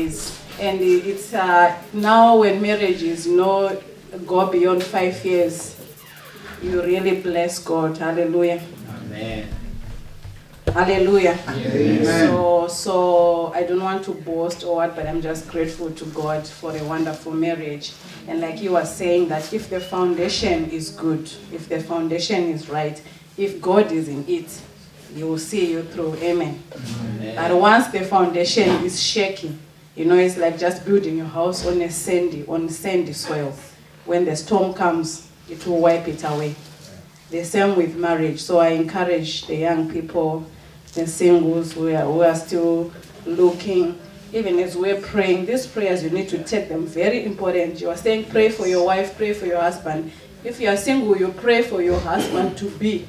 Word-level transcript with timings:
And 0.00 0.80
it's 0.80 1.34
uh, 1.34 1.76
now 1.92 2.38
when 2.38 2.60
marriage 2.60 3.02
is 3.02 3.26
no 3.26 3.80
go 4.26 4.46
beyond 4.50 4.82
five 4.82 5.24
years, 5.24 5.76
you 6.62 6.82
really 6.82 7.20
bless 7.20 7.58
God. 7.58 7.96
Hallelujah. 7.98 8.62
Amen. 8.88 9.48
Hallelujah. 10.72 11.38
Amen. 11.48 12.04
So, 12.04 12.68
so 12.68 13.52
I 13.54 13.64
don't 13.64 13.82
want 13.82 14.04
to 14.04 14.12
boast 14.12 14.64
or 14.64 14.76
what, 14.76 14.94
but 14.94 15.06
I'm 15.06 15.20
just 15.20 15.48
grateful 15.48 15.90
to 15.90 16.04
God 16.06 16.46
for 16.46 16.76
a 16.76 16.84
wonderful 16.84 17.32
marriage. 17.32 17.92
And 18.28 18.40
like 18.40 18.60
you 18.62 18.72
were 18.72 18.84
saying, 18.84 19.28
that 19.28 19.52
if 19.52 19.68
the 19.68 19.80
foundation 19.80 20.70
is 20.70 20.90
good, 20.90 21.30
if 21.52 21.68
the 21.68 21.80
foundation 21.80 22.44
is 22.44 22.68
right, 22.68 23.02
if 23.36 23.60
God 23.60 23.90
is 23.90 24.08
in 24.08 24.24
it, 24.28 24.60
He 25.14 25.24
will 25.24 25.38
see 25.38 25.72
you 25.72 25.82
through. 25.82 26.14
Amen. 26.16 26.62
Amen. 26.74 27.34
But 27.34 27.56
once 27.56 27.88
the 27.88 28.04
foundation 28.04 28.68
is 28.84 29.02
shaky, 29.02 29.56
you 30.00 30.06
know, 30.06 30.16
it's 30.16 30.38
like 30.38 30.58
just 30.58 30.86
building 30.86 31.18
your 31.18 31.26
house 31.26 31.66
on 31.66 31.78
a 31.82 31.90
sandy, 31.90 32.46
on 32.46 32.70
sandy 32.70 33.12
soil. 33.12 33.52
When 34.06 34.24
the 34.24 34.34
storm 34.34 34.72
comes, 34.72 35.28
it 35.46 35.66
will 35.66 35.78
wipe 35.78 36.08
it 36.08 36.24
away. 36.24 36.54
The 37.28 37.44
same 37.44 37.76
with 37.76 37.96
marriage. 37.96 38.40
So 38.40 38.60
I 38.60 38.68
encourage 38.68 39.46
the 39.46 39.56
young 39.56 39.92
people, 39.92 40.46
the 40.94 41.06
singles 41.06 41.74
who 41.74 41.94
are, 41.94 42.06
who 42.06 42.22
are 42.22 42.34
still 42.34 42.90
looking, 43.26 44.00
even 44.32 44.58
as 44.60 44.74
we're 44.74 45.02
praying, 45.02 45.44
these 45.44 45.66
prayers, 45.66 46.02
you 46.02 46.08
need 46.08 46.30
to 46.30 46.42
take 46.44 46.70
them 46.70 46.86
very 46.86 47.26
important. 47.26 47.78
You 47.82 47.90
are 47.90 47.96
saying, 47.96 48.30
pray 48.30 48.48
for 48.48 48.66
your 48.66 48.86
wife, 48.86 49.18
pray 49.18 49.34
for 49.34 49.44
your 49.44 49.60
husband. 49.60 50.12
If 50.44 50.62
you 50.62 50.70
are 50.70 50.78
single, 50.78 51.14
you 51.18 51.28
pray 51.28 51.60
for 51.60 51.82
your 51.82 52.00
husband 52.00 52.56
to 52.56 52.70
be. 52.70 53.06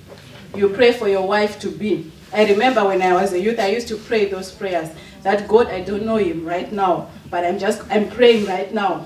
You 0.56 0.68
pray 0.68 0.92
for 0.92 1.08
your 1.08 1.26
wife 1.26 1.58
to 1.62 1.72
be. 1.72 2.12
I 2.34 2.46
remember 2.50 2.84
when 2.84 3.02
I 3.02 3.14
was 3.14 3.32
a 3.32 3.40
youth, 3.40 3.60
I 3.60 3.68
used 3.68 3.88
to 3.90 3.98
pray 3.98 4.26
those 4.26 4.52
prayers. 4.52 4.90
That 5.24 5.48
God, 5.48 5.68
I 5.68 5.82
don't 5.82 6.06
know 6.06 6.18
him 6.18 6.46
right 6.46 6.72
now, 6.72 7.10
but 7.30 7.46
I'm 7.46 7.60
just, 7.60 7.84
I'm 7.90 8.10
praying 8.10 8.46
right 8.46 8.74
now 8.74 9.06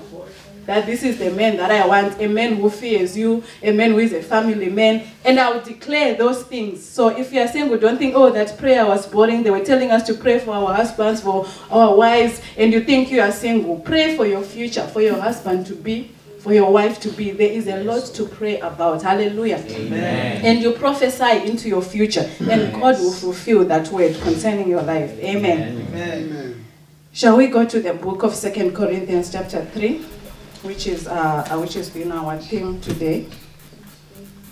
that 0.66 0.84
this 0.84 1.02
is 1.04 1.18
the 1.18 1.30
man 1.30 1.56
that 1.56 1.70
I 1.70 1.86
want, 1.86 2.20
a 2.20 2.26
man 2.26 2.56
who 2.56 2.68
fears 2.68 3.16
you, 3.16 3.42
a 3.62 3.70
man 3.70 3.92
who 3.92 3.98
is 3.98 4.12
a 4.12 4.22
family 4.22 4.68
man, 4.68 5.06
and 5.24 5.38
I 5.38 5.52
will 5.52 5.62
declare 5.62 6.14
those 6.14 6.42
things. 6.42 6.84
So 6.84 7.08
if 7.08 7.32
you 7.32 7.40
are 7.40 7.48
single, 7.48 7.78
don't 7.78 7.98
think, 7.98 8.14
oh, 8.16 8.30
that 8.30 8.58
prayer 8.58 8.84
was 8.84 9.06
boring. 9.06 9.44
They 9.44 9.50
were 9.50 9.64
telling 9.64 9.92
us 9.92 10.02
to 10.08 10.14
pray 10.14 10.40
for 10.40 10.52
our 10.52 10.74
husbands, 10.74 11.22
for 11.22 11.46
our 11.70 11.94
wives, 11.96 12.42
and 12.56 12.72
you 12.72 12.82
think 12.82 13.10
you 13.10 13.20
are 13.20 13.32
single. 13.32 13.78
Pray 13.78 14.16
for 14.16 14.26
your 14.26 14.42
future, 14.42 14.86
for 14.88 15.00
your 15.00 15.20
husband 15.20 15.66
to 15.66 15.74
be, 15.76 16.10
for 16.46 16.54
your 16.54 16.72
wife 16.72 17.00
to 17.00 17.10
be. 17.10 17.32
There 17.32 17.50
is 17.50 17.66
a 17.66 17.82
lot 17.82 18.04
to 18.14 18.24
pray 18.24 18.60
about. 18.60 19.02
Hallelujah. 19.02 19.56
Amen. 19.68 20.44
And 20.44 20.62
you 20.62 20.74
prophesy 20.74 21.44
into 21.44 21.68
your 21.68 21.82
future, 21.82 22.30
and 22.38 22.72
God 22.72 23.00
will 23.00 23.10
fulfill 23.12 23.64
that 23.64 23.88
word 23.88 24.14
concerning 24.20 24.68
your 24.68 24.82
life. 24.82 25.10
Amen. 25.18 25.88
Amen. 25.90 26.64
Shall 27.12 27.36
we 27.36 27.48
go 27.48 27.66
to 27.66 27.80
the 27.80 27.94
book 27.94 28.22
of 28.22 28.32
Second 28.32 28.76
Corinthians 28.76 29.32
chapter 29.32 29.64
3, 29.64 29.98
which 30.62 30.86
is 30.86 31.08
uh, 31.08 31.48
uh, 31.50 31.58
which 31.58 31.74
has 31.74 31.90
been 31.90 32.12
our 32.12 32.38
theme 32.38 32.80
today. 32.80 33.26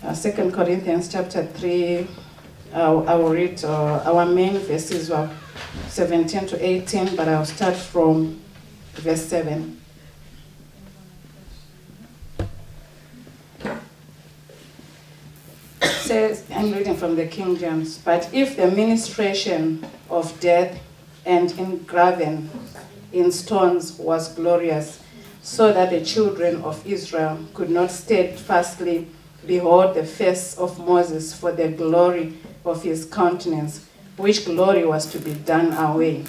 Uh, 0.02 0.14
Second 0.14 0.52
Corinthians 0.52 1.06
chapter 1.06 1.46
3, 1.46 2.08
uh, 2.74 3.04
I 3.04 3.14
will 3.14 3.30
read 3.30 3.62
uh, 3.62 4.02
our 4.04 4.26
main 4.26 4.58
verses 4.58 5.10
were 5.10 5.30
17 5.90 6.48
to 6.48 6.56
18, 6.58 7.14
but 7.14 7.28
I'll 7.28 7.46
start 7.46 7.76
from 7.76 8.40
verse 8.94 9.24
7. 9.24 9.83
Says, 16.04 16.44
I'm 16.50 16.70
reading 16.70 16.96
from 16.96 17.16
the 17.16 17.26
King 17.26 17.56
James, 17.56 17.96
but 17.96 18.28
if 18.30 18.56
the 18.56 18.70
ministration 18.70 19.86
of 20.10 20.38
death 20.38 20.78
and 21.24 21.50
engraven 21.52 22.50
in 23.10 23.32
stones 23.32 23.92
was 23.98 24.34
glorious, 24.34 25.02
so 25.40 25.72
that 25.72 25.88
the 25.88 26.04
children 26.04 26.60
of 26.62 26.86
Israel 26.86 27.38
could 27.54 27.70
not 27.70 27.90
steadfastly 27.90 29.08
behold 29.46 29.94
the 29.94 30.04
face 30.04 30.58
of 30.58 30.78
Moses 30.78 31.32
for 31.32 31.52
the 31.52 31.68
glory 31.68 32.34
of 32.66 32.82
his 32.82 33.06
countenance, 33.06 33.86
which 34.18 34.44
glory 34.44 34.84
was 34.84 35.06
to 35.06 35.18
be 35.18 35.32
done 35.32 35.72
away. 35.72 36.24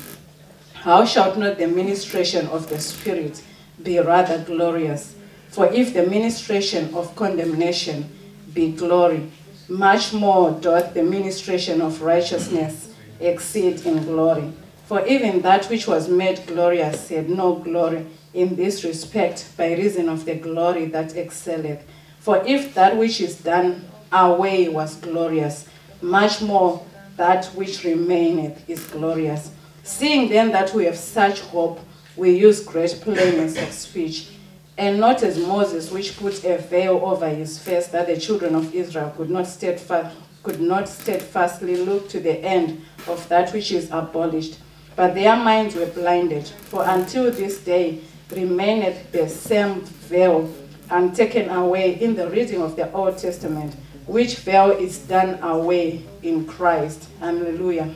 How 0.73 1.03
shall 1.03 1.35
not 1.35 1.57
the 1.57 1.67
ministration 1.67 2.47
of 2.47 2.69
the 2.69 2.79
Spirit 2.79 3.43
be 3.83 3.99
rather 3.99 4.41
glorious? 4.41 5.15
For 5.49 5.65
if 5.67 5.93
the 5.93 6.05
ministration 6.05 6.93
of 6.95 7.13
condemnation 7.17 8.09
be 8.53 8.71
glory, 8.71 9.31
much 9.67 10.13
more 10.13 10.51
doth 10.51 10.93
the 10.93 11.03
ministration 11.03 11.81
of 11.81 12.01
righteousness 12.01 12.93
exceed 13.19 13.85
in 13.85 14.03
glory. 14.05 14.51
For 14.85 15.05
even 15.07 15.41
that 15.41 15.65
which 15.65 15.87
was 15.87 16.07
made 16.07 16.45
glorious 16.45 17.09
had 17.09 17.29
no 17.29 17.55
glory 17.55 18.05
in 18.33 18.55
this 18.55 18.83
respect 18.83 19.49
by 19.57 19.73
reason 19.73 20.09
of 20.09 20.25
the 20.25 20.35
glory 20.35 20.85
that 20.85 21.15
excelleth. 21.15 21.83
For 22.19 22.43
if 22.45 22.73
that 22.75 22.97
which 22.97 23.21
is 23.21 23.37
done 23.41 23.85
away 24.11 24.69
was 24.69 24.95
glorious, 24.95 25.67
much 26.01 26.41
more 26.41 26.85
that 27.17 27.45
which 27.55 27.83
remaineth 27.83 28.69
is 28.69 28.85
glorious. 28.87 29.51
Seeing 29.83 30.29
then 30.29 30.51
that 30.51 30.73
we 30.73 30.85
have 30.85 30.97
such 30.97 31.39
hope, 31.41 31.79
we 32.15 32.31
use 32.31 32.63
great 32.63 32.99
plainness 33.01 33.57
of 33.57 33.71
speech, 33.71 34.29
and 34.77 34.99
not 34.99 35.23
as 35.23 35.37
Moses, 35.37 35.91
which 35.91 36.17
put 36.17 36.43
a 36.43 36.57
veil 36.57 36.99
over 37.03 37.29
his 37.29 37.57
face, 37.57 37.87
that 37.87 38.07
the 38.07 38.17
children 38.19 38.55
of 38.55 38.73
Israel 38.75 39.13
could 39.15 39.29
not 39.29 39.47
steadfast, 39.47 40.15
could 40.43 40.59
not 40.59 40.89
steadfastly 40.89 41.77
look 41.77 42.09
to 42.09 42.19
the 42.19 42.37
end 42.39 42.81
of 43.07 43.27
that 43.29 43.51
which 43.53 43.71
is 43.71 43.89
abolished. 43.91 44.59
But 44.95 45.15
their 45.15 45.35
minds 45.35 45.75
were 45.75 45.85
blinded, 45.87 46.47
for 46.47 46.83
until 46.87 47.31
this 47.31 47.59
day 47.59 48.01
remaineth 48.31 49.11
the 49.11 49.27
same 49.29 49.81
veil 49.81 50.51
untaken 50.89 51.49
away 51.49 51.99
in 51.99 52.15
the 52.15 52.29
reading 52.29 52.61
of 52.61 52.75
the 52.75 52.91
Old 52.91 53.17
Testament, 53.17 53.75
which 54.05 54.35
veil 54.37 54.71
is 54.71 54.99
done 54.99 55.41
away 55.41 56.03
in 56.21 56.45
Christ. 56.45 57.09
Hallelujah. 57.19 57.93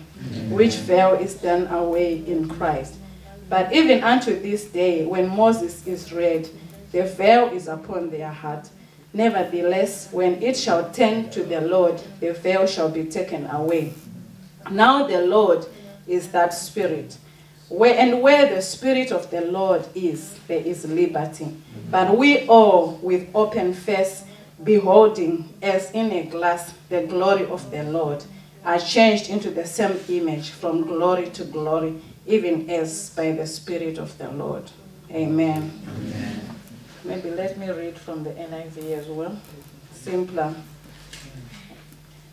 Which 0.50 0.76
veil 0.76 1.14
is 1.14 1.36
done 1.36 1.68
away 1.68 2.26
in 2.26 2.50
Christ. 2.50 2.96
But 3.48 3.74
even 3.74 4.04
unto 4.04 4.40
this 4.40 4.66
day, 4.66 5.06
when 5.06 5.28
Moses 5.28 5.86
is 5.88 6.12
read, 6.12 6.50
the 6.92 7.04
veil 7.04 7.48
is 7.50 7.68
upon 7.68 8.10
their 8.10 8.32
heart. 8.32 8.70
Nevertheless, 9.14 10.10
when 10.12 10.42
it 10.42 10.56
shall 10.56 10.92
turn 10.92 11.30
to 11.32 11.44
the 11.44 11.62
Lord, 11.62 12.02
the 12.20 12.34
veil 12.34 12.68
shall 12.68 12.90
be 12.90 13.06
taken 13.06 13.48
away. 13.48 13.94
Now 14.70 15.08
the 15.08 15.22
Lord 15.22 15.66
is 16.08 16.32
that 16.32 16.54
Spirit. 16.54 17.18
Where, 17.70 17.98
and 17.98 18.22
where 18.22 18.54
the 18.54 18.62
Spirit 18.62 19.12
of 19.12 19.30
the 19.30 19.42
Lord 19.42 19.88
is, 19.94 20.38
there 20.48 20.62
is 20.62 20.86
liberty. 20.86 21.56
But 21.92 22.18
we 22.18 22.48
all, 22.48 23.00
with 23.02 23.30
open 23.36 23.74
face, 23.74 24.24
beholding 24.64 25.54
as 25.62 25.92
in 25.92 26.12
a 26.12 26.24
glass 26.24 26.74
the 26.90 27.04
glory 27.04 27.46
of 27.46 27.70
the 27.72 27.84
Lord, 27.84 28.24
are 28.66 28.80
changed 28.80 29.30
into 29.30 29.50
the 29.52 29.66
same 29.66 30.00
image 30.10 30.50
from 30.50 30.84
glory 30.84 31.30
to 31.30 31.46
glory, 31.46 31.96
even 32.26 32.70
as 32.70 33.12
by 33.12 33.32
the 33.32 33.48
Spirit 33.48 33.98
of 33.98 34.18
the 34.18 34.30
Lord. 34.32 34.70
Amen. 35.12 35.72
Amen. 35.88 36.29
Maybe 37.10 37.32
let 37.32 37.58
me 37.58 37.68
read 37.72 37.98
from 37.98 38.24
the 38.24 38.30
NIV 38.30 38.92
as 39.00 39.08
well. 39.08 39.36
Simpler. 39.92 40.54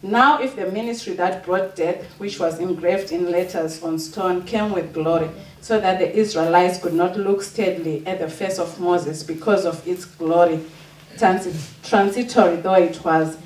Now, 0.02 0.38
if 0.42 0.54
the 0.54 0.70
ministry 0.70 1.14
that 1.14 1.46
brought 1.46 1.74
death, 1.74 2.04
which 2.18 2.38
was 2.38 2.58
engraved 2.58 3.10
in 3.10 3.30
letters 3.30 3.82
on 3.82 3.98
stone, 3.98 4.44
came 4.44 4.72
with 4.72 4.92
glory, 4.92 5.30
so 5.62 5.80
that 5.80 5.98
the 5.98 6.14
Israelites 6.14 6.78
could 6.78 6.92
not 6.92 7.16
look 7.16 7.42
steadily 7.42 8.06
at 8.06 8.18
the 8.18 8.28
face 8.28 8.58
of 8.58 8.78
Moses 8.78 9.22
because 9.22 9.64
of 9.64 9.88
its 9.88 10.04
glory, 10.04 10.60
transitory 11.16 12.56
though 12.56 12.74
it 12.74 13.02
was, 13.02 13.38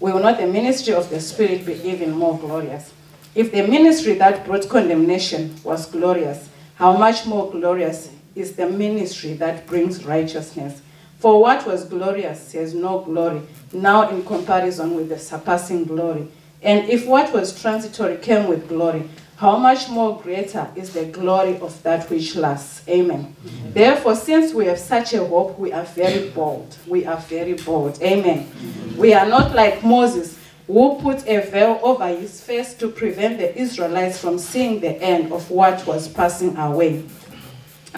will 0.00 0.18
not 0.18 0.38
the 0.38 0.46
ministry 0.46 0.94
of 0.94 1.10
the 1.10 1.20
Spirit 1.20 1.66
be 1.66 1.74
even 1.86 2.12
more 2.12 2.38
glorious? 2.38 2.94
If 3.34 3.52
the 3.52 3.66
ministry 3.66 4.14
that 4.14 4.46
brought 4.46 4.66
condemnation 4.70 5.54
was 5.62 5.84
glorious, 5.84 6.48
how 6.76 6.96
much 6.96 7.26
more 7.26 7.50
glorious 7.50 8.10
is 8.38 8.52
the 8.52 8.68
ministry 8.68 9.34
that 9.34 9.66
brings 9.66 10.04
righteousness? 10.04 10.80
For 11.18 11.40
what 11.40 11.66
was 11.66 11.84
glorious 11.84 12.52
has 12.52 12.74
no 12.74 13.00
glory, 13.00 13.42
now 13.72 14.08
in 14.08 14.24
comparison 14.24 14.94
with 14.94 15.08
the 15.08 15.18
surpassing 15.18 15.84
glory. 15.84 16.28
And 16.62 16.88
if 16.88 17.06
what 17.06 17.32
was 17.32 17.60
transitory 17.60 18.16
came 18.18 18.48
with 18.48 18.68
glory, 18.68 19.08
how 19.36 19.56
much 19.56 19.88
more 19.88 20.20
greater 20.20 20.68
is 20.74 20.92
the 20.92 21.04
glory 21.06 21.58
of 21.60 21.80
that 21.82 22.08
which 22.10 22.34
lasts? 22.34 22.82
Amen. 22.88 23.36
Therefore, 23.72 24.16
since 24.16 24.52
we 24.52 24.66
have 24.66 24.78
such 24.78 25.14
a 25.14 25.24
hope, 25.24 25.58
we 25.58 25.72
are 25.72 25.84
very 25.84 26.30
bold. 26.30 26.76
We 26.86 27.06
are 27.06 27.18
very 27.18 27.54
bold. 27.54 28.02
Amen. 28.02 28.48
We 28.96 29.14
are 29.14 29.26
not 29.26 29.54
like 29.54 29.84
Moses, 29.84 30.38
who 30.66 30.98
put 31.00 31.26
a 31.26 31.40
veil 31.40 31.78
over 31.82 32.08
his 32.08 32.40
face 32.40 32.74
to 32.74 32.88
prevent 32.88 33.38
the 33.38 33.56
Israelites 33.56 34.18
from 34.18 34.38
seeing 34.38 34.80
the 34.80 35.00
end 35.00 35.32
of 35.32 35.50
what 35.50 35.86
was 35.86 36.08
passing 36.08 36.56
away. 36.56 37.04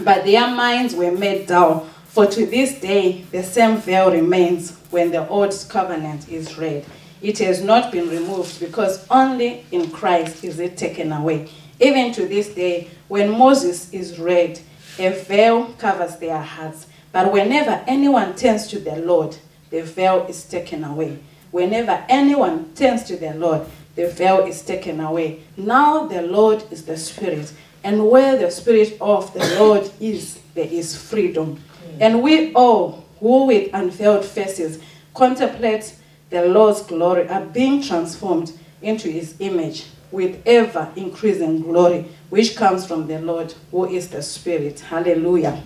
But 0.02 0.24
their 0.24 0.54
minds 0.54 0.94
were 0.94 1.12
made 1.12 1.46
dull, 1.46 1.86
for 2.06 2.26
to 2.26 2.46
this 2.46 2.80
day 2.80 3.24
the 3.30 3.42
same 3.42 3.78
veil 3.78 4.10
remains 4.10 4.76
when 4.90 5.10
the 5.10 5.28
old 5.28 5.54
covenant 5.68 6.28
is 6.28 6.58
read. 6.58 6.84
It 7.22 7.38
has 7.38 7.62
not 7.62 7.92
been 7.92 8.08
removed 8.08 8.60
because 8.60 9.06
only 9.10 9.64
in 9.70 9.90
Christ 9.90 10.42
is 10.42 10.58
it 10.58 10.76
taken 10.76 11.12
away. 11.12 11.48
Even 11.78 12.12
to 12.12 12.26
this 12.26 12.48
day, 12.48 12.88
when 13.08 13.30
Moses 13.30 13.92
is 13.92 14.18
read, 14.18 14.60
A 14.98 15.10
veil 15.10 15.66
covers 15.78 16.16
their 16.16 16.40
hearts. 16.40 16.86
But 17.12 17.32
whenever 17.32 17.82
anyone 17.86 18.36
turns 18.36 18.68
to 18.68 18.78
the 18.78 18.96
Lord, 18.96 19.36
the 19.70 19.82
veil 19.82 20.26
is 20.28 20.44
taken 20.44 20.84
away. 20.84 21.18
Whenever 21.50 22.04
anyone 22.08 22.72
turns 22.74 23.04
to 23.04 23.16
the 23.16 23.34
Lord, 23.34 23.66
the 23.96 24.08
veil 24.08 24.44
is 24.46 24.62
taken 24.62 25.00
away. 25.00 25.40
Now 25.56 26.06
the 26.06 26.22
Lord 26.22 26.64
is 26.70 26.84
the 26.84 26.96
Spirit, 26.96 27.52
and 27.82 28.08
where 28.08 28.36
the 28.36 28.50
Spirit 28.50 28.96
of 29.00 29.32
the 29.32 29.44
Lord 29.58 29.90
is, 30.00 30.38
there 30.54 30.68
is 30.68 30.96
freedom. 30.96 31.60
And 31.98 32.22
we 32.22 32.52
all, 32.54 33.04
who 33.20 33.46
with 33.46 33.70
unveiled 33.72 34.24
faces 34.24 34.80
contemplate 35.14 35.94
the 36.30 36.46
Lord's 36.46 36.82
glory, 36.82 37.28
are 37.28 37.44
being 37.44 37.82
transformed 37.82 38.52
into 38.82 39.08
his 39.08 39.34
image 39.40 39.86
with 40.10 40.42
ever 40.46 40.92
increasing 40.96 41.62
glory, 41.62 42.06
which 42.30 42.56
comes 42.56 42.86
from 42.86 43.06
the 43.06 43.20
Lord, 43.20 43.54
who 43.70 43.86
is 43.86 44.08
the 44.08 44.22
Spirit. 44.22 44.80
Hallelujah. 44.80 45.62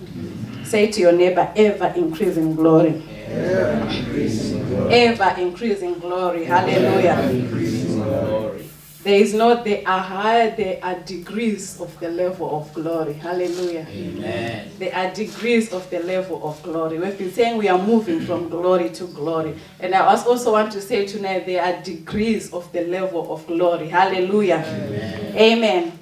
Say 0.63 0.91
to 0.91 1.01
your 1.01 1.11
neighbor, 1.11 1.51
ever 1.55 1.93
increasing 1.95 2.55
glory. 2.55 3.03
Ever 3.27 3.87
increasing 3.89 4.67
glory. 4.67 4.93
Ever 4.93 5.35
increasing 5.39 5.99
glory. 5.99 6.45
Hallelujah. 6.45 7.19
Increasing 7.31 8.03
glory. 8.03 8.69
There 9.05 9.19
is 9.19 9.35
not, 9.35 9.63
there 9.63 9.83
are 9.85 9.99
higher, 9.99 10.55
there 10.55 10.79
are 10.81 10.95
degrees 11.01 11.79
of 11.79 11.95
the 11.99 12.09
level 12.09 12.57
of 12.57 12.73
glory. 12.73 13.13
Hallelujah. 13.13 13.85
Amen. 13.87 14.71
There 14.79 14.95
are 14.95 15.13
degrees 15.13 15.71
of 15.71 15.87
the 15.91 15.99
level 15.99 16.41
of 16.43 16.63
glory. 16.63 16.97
We've 16.97 17.15
been 17.15 17.31
saying 17.31 17.55
we 17.59 17.69
are 17.69 17.77
moving 17.77 18.21
from 18.21 18.49
glory 18.49 18.89
to 18.89 19.03
glory. 19.05 19.59
And 19.79 19.93
I 19.93 19.99
also 20.07 20.53
want 20.53 20.71
to 20.71 20.81
say 20.81 21.05
tonight 21.05 21.45
there 21.45 21.63
are 21.63 21.83
degrees 21.83 22.51
of 22.51 22.71
the 22.71 22.81
level 22.85 23.31
of 23.31 23.45
glory. 23.45 23.89
Hallelujah. 23.89 24.63
Amen. 24.65 25.35
Amen. 25.37 25.99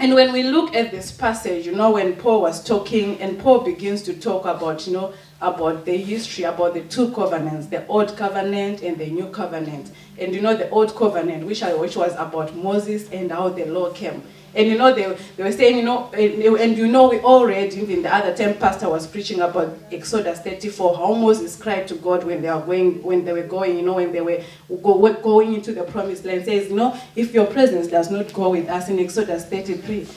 And 0.00 0.14
when 0.14 0.32
we 0.32 0.42
look 0.42 0.74
at 0.74 0.90
this 0.90 1.12
passage, 1.12 1.66
you 1.66 1.76
know, 1.76 1.92
when 1.92 2.16
Paul 2.16 2.42
was 2.42 2.64
talking, 2.64 3.20
and 3.20 3.38
Paul 3.38 3.60
begins 3.60 4.02
to 4.02 4.14
talk 4.14 4.44
about, 4.44 4.88
you 4.88 4.92
know, 4.92 5.12
about 5.40 5.84
the 5.84 5.96
history, 5.96 6.44
about 6.44 6.74
the 6.74 6.82
two 6.82 7.12
covenants, 7.12 7.66
the 7.66 7.86
old 7.86 8.16
covenant 8.16 8.82
and 8.82 8.98
the 8.98 9.08
new 9.10 9.28
covenant. 9.30 9.90
And 10.18 10.34
you 10.34 10.40
know, 10.40 10.56
the 10.56 10.68
old 10.70 10.94
covenant, 10.96 11.46
which, 11.46 11.62
I, 11.62 11.74
which 11.74 11.96
was 11.96 12.12
about 12.14 12.56
Moses 12.56 13.08
and 13.10 13.30
how 13.30 13.48
the 13.50 13.66
law 13.66 13.92
came. 13.92 14.22
And 14.54 14.66
you 14.66 14.78
know, 14.78 14.92
they, 14.94 15.16
they 15.36 15.44
were 15.44 15.52
saying, 15.52 15.76
you 15.76 15.84
know, 15.84 16.10
and, 16.12 16.42
and 16.42 16.76
you 16.76 16.88
know, 16.88 17.08
we 17.08 17.18
all 17.20 17.46
read, 17.46 17.74
even 17.74 18.02
the 18.02 18.12
other 18.12 18.34
time 18.34 18.56
pastor 18.56 18.88
was 18.88 19.06
preaching 19.06 19.40
about 19.40 19.76
Exodus 19.92 20.40
34, 20.40 20.96
how 20.96 21.14
Moses 21.14 21.54
cried 21.60 21.86
to 21.88 21.94
God 21.96 22.24
when 22.24 22.42
they 22.42 22.50
were 22.50 22.60
going, 22.60 23.02
when 23.02 23.24
they 23.24 23.32
were 23.32 23.42
going, 23.42 23.76
you 23.76 23.82
know, 23.82 23.94
when 23.94 24.10
they 24.10 24.22
were 24.22 24.42
go, 24.82 25.12
going 25.22 25.54
into 25.54 25.72
the 25.72 25.84
promised 25.84 26.24
land. 26.24 26.46
Says, 26.46 26.70
you 26.70 26.76
know, 26.76 26.98
if 27.14 27.34
your 27.34 27.46
presence 27.46 27.88
does 27.88 28.10
not 28.10 28.32
go 28.32 28.50
with 28.50 28.68
us 28.68 28.88
in 28.88 28.98
Exodus 28.98 29.44
33, 29.44 30.08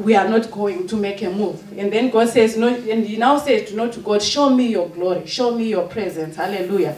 we 0.00 0.16
are 0.16 0.26
not 0.26 0.50
going 0.50 0.86
to 0.88 0.96
make 0.96 1.20
a 1.22 1.30
move. 1.30 1.62
And 1.78 1.92
then 1.92 2.10
God 2.10 2.30
says, 2.30 2.56
no, 2.56 2.68
and 2.68 3.04
he 3.04 3.18
now 3.18 3.38
says, 3.38 3.72
no, 3.74 3.90
to 3.90 4.00
God, 4.00 4.22
show 4.22 4.48
me 4.48 4.68
your 4.68 4.88
glory, 4.88 5.26
show 5.26 5.54
me 5.54 5.68
your 5.68 5.86
presence. 5.88 6.36
Hallelujah. 6.36 6.96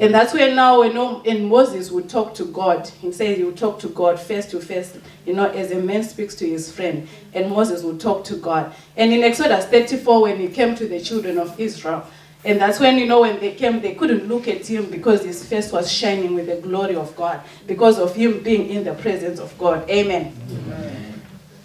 And 0.00 0.14
that's 0.14 0.32
where 0.32 0.54
now, 0.54 0.82
you 0.82 0.94
know, 0.94 1.22
and 1.26 1.46
Moses 1.48 1.90
would 1.90 2.08
talk 2.08 2.32
to 2.34 2.44
God. 2.46 2.88
He 3.00 3.12
says 3.12 3.36
he 3.36 3.44
would 3.44 3.56
talk 3.56 3.80
to 3.80 3.88
God 3.88 4.18
face 4.18 4.46
to 4.46 4.60
face, 4.60 4.96
you 5.26 5.34
know, 5.34 5.50
as 5.50 5.72
a 5.72 5.82
man 5.82 6.04
speaks 6.04 6.36
to 6.36 6.48
his 6.48 6.72
friend. 6.72 7.06
And 7.34 7.50
Moses 7.50 7.82
would 7.82 8.00
talk 8.00 8.24
to 8.24 8.36
God. 8.36 8.72
And 8.96 9.12
in 9.12 9.22
Exodus 9.24 9.66
34, 9.66 10.22
when 10.22 10.38
he 10.38 10.48
came 10.48 10.74
to 10.76 10.86
the 10.86 11.00
children 11.00 11.36
of 11.36 11.58
Israel, 11.60 12.06
and 12.44 12.60
that's 12.60 12.78
when, 12.78 12.96
you 12.96 13.06
know, 13.06 13.22
when 13.22 13.40
they 13.40 13.52
came, 13.52 13.80
they 13.80 13.94
couldn't 13.94 14.28
look 14.28 14.46
at 14.46 14.64
him 14.64 14.88
because 14.88 15.24
his 15.24 15.44
face 15.44 15.72
was 15.72 15.90
shining 15.92 16.34
with 16.34 16.46
the 16.46 16.56
glory 16.56 16.94
of 16.94 17.14
God, 17.16 17.42
because 17.66 17.98
of 17.98 18.14
him 18.14 18.40
being 18.42 18.70
in 18.70 18.84
the 18.84 18.94
presence 18.94 19.40
of 19.40 19.58
God. 19.58 19.90
Amen. 19.90 21.17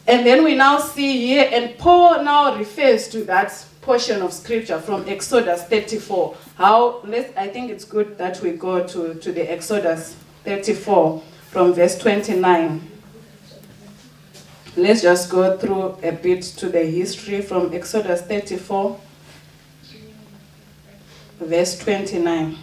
And 0.06 0.26
then 0.26 0.44
we 0.44 0.56
now 0.56 0.80
see 0.80 1.28
here, 1.28 1.50
and 1.52 1.78
Paul 1.78 2.24
now 2.24 2.58
refers 2.58 3.08
to 3.10 3.24
that 3.24 3.66
portion 3.82 4.22
of 4.22 4.34
scripture 4.34 4.80
from 4.80 5.08
Exodus 5.08 5.64
34. 5.64 6.36
How, 6.56 7.02
let's, 7.06 7.36
I 7.38 7.48
think 7.48 7.72
it's 7.72 7.86
good 7.86 8.18
that 8.18 8.42
we 8.42 8.52
go 8.52 8.86
to, 8.86 9.14
to 9.16 9.32
the 9.32 9.50
Exodus 9.50 10.16
34 10.44 11.22
from 11.52 11.74
verse 11.74 11.98
29. 11.98 12.92
Let's 14.76 15.02
just 15.02 15.30
go 15.30 15.58
through 15.58 15.98
a 16.04 16.12
bit 16.12 16.42
to 16.42 16.68
the 16.68 16.84
history 16.84 17.42
from 17.42 17.74
Exodus 17.74 18.22
34, 18.24 19.00
verse 21.40 21.78
29. 21.80 22.58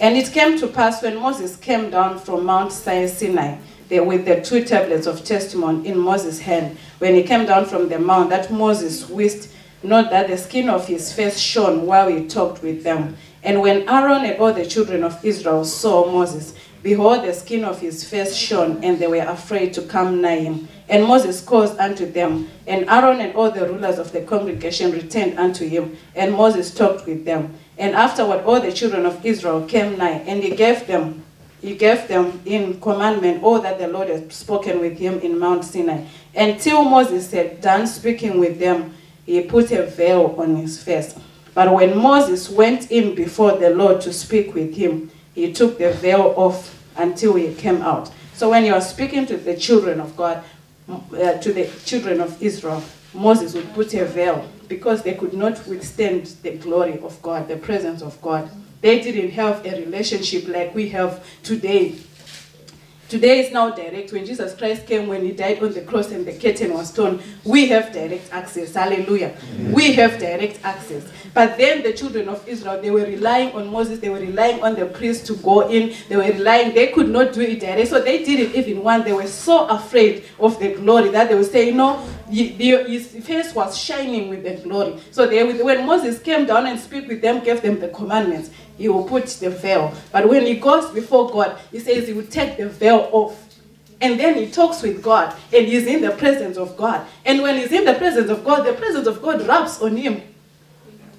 And 0.00 0.16
it 0.16 0.32
came 0.32 0.58
to 0.58 0.66
pass 0.66 1.02
when 1.02 1.16
Moses 1.16 1.56
came 1.56 1.90
down 1.90 2.18
from 2.18 2.44
Mount 2.44 2.72
Sinai 2.72 3.58
with 3.98 4.24
the 4.24 4.40
two 4.40 4.64
tablets 4.64 5.06
of 5.08 5.24
testimony 5.24 5.88
in 5.88 5.98
Moses' 5.98 6.38
hand, 6.40 6.78
when 6.98 7.14
he 7.14 7.24
came 7.24 7.46
down 7.46 7.66
from 7.66 7.88
the 7.88 7.98
mount, 7.98 8.30
that 8.30 8.52
Moses 8.52 9.08
wished 9.08 9.48
not 9.82 10.10
that 10.10 10.28
the 10.28 10.36
skin 10.36 10.68
of 10.68 10.86
his 10.86 11.12
face 11.12 11.38
shone 11.38 11.86
while 11.86 12.08
he 12.08 12.28
talked 12.28 12.62
with 12.62 12.84
them. 12.84 13.16
And 13.42 13.62
when 13.62 13.88
Aaron 13.88 14.24
and 14.24 14.38
all 14.38 14.52
the 14.52 14.66
children 14.66 15.02
of 15.02 15.24
Israel 15.24 15.64
saw 15.64 16.12
Moses, 16.12 16.54
behold, 16.82 17.24
the 17.24 17.32
skin 17.32 17.64
of 17.64 17.80
his 17.80 18.04
face 18.04 18.36
shone, 18.36 18.84
and 18.84 18.98
they 18.98 19.06
were 19.06 19.16
afraid 19.16 19.72
to 19.74 19.82
come 19.82 20.20
nigh 20.20 20.40
him. 20.40 20.68
And 20.88 21.04
Moses 21.06 21.40
caused 21.40 21.78
unto 21.78 22.04
them, 22.04 22.50
and 22.66 22.88
Aaron 22.90 23.20
and 23.20 23.34
all 23.34 23.50
the 23.50 23.66
rulers 23.66 23.98
of 23.98 24.12
the 24.12 24.20
congregation 24.20 24.92
returned 24.92 25.38
unto 25.38 25.66
him, 25.66 25.96
and 26.14 26.34
Moses 26.34 26.74
talked 26.74 27.06
with 27.06 27.24
them. 27.24 27.54
And 27.78 27.94
afterward 27.94 28.44
all 28.44 28.60
the 28.60 28.72
children 28.72 29.06
of 29.06 29.24
Israel 29.24 29.64
came 29.66 29.96
nigh, 29.96 30.22
and 30.26 30.42
he 30.42 30.54
gave 30.54 30.86
them 30.86 31.24
he 31.60 31.74
gave 31.74 32.08
them 32.08 32.40
in 32.44 32.80
commandment 32.80 33.42
all 33.42 33.60
that 33.60 33.78
the 33.78 33.88
Lord 33.88 34.08
had 34.08 34.32
spoken 34.32 34.80
with 34.80 34.98
him 34.98 35.20
in 35.20 35.38
Mount 35.38 35.64
Sinai. 35.64 36.04
Until 36.34 36.84
Moses 36.84 37.30
had 37.32 37.60
done 37.60 37.86
speaking 37.86 38.40
with 38.40 38.58
them, 38.58 38.94
he 39.26 39.42
put 39.42 39.70
a 39.72 39.84
veil 39.84 40.34
on 40.38 40.56
his 40.56 40.82
face. 40.82 41.14
But 41.54 41.72
when 41.74 41.96
Moses 41.98 42.48
went 42.48 42.90
in 42.90 43.14
before 43.14 43.58
the 43.58 43.70
Lord 43.70 44.00
to 44.02 44.12
speak 44.12 44.54
with 44.54 44.74
him, 44.74 45.10
he 45.34 45.52
took 45.52 45.78
the 45.78 45.92
veil 45.92 46.32
off 46.36 46.76
until 46.96 47.34
he 47.34 47.54
came 47.54 47.82
out. 47.82 48.10
So 48.34 48.50
when 48.50 48.64
he 48.64 48.72
was 48.72 48.88
speaking 48.88 49.26
to 49.26 49.36
the 49.36 49.56
children 49.56 50.00
of 50.00 50.16
God, 50.16 50.42
uh, 50.88 51.34
to 51.34 51.52
the 51.52 51.70
children 51.84 52.20
of 52.20 52.42
Israel, 52.42 52.82
Moses 53.12 53.54
would 53.54 53.72
put 53.74 53.92
a 53.94 54.04
veil 54.04 54.48
because 54.68 55.02
they 55.02 55.14
could 55.14 55.34
not 55.34 55.66
withstand 55.66 56.26
the 56.42 56.52
glory 56.52 56.98
of 57.00 57.20
God, 57.22 57.48
the 57.48 57.56
presence 57.56 58.02
of 58.02 58.20
God. 58.22 58.48
They 58.80 59.00
didn't 59.00 59.32
have 59.32 59.64
a 59.66 59.70
relationship 59.84 60.48
like 60.48 60.74
we 60.74 60.88
have 60.90 61.24
today. 61.42 61.96
Today 63.10 63.40
is 63.40 63.52
now 63.52 63.70
direct. 63.70 64.12
When 64.12 64.24
Jesus 64.24 64.54
Christ 64.54 64.86
came, 64.86 65.08
when 65.08 65.24
he 65.24 65.32
died 65.32 65.60
on 65.64 65.72
the 65.72 65.80
cross 65.80 66.12
and 66.12 66.24
the 66.24 66.32
curtain 66.32 66.72
was 66.72 66.92
torn, 66.92 67.20
we 67.42 67.66
have 67.66 67.92
direct 67.92 68.32
access. 68.32 68.72
Hallelujah. 68.72 69.34
We 69.72 69.94
have 69.94 70.20
direct 70.20 70.60
access. 70.62 71.10
But 71.34 71.58
then 71.58 71.82
the 71.82 71.92
children 71.92 72.28
of 72.28 72.46
Israel, 72.48 72.80
they 72.80 72.92
were 72.92 73.04
relying 73.04 73.52
on 73.52 73.66
Moses, 73.66 73.98
they 73.98 74.10
were 74.10 74.20
relying 74.20 74.62
on 74.62 74.76
the 74.76 74.86
priest 74.86 75.26
to 75.26 75.34
go 75.34 75.68
in, 75.68 75.92
they 76.08 76.16
were 76.16 76.22
relying, 76.22 76.72
they 76.72 76.92
could 76.92 77.08
not 77.08 77.32
do 77.32 77.40
it 77.40 77.58
direct. 77.58 77.88
So 77.88 78.00
they 78.00 78.24
didn't 78.24 78.54
even 78.54 78.80
want, 78.84 79.04
they 79.04 79.12
were 79.12 79.26
so 79.26 79.66
afraid 79.66 80.24
of 80.38 80.60
the 80.60 80.74
glory 80.74 81.08
that 81.10 81.28
they 81.28 81.34
would 81.34 81.50
say, 81.50 81.66
you 81.66 81.74
know, 81.74 82.06
his 82.30 83.08
face 83.24 83.54
was 83.54 83.76
shining 83.78 84.28
with 84.28 84.42
the 84.44 84.56
glory. 84.56 84.98
So 85.10 85.26
they, 85.26 85.42
when 85.62 85.86
Moses 85.86 86.20
came 86.20 86.46
down 86.46 86.66
and 86.66 86.78
speak 86.78 87.08
with 87.08 87.20
them, 87.20 87.42
gave 87.42 87.62
them 87.62 87.80
the 87.80 87.88
commandments, 87.88 88.50
he 88.78 88.88
will 88.88 89.04
put 89.04 89.26
the 89.26 89.50
veil. 89.50 89.92
But 90.12 90.28
when 90.28 90.46
he 90.46 90.54
goes 90.54 90.90
before 90.90 91.30
God, 91.30 91.58
he 91.70 91.78
says 91.78 92.06
he 92.06 92.14
will 92.14 92.26
take 92.26 92.56
the 92.56 92.68
veil 92.68 93.08
off. 93.12 93.46
And 94.00 94.18
then 94.18 94.34
he 94.34 94.50
talks 94.50 94.80
with 94.80 95.02
God 95.02 95.36
and 95.52 95.66
he's 95.66 95.86
in 95.86 96.00
the 96.00 96.12
presence 96.12 96.56
of 96.56 96.76
God. 96.76 97.06
And 97.26 97.42
when 97.42 97.56
he's 97.58 97.72
in 97.72 97.84
the 97.84 97.94
presence 97.94 98.30
of 98.30 98.42
God, 98.44 98.64
the 98.66 98.72
presence 98.72 99.06
of 99.06 99.20
God 99.20 99.46
rubs 99.46 99.82
on 99.82 99.96
him. 99.96 100.22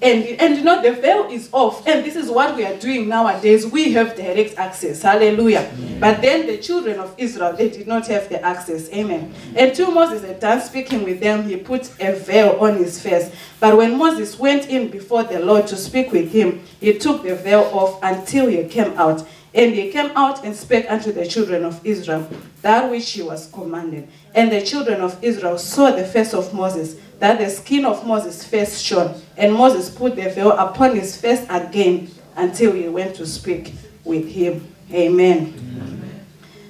And, 0.01 0.25
and 0.41 0.57
you 0.57 0.63
know, 0.63 0.81
the 0.81 0.93
veil 0.93 1.27
is 1.29 1.47
off. 1.51 1.85
And 1.85 2.03
this 2.03 2.15
is 2.15 2.29
what 2.29 2.55
we 2.55 2.65
are 2.65 2.75
doing 2.77 3.07
nowadays. 3.07 3.67
We 3.67 3.91
have 3.93 4.15
direct 4.15 4.57
access. 4.57 5.03
Hallelujah. 5.03 5.71
But 5.99 6.21
then 6.21 6.47
the 6.47 6.57
children 6.57 6.99
of 6.99 7.13
Israel, 7.19 7.53
they 7.55 7.69
did 7.69 7.85
not 7.85 8.07
have 8.07 8.27
the 8.27 8.43
access. 8.43 8.91
Amen. 8.91 9.31
And 9.55 9.75
till 9.75 9.91
Moses 9.91 10.23
had 10.23 10.39
done 10.39 10.59
speaking 10.61 11.03
with 11.03 11.19
them, 11.19 11.43
he 11.43 11.55
put 11.57 11.91
a 11.99 12.13
veil 12.13 12.57
on 12.59 12.77
his 12.77 12.99
face. 12.99 13.31
But 13.59 13.77
when 13.77 13.95
Moses 13.95 14.39
went 14.39 14.69
in 14.69 14.87
before 14.87 15.23
the 15.23 15.39
Lord 15.39 15.67
to 15.67 15.75
speak 15.75 16.11
with 16.11 16.31
him, 16.31 16.63
he 16.79 16.97
took 16.97 17.21
the 17.21 17.35
veil 17.35 17.69
off 17.71 17.99
until 18.01 18.47
he 18.47 18.63
came 18.63 18.93
out. 18.97 19.27
And 19.53 19.75
he 19.75 19.91
came 19.91 20.11
out 20.15 20.43
and 20.43 20.55
spake 20.55 20.89
unto 20.89 21.11
the 21.11 21.27
children 21.27 21.63
of 21.63 21.85
Israel 21.85 22.27
that 22.61 22.89
which 22.89 23.11
he 23.11 23.21
was 23.21 23.47
commanded. 23.51 24.07
And 24.33 24.51
the 24.51 24.61
children 24.61 25.01
of 25.01 25.21
Israel 25.23 25.59
saw 25.59 25.91
the 25.91 26.05
face 26.05 26.33
of 26.33 26.53
Moses, 26.53 26.95
that 27.19 27.37
the 27.37 27.49
skin 27.49 27.85
of 27.85 28.07
Moses' 28.07 28.43
face 28.43 28.79
shone. 28.79 29.20
And 29.37 29.53
Moses 29.53 29.89
put 29.89 30.15
the 30.15 30.29
veil 30.29 30.51
upon 30.51 30.95
his 30.95 31.19
face 31.19 31.45
again 31.49 32.09
until 32.35 32.73
he 32.73 32.87
went 32.89 33.15
to 33.15 33.25
speak 33.25 33.73
with 34.03 34.27
him. 34.27 34.67
Amen. 34.91 35.53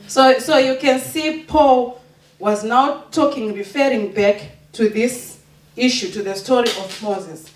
So, 0.08 0.38
so 0.40 0.58
you 0.58 0.78
can 0.78 1.00
see 1.00 1.44
Paul 1.44 2.02
was 2.38 2.64
now 2.64 3.04
talking, 3.12 3.54
referring 3.54 4.14
back 4.14 4.52
to 4.74 4.90
this 4.90 5.40
issue, 5.76 6.10
to 6.12 6.24
the 6.24 6.36
story 6.36 6.70
of 6.70 7.04
Moses. 7.04 7.52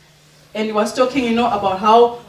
And 0.54 0.66
he 0.66 0.72
was 0.72 0.94
talking, 0.94 1.24
you 1.24 1.34
know, 1.34 1.48
about 1.48 1.80
how 1.80 2.20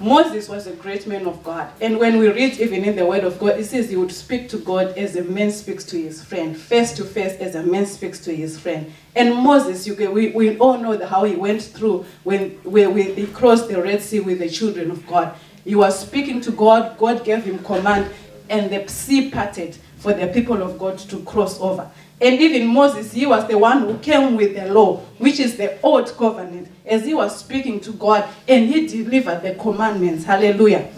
Moses 0.00 0.48
was 0.48 0.66
a 0.66 0.72
great 0.72 1.06
man 1.06 1.26
of 1.26 1.44
God. 1.44 1.70
And 1.78 1.98
when 1.98 2.18
we 2.18 2.28
read 2.28 2.58
even 2.58 2.84
in 2.84 2.96
the 2.96 3.04
Word 3.04 3.22
of 3.22 3.38
God, 3.38 3.60
it 3.60 3.66
says 3.66 3.90
he 3.90 3.96
would 3.96 4.10
speak 4.10 4.48
to 4.48 4.56
God 4.56 4.96
as 4.96 5.14
a 5.14 5.24
man 5.24 5.50
speaks 5.50 5.84
to 5.86 6.00
his 6.00 6.24
friend, 6.24 6.56
face 6.56 6.94
to 6.94 7.04
face 7.04 7.38
as 7.38 7.54
a 7.54 7.62
man 7.62 7.84
speaks 7.84 8.18
to 8.20 8.34
his 8.34 8.58
friend. 8.58 8.90
And 9.14 9.34
Moses, 9.34 9.84
can, 9.94 10.12
we, 10.12 10.30
we 10.30 10.56
all 10.56 10.78
know 10.78 10.96
the, 10.96 11.06
how 11.06 11.24
he 11.24 11.36
went 11.36 11.60
through 11.60 12.06
when, 12.24 12.52
when, 12.62 12.94
when 12.94 13.14
he 13.14 13.26
crossed 13.26 13.68
the 13.68 13.82
Red 13.82 14.00
Sea 14.00 14.20
with 14.20 14.38
the 14.38 14.48
children 14.48 14.90
of 14.90 15.06
God. 15.06 15.36
He 15.64 15.74
was 15.74 15.98
speaking 15.98 16.40
to 16.42 16.50
God, 16.50 16.96
God 16.96 17.22
gave 17.22 17.44
him 17.44 17.58
command, 17.58 18.10
and 18.48 18.70
the 18.70 18.88
sea 18.88 19.30
parted 19.30 19.76
for 19.98 20.14
the 20.14 20.28
people 20.28 20.62
of 20.62 20.78
God 20.78 20.98
to 20.98 21.22
cross 21.24 21.60
over. 21.60 21.90
And 22.20 22.38
even 22.40 22.66
Moses, 22.66 23.12
he 23.12 23.24
was 23.24 23.48
the 23.48 23.56
one 23.56 23.80
who 23.80 23.96
came 23.98 24.36
with 24.36 24.54
the 24.54 24.72
law, 24.72 24.98
which 25.18 25.40
is 25.40 25.56
the 25.56 25.80
old 25.80 26.14
covenant, 26.16 26.68
as 26.84 27.06
he 27.06 27.14
was 27.14 27.38
speaking 27.38 27.80
to 27.80 27.92
God, 27.92 28.28
and 28.46 28.68
he 28.68 28.86
delivered 28.86 29.42
the 29.42 29.54
commandments. 29.54 30.24
Hallelujah. 30.24 30.90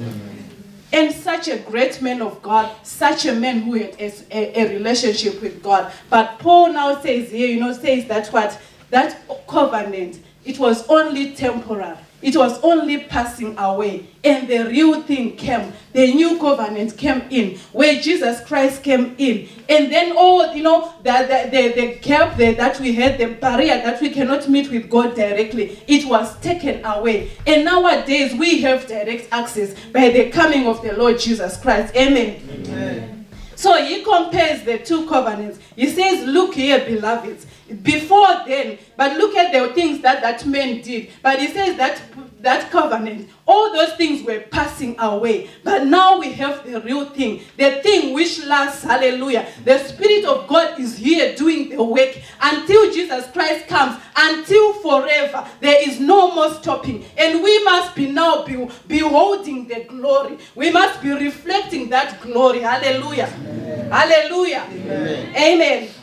And 0.93 1.15
such 1.15 1.49
a 1.49 1.59
great 1.59 2.03
man 2.03 2.21
of 2.21 2.43
God, 2.43 2.71
such 2.83 3.25
a 3.27 3.35
man 3.35 3.61
who 3.61 3.75
had 3.75 3.95
a, 4.01 4.13
a, 4.31 4.63
a 4.63 4.75
relationship 4.75 5.41
with 5.41 5.63
God. 5.63 5.93
But 6.11 6.39
Paul 6.39 6.73
now 6.73 7.01
says 7.01 7.31
here, 7.31 7.47
you 7.47 7.61
know, 7.61 7.73
says 7.73 8.07
that 8.09 8.27
what? 8.29 8.59
That 8.91 9.17
covenant, 9.49 10.19
it 10.45 10.59
was 10.59 10.87
only 10.89 11.35
temporary. 11.35 11.97
It 12.23 12.37
was 12.37 12.61
only 12.63 12.99
passing 12.99 13.59
away. 13.59 14.07
And 14.25 14.49
the 14.49 14.65
real 14.67 15.03
thing 15.03 15.37
came. 15.37 15.73
The 15.93 16.15
new 16.15 16.39
covenant 16.39 16.97
came 16.97 17.23
in, 17.31 17.59
where 17.73 18.01
Jesus 18.01 18.45
Christ 18.47 18.83
came 18.83 19.15
in. 19.19 19.49
And 19.69 19.93
then 19.93 20.17
all, 20.17 20.55
you 20.55 20.63
know, 20.63 20.95
the, 21.03 21.49
the, 21.51 21.73
the, 21.75 21.95
gap 22.01 22.37
there 22.37 22.55
that 22.55 22.81
we 22.81 22.95
had, 22.95 23.19
the 23.19 23.35
barrier 23.35 23.75
that 23.79 24.01
we 24.01 24.11
cannot 24.11 24.49
meet 24.49 24.71
with 24.71 24.89
God 24.89 25.15
directly, 25.15 25.83
it 25.87 26.07
was 26.09 26.39
taken 26.41 26.85
away. 26.85 27.33
And 27.47 27.65
nowadays 27.65 28.35
we 28.35 28.63
have 28.63 28.87
direct 28.87 29.29
access 29.33 29.75
by 29.93 30.11
the 30.11 30.31
coming 30.31 30.67
of 30.67 30.83
the 30.83 30.93
Lord 30.95 31.19
Jesus 31.19 31.57
Christ. 31.57 31.95
Amen. 31.97 32.41
Amen. 32.67 33.22
So 33.63 33.81
he 33.85 34.03
compares 34.03 34.65
the 34.65 34.79
two 34.79 35.07
covenants. 35.07 35.61
He 35.77 35.89
says, 35.89 36.27
Look 36.27 36.55
here, 36.55 36.81
beloveds. 36.85 37.47
Before 37.85 38.27
then, 38.45 38.77
but 38.97 39.17
look 39.17 39.37
at 39.37 39.53
the 39.53 39.73
things 39.73 40.03
that 40.03 40.21
that 40.21 40.45
man 40.45 40.81
did. 40.81 41.11
But 41.23 41.39
he 41.39 41.47
says 41.47 41.77
that 41.77 42.03
that 42.43 42.71
covenant, 42.71 43.29
all 43.47 43.73
those 43.73 43.95
things 43.95 44.25
were 44.25 44.41
passing 44.51 44.99
away. 44.99 45.49
But 45.65 45.87
now 45.87 46.19
we 46.19 46.33
have 46.33 46.65
the 46.65 46.81
real 46.81 47.07
thing, 47.07 47.43
the 47.57 47.81
thing 47.83 48.13
which 48.15 48.45
lasts. 48.45 48.83
Hallelujah. 48.83 49.47
The 49.65 49.79
Spirit 49.79 50.25
of 50.25 50.49
God 50.49 50.79
is 50.79 50.97
here 50.97 51.35
doing 51.37 51.71
the 51.71 51.83
work 51.83 52.17
until 52.41 52.93
Jesus 52.93 53.31
Christ 53.31 53.69
comes, 53.69 54.01
until 54.17 54.75
forever. 54.75 55.47
There 55.61 55.89
is 55.89 56.01
no 56.01 56.35
more 56.35 56.53
stopping. 56.55 57.05
And 57.17 57.43
we 57.43 57.65
must 57.65 57.95
be 57.95 58.11
now 58.11 58.45
be, 58.45 58.69
beholding 58.87 59.69
the 59.69 59.85
glory. 59.85 60.39
We 60.55 60.71
must 60.71 61.01
be 61.03 61.11
reflecting 61.11 61.89
that 61.91 62.21
glory. 62.21 62.61
Hallelujah. 62.61 63.27
Hallelujah. 63.27 64.67
Amen. 64.71 65.37
Amen. 65.37 66.02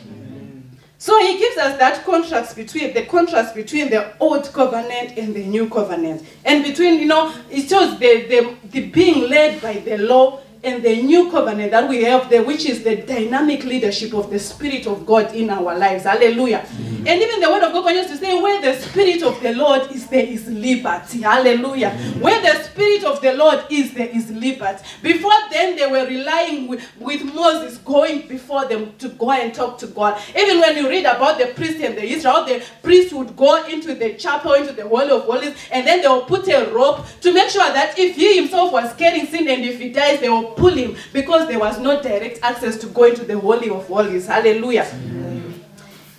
So 1.00 1.18
he 1.18 1.38
gives 1.38 1.56
us 1.56 1.78
that 1.78 2.04
contrast 2.04 2.54
between 2.54 2.92
the 2.92 3.06
contrast 3.06 3.54
between 3.54 3.88
the 3.88 4.12
old 4.20 4.52
covenant 4.52 5.16
and 5.16 5.34
the 5.34 5.46
new 5.46 5.66
covenant, 5.70 6.26
and 6.44 6.62
between 6.62 7.00
you 7.00 7.06
know 7.06 7.34
it 7.48 7.70
shows 7.70 7.98
the 7.98 8.26
the, 8.28 8.54
the 8.68 8.86
being 8.90 9.30
led 9.30 9.62
by 9.62 9.78
the 9.78 9.96
law 9.96 10.40
and 10.62 10.82
the 10.82 11.02
new 11.02 11.30
covenant 11.30 11.70
that 11.70 11.88
we 11.88 12.04
have 12.04 12.28
there, 12.28 12.42
which 12.42 12.66
is 12.66 12.84
the 12.84 12.96
dynamic 12.96 13.64
leadership 13.64 14.12
of 14.12 14.28
the 14.28 14.38
Spirit 14.38 14.86
of 14.86 15.06
God 15.06 15.34
in 15.34 15.48
our 15.48 15.76
lives. 15.76 16.04
Hallelujah. 16.04 16.58
Mm-hmm. 16.58 17.06
And 17.06 17.22
even 17.22 17.40
the 17.40 17.48
Word 17.48 17.62
of 17.62 17.72
God 17.72 17.84
continues 17.84 18.10
to 18.10 18.16
say, 18.18 18.38
where 18.38 18.60
the 18.60 18.78
Spirit 18.78 19.22
of 19.22 19.40
the 19.42 19.54
Lord 19.54 19.90
is, 19.90 20.06
there 20.08 20.26
is 20.26 20.46
liberty. 20.48 21.22
Hallelujah. 21.22 21.90
Mm-hmm. 21.90 22.20
Where 22.20 22.42
the 22.42 22.62
Spirit 22.64 23.04
of 23.04 23.22
the 23.22 23.32
Lord 23.32 23.64
is, 23.70 23.94
there 23.94 24.10
is 24.10 24.30
liberty. 24.30 24.84
Before 25.02 25.32
then, 25.50 25.76
they 25.76 25.86
were 25.86 26.06
relying 26.06 26.68
with, 26.68 26.86
with 26.98 27.24
Moses 27.24 27.78
going 27.78 28.28
before 28.28 28.66
them 28.66 28.92
to 28.98 29.08
go 29.08 29.30
and 29.30 29.54
talk 29.54 29.78
to 29.78 29.86
God. 29.86 30.20
Even 30.36 30.60
when 30.60 30.76
you 30.76 30.90
read 30.90 31.06
about 31.06 31.38
the 31.38 31.46
priest 31.54 31.80
and 31.80 31.96
the 31.96 32.04
Israel, 32.04 32.44
the 32.44 32.62
priest 32.82 33.14
would 33.14 33.34
go 33.34 33.64
into 33.66 33.94
the 33.94 34.14
chapel, 34.14 34.52
into 34.52 34.74
the 34.74 34.86
Holy 34.86 35.10
of 35.10 35.22
Holies, 35.22 35.56
and 35.72 35.86
then 35.86 36.02
they 36.02 36.08
will 36.08 36.26
put 36.26 36.46
a 36.48 36.70
rope 36.70 37.06
to 37.22 37.32
make 37.32 37.48
sure 37.48 37.64
that 37.72 37.98
if 37.98 38.16
he 38.16 38.36
himself 38.36 38.72
was 38.72 38.94
carrying 38.96 39.26
sin 39.26 39.48
and 39.48 39.64
if 39.64 39.80
he 39.80 39.90
dies, 39.90 40.20
they 40.20 40.28
will 40.28 40.49
pull 40.56 40.74
him 40.74 40.96
because 41.12 41.48
there 41.48 41.58
was 41.58 41.78
no 41.78 42.02
direct 42.02 42.40
access 42.42 42.76
to 42.78 42.86
go 42.88 43.04
into 43.04 43.24
the 43.24 43.38
Holy 43.38 43.70
of 43.70 43.86
Holies. 43.86 44.26
Hallelujah. 44.26 44.86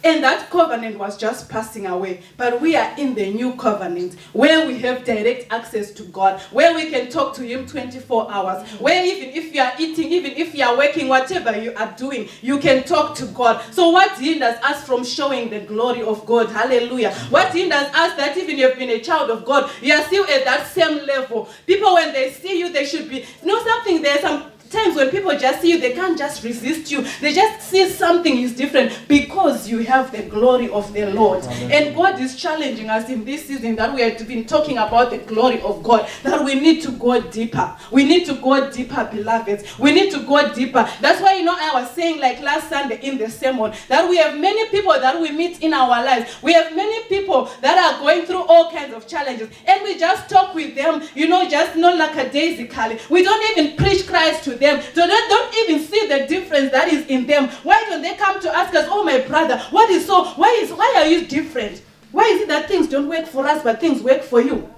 And 0.04 0.24
that 0.24 0.50
covenant 0.50 0.98
was 0.98 1.18
just 1.18 1.48
passing 1.50 1.86
away. 1.86 2.22
But 2.38 2.60
we 2.60 2.76
are 2.76 2.94
in 2.98 3.14
the 3.14 3.32
new 3.32 3.54
covenant 3.54 4.16
where 4.34 4.66
we 4.66 4.80
have 4.80 5.04
direct 5.04 5.52
access 5.52 5.92
to 5.92 6.04
God, 6.04 6.42
where 6.52 6.74
we 6.74 6.90
can 6.90 7.10
talk 7.10 7.36
to 7.36 7.44
Him 7.44 7.68
24 7.68 8.32
hours, 8.32 8.68
where 8.80 9.06
even 9.06 9.30
if 9.30 9.54
you 9.54 9.62
are 9.62 9.74
eating, 9.78 10.12
even 10.12 10.32
if 10.32 10.56
you 10.56 10.66
are 10.66 10.76
working, 10.76 11.08
whatever 11.08 11.56
you 11.62 11.74
are 11.76 11.94
doing, 11.98 12.28
you 12.42 12.58
can 12.58 12.84
talk 12.84 13.16
to 13.18 13.26
God. 13.28 13.62
So, 13.74 13.90
what 13.90 14.12
hinders 14.18 14.56
us 14.64 14.84
from 14.86 15.04
showing 15.04 15.50
the 15.50 15.60
glory 15.62 16.02
of 16.02 16.26
God? 16.26 16.50
Hallelujah. 16.50 17.14
What 17.30 17.54
hinders 17.54 17.88
us 17.94 18.16
that 18.18 18.36
even 18.38 18.58
you 18.58 18.70
have 18.70 18.78
been 18.78 18.90
a 18.90 19.00
child 19.00 19.30
of 19.30 19.46
God, 19.46 19.70
you 19.82 19.94
are 19.94 20.04
still 20.04 20.24
at 20.26 20.46
that 20.46 20.68
same 20.68 21.06
level. 21.06 21.48
People, 21.68 21.94
when 21.94 22.12
they 22.14 22.32
see 22.32 22.60
you, 22.60 22.72
they 22.72 22.86
should 22.86 23.08
be, 23.08 23.18
you 23.42 23.48
know, 23.48 23.64
something 23.64 24.02
there's 24.02 24.22
some 24.22 24.52
times 24.72 24.96
when 24.96 25.10
people 25.10 25.38
just 25.38 25.62
see 25.62 25.72
you, 25.72 25.80
they 25.80 25.94
can't 25.94 26.18
just 26.18 26.44
resist 26.44 26.92
you. 26.92 27.06
They 27.20 27.34
just 27.34 27.70
see 27.70 27.90
something 27.90 28.38
is 28.40 28.56
different 28.56 28.98
because 29.08 29.70
you 29.70 29.80
have 29.80 30.12
the 30.12 30.24
glory 30.24 30.70
of 30.70 30.92
the 30.94 31.12
Lord. 31.12 31.44
And 31.46 31.96
God 31.96 32.20
is 32.20 32.36
challenging 32.36 32.90
us 32.90 33.10
in 33.10 33.26
this 33.26 33.46
season 33.48 33.76
that 33.76 33.94
we 33.94 34.02
have 34.02 34.28
been 34.28 34.46
talking 34.46 34.78
about 34.78 35.12
the 35.12 35.18
glory 35.20 35.62
of 35.62 35.84
God, 35.84 36.08
that 36.24 36.44
we 36.44 36.56
need 36.56 36.82
to 36.84 36.92
go 36.92 37.22
deeper. 37.22 37.76
We 37.92 38.06
need 38.06 38.26
to 38.28 38.36
go 38.36 38.70
deeper, 38.70 39.10
beloveds. 39.12 39.78
We 39.78 39.92
need 39.92 40.12
to 40.12 40.20
go 40.24 40.54
deeper. 40.54 40.88
That's 41.02 41.22
why, 41.22 41.36
you 41.36 41.44
know, 41.44 41.56
I 41.58 41.82
was 41.82 41.92
saying 41.92 42.20
like 42.20 42.42
last 42.42 42.70
Sunday 42.70 43.00
in 43.02 43.18
the 43.18 43.30
sermon 43.30 43.74
that 43.88 44.10
we 44.10 44.18
have 44.18 44.40
many 44.40 44.70
people 44.70 44.94
that 44.94 45.20
we 45.20 45.32
meet 45.32 45.62
in 45.62 45.74
our 45.74 46.04
lives. 46.04 46.42
We 46.42 46.54
have 46.54 46.76
many 46.76 47.04
people 47.06 47.50
that 47.62 47.78
are 47.78 48.00
going 48.00 48.26
through 48.26 48.44
all 48.44 48.72
kinds 48.72 48.94
of 48.94 49.08
challenges. 49.08 49.50
And 49.66 49.84
we 49.84 49.98
just 49.98 50.30
talk 50.30 50.54
with 50.54 50.76
them, 50.76 51.02
you 51.16 51.28
know, 51.28 51.50
just 51.50 51.76
not 51.76 51.98
lackadaisically. 51.98 53.00
We 53.10 53.24
don't 53.24 53.58
even 53.58 53.76
preach 53.76 54.08
Christ 54.08 54.44
to 54.46 54.56
them. 54.62 54.82
So 54.94 55.06
they 55.06 55.22
don't 55.28 55.56
even 55.56 55.86
see 55.86 56.08
the 56.08 56.26
difference 56.28 56.72
that 56.72 56.88
is 56.88 57.06
in 57.08 57.28
them. 57.28 57.50
Why 57.64 57.84
don't 57.90 58.02
they 58.02 58.16
come 58.16 58.40
to 58.40 58.56
ask 58.56 58.74
us, 58.74 58.88
oh 58.90 59.04
my 59.04 59.20
brother, 59.20 59.58
what 59.72 59.90
is 59.90 60.06
so, 60.06 60.24
why 60.36 60.58
is 60.62 60.72
why 60.72 60.94
are 60.98 61.08
you 61.08 61.26
different? 61.28 61.82
Why 62.12 62.24
is 62.24 62.42
it 62.42 62.48
that 62.48 62.68
things 62.70 62.88
don't 62.88 63.10
work 63.10 63.26
for 63.26 63.46
us 63.46 63.64
but 63.64 63.82
things 63.82 64.02
work 64.02 64.22
for 64.22 64.40
you? 64.40 64.72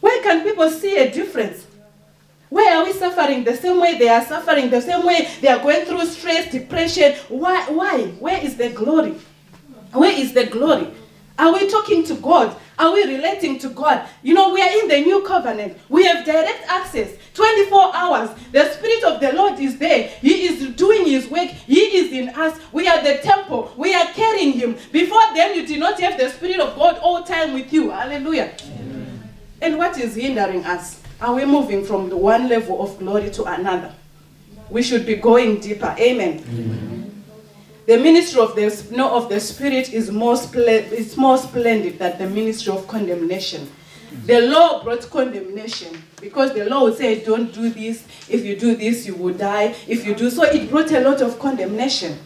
Why 0.00 0.20
can 0.22 0.42
people 0.42 0.70
see 0.70 0.96
a 0.96 1.12
difference? 1.12 1.66
Why 2.48 2.74
are 2.74 2.84
we 2.84 2.92
suffering 2.92 3.44
the 3.44 3.56
same 3.56 3.80
way 3.80 3.98
they 3.98 4.08
are 4.08 4.24
suffering, 4.24 4.70
the 4.70 4.80
same 4.80 5.04
way 5.06 5.28
they 5.40 5.48
are 5.48 5.62
going 5.62 5.84
through 5.84 6.04
stress, 6.06 6.50
depression? 6.50 7.14
Why? 7.28 7.64
Why? 7.70 8.06
Where 8.18 8.42
is 8.42 8.56
the 8.56 8.70
glory? 8.70 9.14
Where 9.92 10.12
is 10.12 10.32
the 10.32 10.46
glory? 10.46 10.88
Are 11.38 11.52
we 11.52 11.68
talking 11.70 12.04
to 12.04 12.14
God? 12.14 12.56
Are 12.80 12.94
we 12.94 13.04
relating 13.04 13.58
to 13.58 13.68
God? 13.68 14.08
You 14.22 14.32
know, 14.32 14.54
we 14.54 14.62
are 14.62 14.80
in 14.80 14.88
the 14.88 15.02
new 15.02 15.22
covenant. 15.22 15.76
We 15.90 16.04
have 16.06 16.24
direct 16.24 16.64
access 16.66 17.12
24 17.34 17.94
hours. 17.94 18.30
The 18.52 18.72
Spirit 18.72 19.04
of 19.04 19.20
the 19.20 19.34
Lord 19.34 19.60
is 19.60 19.76
there. 19.76 20.08
He 20.08 20.46
is 20.46 20.74
doing 20.76 21.04
His 21.04 21.28
work. 21.28 21.48
He 21.50 21.78
is 21.98 22.10
in 22.10 22.30
us. 22.30 22.58
We 22.72 22.88
are 22.88 23.02
the 23.02 23.18
temple. 23.18 23.70
We 23.76 23.94
are 23.94 24.06
carrying 24.06 24.52
Him. 24.52 24.78
Before 24.92 25.20
then, 25.34 25.54
you 25.56 25.66
did 25.66 25.78
not 25.78 26.00
have 26.00 26.18
the 26.18 26.30
Spirit 26.30 26.58
of 26.58 26.74
God 26.74 26.96
all 27.02 27.22
time 27.22 27.52
with 27.52 27.70
you. 27.70 27.90
Hallelujah. 27.90 28.50
And 29.60 29.76
what 29.76 29.98
is 29.98 30.14
hindering 30.14 30.64
us? 30.64 31.02
Are 31.20 31.34
we 31.34 31.44
moving 31.44 31.84
from 31.84 32.08
one 32.08 32.48
level 32.48 32.82
of 32.82 32.98
glory 32.98 33.28
to 33.32 33.44
another? 33.44 33.94
We 34.70 34.82
should 34.82 35.04
be 35.04 35.16
going 35.16 35.60
deeper. 35.60 35.94
Amen. 35.98 36.99
The 37.90 37.98
ministry 37.98 38.40
of 38.40 38.54
the 38.54 38.96
no, 38.96 39.10
of 39.16 39.28
the 39.28 39.40
spirit 39.40 39.92
is 39.92 40.12
more 40.12 40.34
is 40.34 41.16
more 41.16 41.36
splendid 41.36 41.98
than 41.98 42.18
the 42.18 42.28
ministry 42.28 42.72
of 42.72 42.86
condemnation. 42.86 43.68
The 44.26 44.42
law 44.42 44.84
brought 44.84 45.10
condemnation 45.10 46.00
because 46.20 46.54
the 46.54 46.66
law 46.66 46.84
would 46.84 46.96
say, 46.96 47.18
"Don't 47.24 47.52
do 47.52 47.68
this. 47.68 48.04
If 48.28 48.44
you 48.44 48.54
do 48.54 48.76
this, 48.76 49.06
you 49.06 49.16
will 49.16 49.34
die. 49.34 49.74
If 49.88 50.06
you 50.06 50.14
do 50.14 50.30
so," 50.30 50.44
it 50.44 50.70
brought 50.70 50.92
a 50.92 51.00
lot 51.00 51.20
of 51.20 51.40
condemnation. 51.40 52.16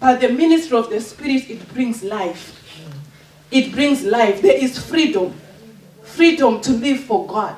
But 0.00 0.20
the 0.20 0.30
ministry 0.30 0.76
of 0.76 0.90
the 0.90 1.00
spirit 1.00 1.48
it 1.48 1.72
brings 1.72 2.02
life. 2.02 2.54
It 3.52 3.70
brings 3.70 4.02
life. 4.02 4.42
There 4.42 4.58
is 4.58 4.80
freedom, 4.80 5.32
freedom 6.02 6.60
to 6.62 6.72
live 6.72 7.04
for 7.04 7.24
God, 7.24 7.54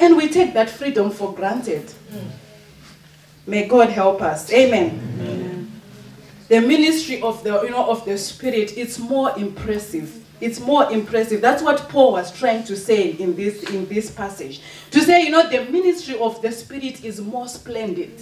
and 0.00 0.16
we 0.16 0.28
take 0.28 0.54
that 0.54 0.70
freedom 0.70 1.12
for 1.12 1.32
granted. 1.32 1.84
May 3.46 3.68
God 3.68 3.90
help 3.90 4.22
us. 4.22 4.52
Amen. 4.52 5.02
The 6.48 6.60
ministry 6.60 7.20
of 7.22 7.42
the 7.42 7.62
you 7.62 7.70
know 7.70 7.90
of 7.90 8.04
the 8.04 8.16
spirit 8.18 8.76
it's 8.76 8.98
more 8.98 9.36
impressive. 9.36 10.22
It's 10.40 10.60
more 10.60 10.92
impressive. 10.92 11.40
That's 11.40 11.62
what 11.62 11.88
Paul 11.88 12.12
was 12.12 12.30
trying 12.30 12.64
to 12.64 12.76
say 12.76 13.10
in 13.10 13.34
this 13.34 13.62
in 13.70 13.86
this 13.88 14.10
passage. 14.10 14.60
To 14.90 15.00
say, 15.00 15.24
you 15.24 15.30
know, 15.30 15.48
the 15.48 15.64
ministry 15.70 16.18
of 16.18 16.40
the 16.42 16.52
spirit 16.52 17.04
is 17.04 17.20
more 17.20 17.48
splendid. 17.48 18.12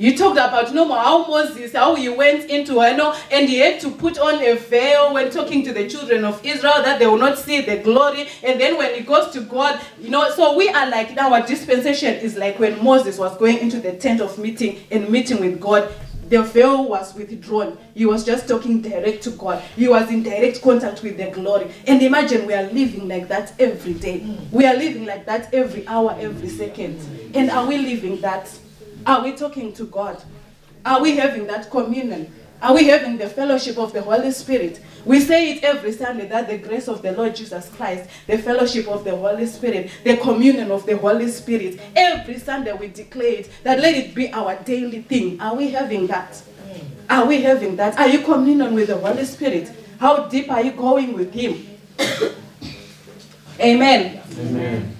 You 0.00 0.16
talked 0.16 0.36
about 0.36 0.72
no 0.72 0.84
more 0.84 0.96
how 0.96 1.26
Moses, 1.26 1.72
how 1.72 1.96
he 1.96 2.08
went 2.08 2.48
into, 2.48 2.74
you 2.74 2.96
know, 2.96 3.16
and 3.32 3.48
he 3.48 3.58
had 3.58 3.80
to 3.80 3.90
put 3.90 4.16
on 4.16 4.40
a 4.40 4.54
veil 4.54 5.12
when 5.12 5.28
talking 5.28 5.64
to 5.64 5.72
the 5.72 5.88
children 5.90 6.24
of 6.24 6.40
Israel 6.46 6.80
that 6.84 7.00
they 7.00 7.06
will 7.08 7.18
not 7.18 7.36
see 7.36 7.62
the 7.62 7.78
glory. 7.78 8.28
And 8.44 8.60
then 8.60 8.78
when 8.78 8.94
he 8.94 9.00
goes 9.00 9.32
to 9.32 9.40
God, 9.40 9.80
you 10.00 10.08
know, 10.08 10.30
so 10.30 10.56
we 10.56 10.68
are 10.68 10.88
like 10.88 11.18
our 11.18 11.44
dispensation 11.44 12.14
is 12.14 12.36
like 12.36 12.60
when 12.60 12.82
Moses 12.82 13.18
was 13.18 13.36
going 13.38 13.58
into 13.58 13.80
the 13.80 13.92
tent 13.94 14.20
of 14.20 14.38
meeting 14.38 14.78
and 14.92 15.08
meeting 15.08 15.40
with 15.40 15.58
God. 15.60 15.92
The 16.28 16.42
veil 16.44 16.86
was 16.88 17.14
withdrawn. 17.14 17.76
He 17.94 18.06
was 18.06 18.24
just 18.24 18.46
talking 18.46 18.80
direct 18.80 19.24
to 19.24 19.30
God. 19.30 19.64
He 19.74 19.88
was 19.88 20.08
in 20.10 20.22
direct 20.22 20.62
contact 20.62 21.02
with 21.02 21.16
the 21.16 21.30
glory. 21.30 21.72
And 21.88 22.00
imagine 22.02 22.46
we 22.46 22.54
are 22.54 22.70
living 22.70 23.08
like 23.08 23.26
that 23.28 23.52
every 23.58 23.94
day. 23.94 24.38
We 24.52 24.64
are 24.64 24.76
living 24.76 25.06
like 25.06 25.26
that 25.26 25.52
every 25.52 25.88
hour, 25.88 26.14
every 26.20 26.50
second. 26.50 27.00
And 27.34 27.50
are 27.50 27.66
we 27.66 27.78
living 27.78 28.20
that? 28.20 28.48
Are 29.06 29.22
we 29.22 29.32
talking 29.32 29.72
to 29.74 29.84
God? 29.84 30.22
Are 30.84 31.00
we 31.02 31.16
having 31.16 31.46
that 31.46 31.70
communion? 31.70 32.32
Are 32.60 32.74
we 32.74 32.88
having 32.88 33.18
the 33.18 33.28
fellowship 33.28 33.78
of 33.78 33.92
the 33.92 34.02
Holy 34.02 34.32
Spirit? 34.32 34.80
We 35.04 35.20
say 35.20 35.52
it 35.52 35.64
every 35.64 35.92
Sunday 35.92 36.26
that 36.28 36.48
the 36.48 36.58
grace 36.58 36.88
of 36.88 37.02
the 37.02 37.12
Lord 37.12 37.36
Jesus 37.36 37.68
Christ, 37.76 38.10
the 38.26 38.36
fellowship 38.38 38.88
of 38.88 39.04
the 39.04 39.14
Holy 39.14 39.46
Spirit, 39.46 39.90
the 40.02 40.16
communion 40.16 40.70
of 40.72 40.84
the 40.84 40.96
Holy 40.96 41.28
Spirit. 41.28 41.80
Every 41.94 42.38
Sunday 42.38 42.72
we 42.72 42.88
declare 42.88 43.40
it 43.40 43.50
that 43.62 43.78
let 43.78 43.94
it 43.94 44.14
be 44.14 44.32
our 44.32 44.56
daily 44.64 45.02
thing. 45.02 45.40
Are 45.40 45.54
we 45.54 45.70
having 45.70 46.08
that? 46.08 46.42
Are 47.08 47.26
we 47.26 47.42
having 47.42 47.76
that? 47.76 47.96
Are 47.98 48.08
you 48.08 48.20
communion 48.20 48.74
with 48.74 48.88
the 48.88 48.98
Holy 48.98 49.24
Spirit? 49.24 49.70
How 49.98 50.26
deep 50.26 50.50
are 50.50 50.62
you 50.62 50.72
going 50.72 51.12
with 51.14 51.32
Him? 51.32 51.64
Amen. 53.60 54.20
Amen. 54.38 54.96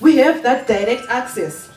We 0.00 0.16
have 0.18 0.42
that 0.42 0.66
direct 0.66 1.08
access. 1.08 1.67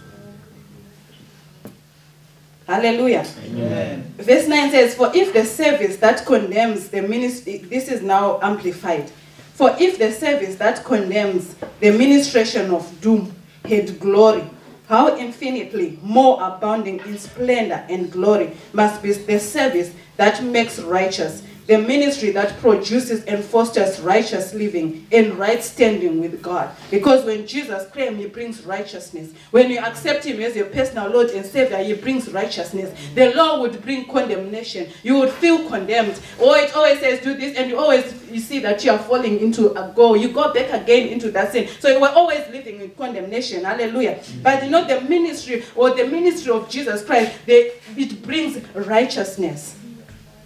Hallelujah. 2.68 3.25
Amen. 3.46 4.13
Verse 4.18 4.48
9 4.48 4.72
says, 4.72 4.96
For 4.96 5.12
if 5.13 5.34
the 5.34 5.46
service 5.46 5.98
that 5.98 6.25
condemns 6.25 6.89
the 6.89 7.01
ministry, 7.01 7.58
this 7.58 7.89
is 7.89 8.01
now 8.01 8.39
amplified. 8.41 9.10
For 9.53 9.75
if 9.80 9.98
the 9.98 10.12
service 10.12 10.56
that 10.56 10.84
condemns 10.86 11.56
the 11.80 11.91
ministration 11.91 12.72
of 12.72 13.01
doom 13.01 13.34
had 13.65 14.00
glory, 14.00 14.44
how 14.88 15.18
infinitely 15.18 16.00
more 16.01 16.41
abounding 16.41 17.00
in 17.00 17.18
splendor 17.18 17.86
and 17.89 18.12
glory 18.12 18.56
must 18.74 19.01
be 19.01 19.12
the 19.13 19.39
service 19.39 19.94
that 20.18 20.44
makes 20.44 20.80
righteous, 20.80 21.44
the 21.72 21.78
ministry 21.78 22.32
that 22.32 22.60
produces 22.60 23.24
and 23.24 23.42
fosters 23.42 24.01
righteous 24.01 24.54
living 24.54 25.08
and 25.10 25.36
right 25.36 25.63
standing 25.63 26.20
with 26.20 26.42
God. 26.42 26.70
Because 26.90 27.24
when 27.24 27.48
Jesus 27.48 27.90
came, 27.92 28.18
he 28.18 28.25
brings 28.25 28.66
righteousness. 28.66 29.32
When 29.51 29.72
you 29.72 29.80
accept 29.80 30.25
him 30.25 30.42
as 30.42 30.54
your 30.54 30.66
personal 30.66 31.10
Lord 31.10 31.30
and 31.30 31.46
Savior, 31.46 31.78
he 31.78 31.94
brings 31.94 32.30
righteousness. 32.30 32.94
The 33.16 33.34
law 33.36 33.62
would 33.62 33.82
bring 33.84 34.06
condemnation. 34.06 34.90
You 35.01 35.20
would 35.20 35.30
feel 35.30 35.66
condemned. 35.70 36.20
Or 36.42 36.58
it 36.58 36.75
always 36.75 37.00
says, 37.00 37.22
do 37.22 37.36
this, 37.36 37.56
and 37.56 37.70
you 37.70 37.80
always 37.80 38.22
you 38.30 38.42
see 38.42 38.60
that 38.60 38.84
you 38.84 38.92
are 38.92 39.00
falling 39.00 39.40
into 39.40 39.72
a 39.72 39.94
goal. 39.94 40.18
You 40.18 40.28
go 40.28 40.54
back 40.54 40.74
again 40.74 41.08
into 41.08 41.32
that 41.32 41.54
sin. 41.54 41.70
So 41.80 41.88
you 41.88 42.01
were 42.01 42.10
always 42.10 42.46
living 42.50 42.82
in 42.82 42.90
condemnation. 42.92 43.63
Hallelujah. 43.63 44.22
But 44.44 44.66
you 44.66 44.72
know, 44.72 44.86
the 44.86 45.00
ministry 45.08 45.63
or 45.78 45.92
the 45.92 46.06
ministry 46.06 46.51
of 46.51 46.70
Jesus 46.70 47.06
Christ, 47.06 47.32
they, 47.46 47.72
it 47.96 48.22
brings 48.24 48.58
righteousness 48.75 49.78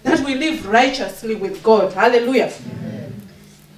that 0.06 0.24
we 0.24 0.36
live 0.36 0.64
righteously 0.68 1.34
with 1.34 1.60
God. 1.64 1.92
Hallelujah. 1.92 2.52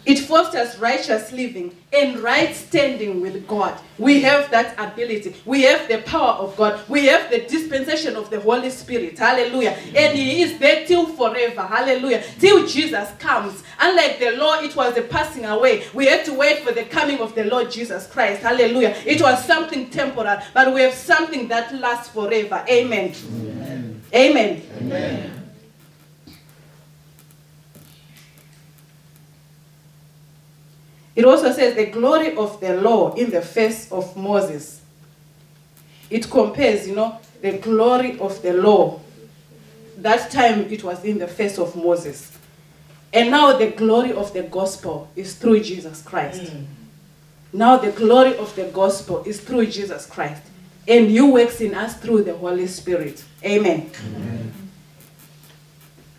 It 0.04 0.18
fosters 0.20 0.78
righteous 0.78 1.32
living 1.32 1.74
and 1.92 2.18
right 2.20 2.54
standing 2.54 3.20
with 3.22 3.46
God. 3.46 3.78
We 3.98 4.20
have 4.22 4.50
that 4.50 4.74
ability. 4.78 5.36
We 5.46 5.62
have 5.62 5.88
the 5.88 5.98
power 5.98 6.32
of 6.34 6.54
God. 6.56 6.80
We 6.88 7.06
have 7.06 7.30
the 7.30 7.40
dispensation 7.40 8.14
of 8.14 8.28
the 8.28 8.40
Holy 8.40 8.68
Spirit. 8.68 9.18
Hallelujah. 9.18 9.76
And 9.94 10.16
He 10.16 10.42
is 10.42 10.58
there 10.58 10.86
till 10.86 11.06
forever. 11.06 11.62
Hallelujah. 11.62 12.22
Till 12.38 12.66
Jesus 12.66 13.10
comes. 13.18 13.62
Unlike 13.80 14.18
the 14.18 14.30
law, 14.32 14.60
it 14.60 14.76
was 14.76 14.96
a 14.98 15.02
passing 15.02 15.46
away. 15.46 15.84
We 15.94 16.06
had 16.06 16.26
to 16.26 16.34
wait 16.34 16.58
for 16.60 16.72
the 16.72 16.84
coming 16.84 17.20
of 17.20 17.34
the 17.34 17.44
Lord 17.44 17.70
Jesus 17.70 18.06
Christ. 18.06 18.42
Hallelujah. 18.42 18.94
It 19.06 19.22
was 19.22 19.42
something 19.46 19.88
temporal, 19.88 20.38
but 20.52 20.74
we 20.74 20.82
have 20.82 20.94
something 20.94 21.48
that 21.48 21.74
lasts 21.74 22.10
forever. 22.10 22.64
Amen. 22.68 23.14
Amen. 24.14 24.62
Amen. 24.78 25.37
It 31.18 31.24
also 31.24 31.50
says 31.50 31.74
the 31.74 31.86
glory 31.86 32.36
of 32.36 32.60
the 32.60 32.80
law 32.80 33.12
in 33.14 33.30
the 33.30 33.42
face 33.42 33.90
of 33.90 34.16
Moses. 34.16 34.80
It 36.08 36.30
compares, 36.30 36.86
you 36.86 36.94
know, 36.94 37.18
the 37.42 37.58
glory 37.58 38.20
of 38.20 38.40
the 38.40 38.52
law. 38.52 39.00
That 39.96 40.30
time 40.30 40.70
it 40.70 40.84
was 40.84 41.04
in 41.04 41.18
the 41.18 41.26
face 41.26 41.58
of 41.58 41.74
Moses. 41.74 42.38
And 43.12 43.32
now 43.32 43.58
the 43.58 43.72
glory 43.72 44.12
of 44.12 44.32
the 44.32 44.44
gospel 44.44 45.10
is 45.16 45.34
through 45.34 45.64
Jesus 45.64 46.02
Christ. 46.02 46.40
Mm. 46.40 46.66
Now 47.52 47.78
the 47.78 47.90
glory 47.90 48.36
of 48.36 48.54
the 48.54 48.66
gospel 48.66 49.24
is 49.24 49.40
through 49.40 49.66
Jesus 49.66 50.06
Christ. 50.06 50.44
And 50.86 51.10
you 51.10 51.32
works 51.32 51.60
in 51.60 51.74
us 51.74 51.96
through 51.96 52.22
the 52.22 52.36
Holy 52.36 52.68
Spirit. 52.68 53.24
Amen. 53.44 53.90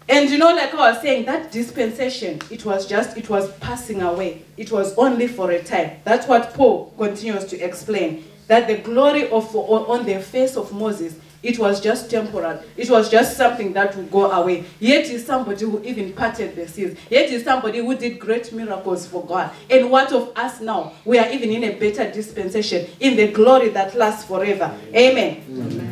And 0.10 0.28
you 0.32 0.39
know, 0.39 0.56
like 0.56 0.74
I 0.74 0.91
was 0.91 1.02
saying, 1.04 1.26
that 1.26 1.52
dispensation, 1.52 2.41
it 2.50 2.65
was 2.65 2.88
just, 2.88 3.15
it 3.15 3.30
was 3.30 3.52
passing 3.58 4.02
away. 4.02 4.43
It 4.58 4.72
was 4.72 4.98
only 4.98 5.28
for 5.28 5.52
a 5.52 5.62
time. 5.62 5.98
That's 6.04 6.28
what 6.28 6.56
Paul 6.56 6.91
continues 6.98 7.45
to 7.45 7.60
explain. 7.60 8.26
That 8.48 8.67
the 8.67 8.78
glory 8.78 9.30
of 9.30 9.56
on 9.56 10.08
the 10.08 10.19
face 10.19 10.58
of 10.58 10.74
Moses, 10.74 11.13
it 11.43 11.60
was 11.60 11.80
just 11.80 12.10
temporal. 12.10 12.60
It 12.76 12.89
was 12.89 13.12
just 13.12 13.38
something 13.38 13.72
that 13.74 13.95
would 13.95 14.10
go 14.10 14.32
away. 14.32 14.65
Yet 14.80 15.06
is 15.12 15.28
somebody 15.28 15.63
who 15.63 15.80
even 15.84 16.13
parted 16.13 16.56
the 16.56 16.67
seas. 16.67 16.98
Yet 17.12 17.30
is 17.30 17.43
somebody 17.43 17.78
who 17.78 17.95
did 17.95 18.19
great 18.19 18.52
miracles 18.52 19.06
for 19.06 19.24
God. 19.24 19.52
And 19.69 19.91
what 19.91 20.12
of 20.12 20.36
us 20.36 20.60
now? 20.60 20.93
We 21.06 21.19
are 21.19 21.30
even 21.30 21.52
in 21.52 21.63
a 21.65 21.80
better 21.80 22.12
dispensation, 22.12 22.88
in 23.00 23.15
the 23.15 23.32
glory 23.32 23.69
that 23.69 23.95
lasts 23.95 24.26
forever. 24.26 24.76
Amen. 24.93 25.88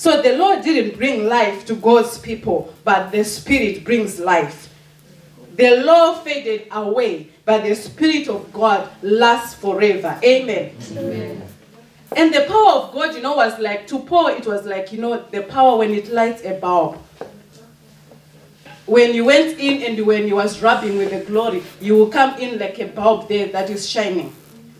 So 0.00 0.22
the 0.22 0.34
Lord 0.34 0.62
didn't 0.62 0.96
bring 0.96 1.28
life 1.28 1.66
to 1.66 1.74
God's 1.74 2.16
people, 2.16 2.72
but 2.84 3.12
the 3.12 3.22
Spirit 3.22 3.84
brings 3.84 4.18
life. 4.18 4.74
The 5.56 5.82
law 5.84 6.14
faded 6.14 6.68
away, 6.70 7.28
but 7.44 7.64
the 7.64 7.74
Spirit 7.74 8.26
of 8.26 8.50
God 8.50 8.88
lasts 9.02 9.56
forever. 9.56 10.18
Amen. 10.24 10.74
And 12.16 12.32
the 12.32 12.46
power 12.48 12.80
of 12.80 12.94
God, 12.94 13.14
you 13.14 13.20
know, 13.20 13.36
was 13.36 13.58
like 13.58 13.86
to 13.88 13.98
Paul, 13.98 14.28
it 14.28 14.46
was 14.46 14.64
like, 14.64 14.90
you 14.90 15.02
know, 15.02 15.22
the 15.30 15.42
power 15.42 15.76
when 15.76 15.90
it 15.90 16.10
lights 16.10 16.42
a 16.46 16.54
bulb. 16.54 16.96
When 18.86 19.12
you 19.12 19.26
went 19.26 19.58
in 19.58 19.82
and 19.82 20.06
when 20.06 20.26
you 20.26 20.36
was 20.36 20.62
rubbing 20.62 20.96
with 20.96 21.10
the 21.10 21.20
glory, 21.30 21.62
you 21.78 21.94
will 21.94 22.08
come 22.08 22.38
in 22.40 22.58
like 22.58 22.78
a 22.78 22.86
bulb 22.86 23.28
there 23.28 23.48
that 23.48 23.68
is 23.68 23.86
shining 23.86 24.32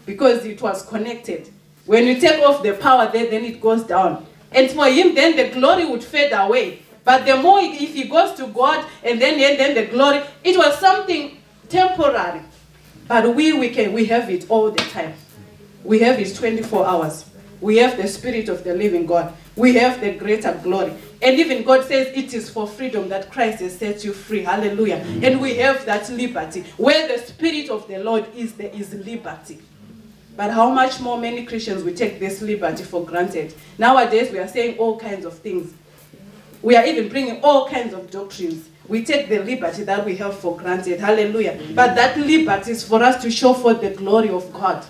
because 0.07 0.47
it 0.47 0.63
was 0.63 0.83
connected. 0.83 1.51
When 1.85 2.07
you 2.07 2.19
take 2.19 2.41
off 2.43 2.63
the 2.63 2.73
power 2.73 3.11
there, 3.13 3.29
then 3.31 3.45
it 3.45 3.61
goes 3.61 3.83
down. 3.83 4.27
And 4.53 4.71
for 4.71 4.87
him, 4.87 5.15
then 5.15 5.37
the 5.37 5.49
glory 5.49 5.85
would 5.85 6.03
fade 6.03 6.33
away. 6.33 6.83
But 7.05 7.25
the 7.25 7.37
more, 7.37 7.61
if 7.61 7.95
he 7.95 8.05
goes 8.05 8.37
to 8.37 8.47
God 8.49 8.85
and 9.03 9.21
then, 9.21 9.35
and 9.35 9.59
then 9.59 9.75
the 9.75 9.87
glory, 9.87 10.23
it 10.45 10.57
was 10.57 10.79
something 10.79 11.41
temporary. 11.69 12.43
But 13.09 13.35
we, 13.35 13.53
we, 13.53 13.71
can, 13.71 13.93
we 13.93 14.05
have 14.07 14.31
it 14.31 14.49
all 14.51 14.71
the 14.71 14.83
time. 14.85 15.15
We 15.83 16.01
have 16.01 16.19
it 16.21 16.35
24 16.35 16.87
hours. 16.87 17.25
We 17.61 17.79
have 17.79 17.97
the 17.97 18.09
Spirit 18.09 18.49
of 18.49 18.65
the 18.65 18.75
living 18.75 19.07
God. 19.07 19.35
We 19.57 19.75
have 19.75 20.01
the 20.01 20.13
greater 20.15 20.59
glory. 20.63 20.95
And 21.21 21.39
even 21.39 21.65
God 21.65 21.87
says 21.87 22.09
it 22.17 22.33
is 22.33 22.49
for 22.49 22.67
freedom 22.67 23.09
that 23.11 23.31
Christ 23.31 23.61
has 23.61 23.77
set 23.77 24.05
you 24.05 24.13
free. 24.13 24.45
Hallelujah. 24.45 25.05
And 25.23 25.41
we 25.41 25.57
have 25.57 25.85
that 25.87 26.09
liberty. 26.11 26.63
Where 26.77 27.09
the 27.09 27.23
Spirit 27.23 27.69
of 27.69 27.87
the 27.87 27.99
Lord 27.99 28.27
is, 28.35 28.55
there 28.55 28.71
is 28.71 28.95
liberty. 28.95 29.61
But 30.37 30.53
how 30.53 30.71
much 30.71 31.01
more 31.01 31.19
many 31.19 31.45
Christians 31.45 31.83
we 31.83 31.93
take 31.93 32.19
this 32.19 32.41
liberty 32.41 32.85
for 32.85 33.05
granted? 33.05 33.55
Nowadays, 33.79 34.31
we 34.33 34.39
are 34.39 34.49
saying 34.49 34.79
all 34.79 34.99
kinds 34.99 35.25
of 35.25 35.39
things. 35.39 35.75
We 36.63 36.77
are 36.77 36.85
even 36.85 37.09
bringing 37.09 37.41
all 37.43 37.69
kinds 37.69 37.95
of 37.95 38.11
doctrines. 38.11 38.69
We 38.89 39.05
take 39.05 39.29
the 39.29 39.39
liberty 39.41 39.85
that 39.85 40.05
we 40.05 40.17
have 40.17 40.39
for 40.39 40.57
granted. 40.57 41.01
Hallelujah. 41.01 41.61
But 41.75 41.95
that 41.95 42.19
liberty 42.19 42.73
is 42.73 42.85
for 42.85 43.03
us 43.03 43.23
to 43.23 43.31
show 43.31 43.55
forth 43.55 43.81
the 43.81 43.91
glory 43.91 44.31
of 44.31 44.53
God. 44.53 44.85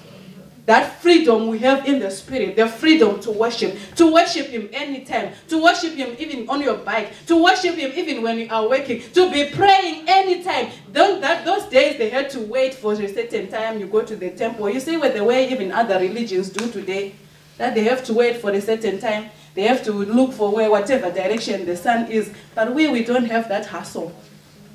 That 0.71 1.03
freedom 1.03 1.49
we 1.49 1.59
have 1.59 1.85
in 1.89 1.99
the 1.99 2.13
spirit, 2.13 2.55
the 2.55 2.69
freedom 2.69 3.19
to 3.23 3.33
worship, 3.33 3.77
to 3.97 4.13
worship 4.13 4.47
Him 4.47 4.69
anytime, 4.73 5.33
to 5.49 5.61
worship 5.61 5.95
Him 5.95 6.15
even 6.17 6.49
on 6.49 6.63
your 6.63 6.77
bike, 6.77 7.11
to 7.27 7.43
worship 7.43 7.75
Him 7.75 7.91
even 7.97 8.23
when 8.23 8.39
you 8.39 8.47
are 8.49 8.69
working, 8.69 9.03
to 9.15 9.33
be 9.33 9.51
praying 9.51 10.05
anytime. 10.07 10.71
Don't 10.93 11.21
that 11.23 11.45
those 11.45 11.65
days 11.65 11.99
they 11.99 12.09
had 12.09 12.31
to 12.31 12.41
wait 12.43 12.75
for 12.75 12.93
a 12.93 13.09
certain 13.13 13.49
time. 13.49 13.81
You 13.81 13.89
go 13.89 14.03
to 14.03 14.15
the 14.15 14.31
temple. 14.31 14.71
You 14.71 14.79
see 14.79 14.97
what 14.97 15.13
the 15.13 15.25
way 15.25 15.51
even 15.51 15.73
other 15.73 15.99
religions 15.99 16.51
do 16.51 16.71
today, 16.71 17.17
that 17.59 17.75
they 17.75 17.83
have 17.83 18.05
to 18.05 18.15
wait 18.15 18.37
for 18.37 18.53
a 18.53 18.61
certain 18.61 19.01
time. 19.01 19.31
They 19.57 19.63
have 19.63 19.83
to 19.87 19.93
look 19.93 20.33
for 20.33 20.55
where 20.55 20.71
whatever 20.71 21.11
direction 21.11 21.67
the 21.67 21.77
sun 21.77 22.07
is. 22.13 22.33
But 22.55 22.77
we 22.77 22.87
we 22.87 23.03
don't 23.03 23.25
have 23.25 23.49
that 23.49 23.67
hassle. 23.67 24.15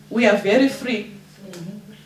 We 0.10 0.26
are 0.26 0.36
very 0.36 0.68
free. 0.68 1.15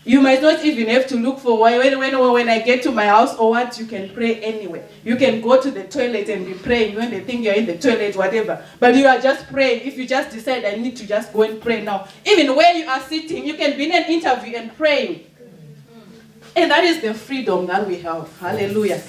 You 0.05 0.21
might 0.21 0.41
not 0.41 0.63
even 0.63 0.87
have 0.87 1.07
to 1.07 1.17
look 1.17 1.39
for 1.39 1.59
when, 1.59 1.99
when, 1.99 2.17
when 2.17 2.49
I 2.49 2.59
get 2.59 2.81
to 2.83 2.91
my 2.91 3.05
house 3.05 3.35
or 3.35 3.51
what, 3.51 3.77
you 3.77 3.85
can 3.85 4.09
pray 4.13 4.41
anywhere. 4.41 4.87
You 5.03 5.17
can 5.17 5.41
go 5.41 5.61
to 5.61 5.69
the 5.69 5.83
toilet 5.83 6.29
and 6.29 6.45
be 6.45 6.53
praying 6.53 6.95
when 6.95 7.11
they 7.11 7.19
think 7.19 7.43
you're 7.43 7.53
in 7.53 7.65
the 7.65 7.77
toilet, 7.77 8.15
whatever. 8.15 8.63
But 8.79 8.95
you 8.95 9.05
are 9.07 9.19
just 9.19 9.47
praying. 9.47 9.85
If 9.85 9.97
you 9.97 10.07
just 10.07 10.31
decide, 10.31 10.63
I 10.63 10.75
need 10.75 10.95
to 10.97 11.07
just 11.07 11.33
go 11.33 11.43
and 11.43 11.61
pray 11.61 11.83
now. 11.83 12.07
Even 12.25 12.55
where 12.55 12.73
you 12.73 12.87
are 12.87 13.01
sitting, 13.01 13.45
you 13.45 13.55
can 13.55 13.77
be 13.77 13.85
in 13.85 13.91
an 13.91 14.09
interview 14.09 14.55
and 14.55 14.75
praying. 14.75 15.25
And 16.59 16.71
that 16.71 16.83
is 16.83 17.01
the 17.01 17.13
freedom 17.13 17.67
that 17.67 17.87
we 17.87 17.99
have. 17.99 18.29
Hallelujah. 18.37 19.01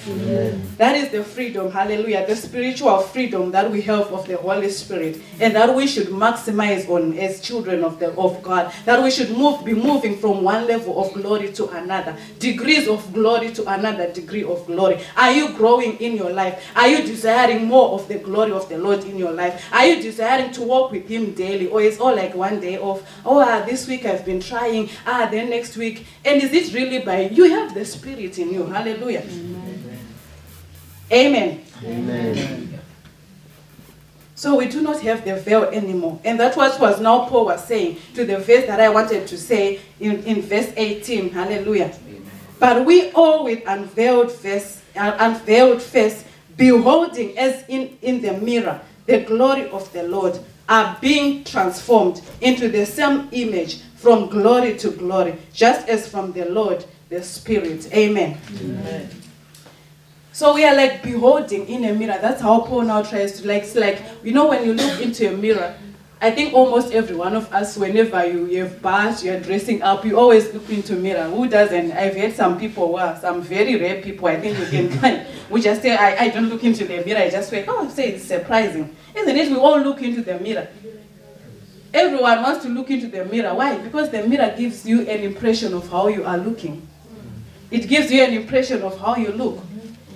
That 0.77 0.95
is 0.95 1.09
the 1.09 1.21
freedom. 1.21 1.69
Hallelujah. 1.69 2.25
The 2.25 2.37
spiritual 2.37 3.01
freedom 3.01 3.51
that 3.51 3.69
we 3.69 3.81
have 3.81 4.07
of 4.13 4.25
the 4.25 4.37
Holy 4.37 4.69
Spirit. 4.69 5.21
And 5.37 5.53
that 5.55 5.75
we 5.75 5.85
should 5.85 6.07
maximize 6.07 6.89
on 6.89 7.17
as 7.17 7.41
children 7.41 7.83
of, 7.83 7.99
the, 7.99 8.13
of 8.13 8.41
God. 8.41 8.73
That 8.85 9.03
we 9.03 9.11
should 9.11 9.31
move, 9.31 9.65
be 9.65 9.73
moving 9.73 10.17
from 10.17 10.43
one 10.43 10.65
level 10.65 11.03
of 11.03 11.13
glory 11.13 11.51
to 11.51 11.67
another. 11.71 12.15
Degrees 12.39 12.87
of 12.87 13.11
glory 13.13 13.51
to 13.51 13.69
another 13.69 14.09
degree 14.13 14.45
of 14.45 14.65
glory. 14.65 15.01
Are 15.17 15.33
you 15.33 15.53
growing 15.57 15.97
in 15.97 16.15
your 16.15 16.31
life? 16.31 16.65
Are 16.73 16.87
you 16.87 17.03
desiring 17.05 17.65
more 17.65 17.89
of 17.89 18.07
the 18.07 18.19
glory 18.19 18.53
of 18.53 18.69
the 18.69 18.77
Lord 18.77 19.03
in 19.03 19.17
your 19.17 19.33
life? 19.33 19.67
Are 19.73 19.85
you 19.85 20.01
desiring 20.01 20.53
to 20.53 20.61
walk 20.61 20.91
with 20.91 21.05
Him 21.09 21.33
daily? 21.33 21.67
Or 21.67 21.81
it's 21.81 21.99
all 21.99 22.15
like 22.15 22.33
one 22.33 22.61
day 22.61 22.79
off? 22.79 23.03
Oh, 23.25 23.39
ah, 23.39 23.65
this 23.65 23.89
week 23.89 24.05
I've 24.05 24.25
been 24.25 24.39
trying. 24.39 24.89
Ah, 25.05 25.27
then 25.29 25.49
next 25.49 25.75
week. 25.75 26.05
And 26.23 26.41
is 26.41 26.53
it 26.53 26.73
really 26.73 26.99
by 26.99 27.29
you 27.40 27.40
have 27.43 27.73
the 27.73 27.85
Spirit 27.85 28.37
in 28.39 28.53
you? 28.53 28.65
Hallelujah. 28.65 29.23
Amen. 31.11 31.63
Amen. 31.83 32.79
So 34.35 34.55
we 34.55 34.67
do 34.67 34.81
not 34.81 35.01
have 35.01 35.23
the 35.23 35.35
veil 35.35 35.65
anymore. 35.65 36.19
And 36.23 36.39
that's 36.39 36.57
what 36.57 36.79
was 36.79 36.99
now 36.99 37.27
Paul 37.27 37.45
was 37.45 37.63
saying 37.63 37.97
to 38.15 38.25
the 38.25 38.39
verse 38.39 38.65
that 38.65 38.79
I 38.79 38.89
wanted 38.89 39.27
to 39.27 39.37
say 39.37 39.79
in, 39.99 40.23
in 40.23 40.41
verse 40.41 40.73
18. 40.75 41.29
Hallelujah. 41.29 41.95
But 42.57 42.85
we 42.85 43.11
all 43.11 43.43
with 43.43 43.61
unveiled 43.67 44.31
face, 44.31 44.81
uh, 44.95 45.15
unveiled 45.19 45.81
face, 45.81 46.25
beholding 46.57 47.37
as 47.37 47.63
in, 47.67 47.97
in 48.01 48.21
the 48.21 48.33
mirror 48.33 48.81
the 49.05 49.19
glory 49.21 49.69
of 49.69 49.91
the 49.93 50.03
Lord, 50.03 50.39
are 50.69 50.97
being 51.01 51.43
transformed 51.43 52.21
into 52.39 52.69
the 52.69 52.85
same 52.85 53.27
image 53.31 53.81
from 53.95 54.29
glory 54.29 54.77
to 54.77 54.91
glory, 54.91 55.35
just 55.53 55.87
as 55.87 56.07
from 56.07 56.31
the 56.31 56.45
Lord 56.45 56.85
the 57.11 57.21
Spirit. 57.21 57.93
Amen. 57.93 58.37
Amen. 58.61 59.09
So 60.31 60.55
we 60.55 60.63
are 60.63 60.73
like 60.73 61.03
beholding 61.03 61.67
in 61.67 61.83
a 61.83 61.93
mirror. 61.93 62.17
That's 62.21 62.41
how 62.41 62.61
Paul 62.61 62.83
now 62.83 63.03
tries 63.03 63.41
to 63.41 63.47
like. 63.47 63.75
Like 63.75 64.01
you 64.23 64.31
know 64.31 64.47
when 64.47 64.65
you 64.65 64.73
look 64.73 65.01
into 65.01 65.31
a 65.31 65.35
mirror. 65.35 65.75
I 66.21 66.29
think 66.31 66.53
almost 66.53 66.93
every 66.93 67.15
one 67.15 67.35
of 67.35 67.51
us, 67.51 67.75
whenever 67.75 68.23
you, 68.25 68.45
you 68.45 68.63
have 68.63 68.79
bath, 68.81 69.23
you're 69.23 69.39
dressing 69.39 69.81
up, 69.81 70.05
you 70.05 70.17
always 70.19 70.53
look 70.53 70.69
into 70.69 70.93
a 70.93 70.95
mirror. 70.95 71.23
Who 71.23 71.49
doesn't? 71.49 71.91
I've 71.93 72.15
had 72.15 72.33
some 72.33 72.59
people, 72.59 72.89
who 72.89 72.97
are 72.97 73.19
some 73.19 73.41
very 73.41 73.75
rare 73.75 74.03
people, 74.03 74.27
I 74.27 74.39
think 74.39 74.59
we 74.59 74.65
can 74.67 74.89
find. 74.99 75.25
We 75.49 75.61
just 75.61 75.81
say, 75.81 75.95
I, 75.95 76.25
I 76.25 76.29
don't 76.29 76.47
look 76.47 76.63
into 76.63 76.85
the 76.85 77.03
mirror, 77.03 77.21
I 77.21 77.29
just 77.31 77.49
say, 77.49 77.65
oh, 77.67 77.89
say 77.89 78.09
it's 78.11 78.23
surprising. 78.23 78.95
Isn't 79.15 79.35
it? 79.35 79.49
We 79.49 79.57
all 79.57 79.79
look 79.81 80.03
into 80.03 80.21
the 80.21 80.39
mirror. 80.39 80.67
Everyone 81.91 82.43
wants 82.43 82.63
to 82.65 82.69
look 82.69 82.91
into 82.91 83.07
the 83.07 83.25
mirror. 83.25 83.55
Why? 83.55 83.79
Because 83.79 84.11
the 84.11 84.21
mirror 84.27 84.53
gives 84.55 84.85
you 84.85 85.01
an 85.01 85.21
impression 85.21 85.73
of 85.73 85.89
how 85.89 86.07
you 86.07 86.23
are 86.23 86.37
looking. 86.37 86.87
It 87.71 87.87
gives 87.87 88.11
you 88.11 88.23
an 88.23 88.33
impression 88.33 88.83
of 88.83 88.99
how 88.99 89.15
you 89.15 89.31
look. 89.31 89.59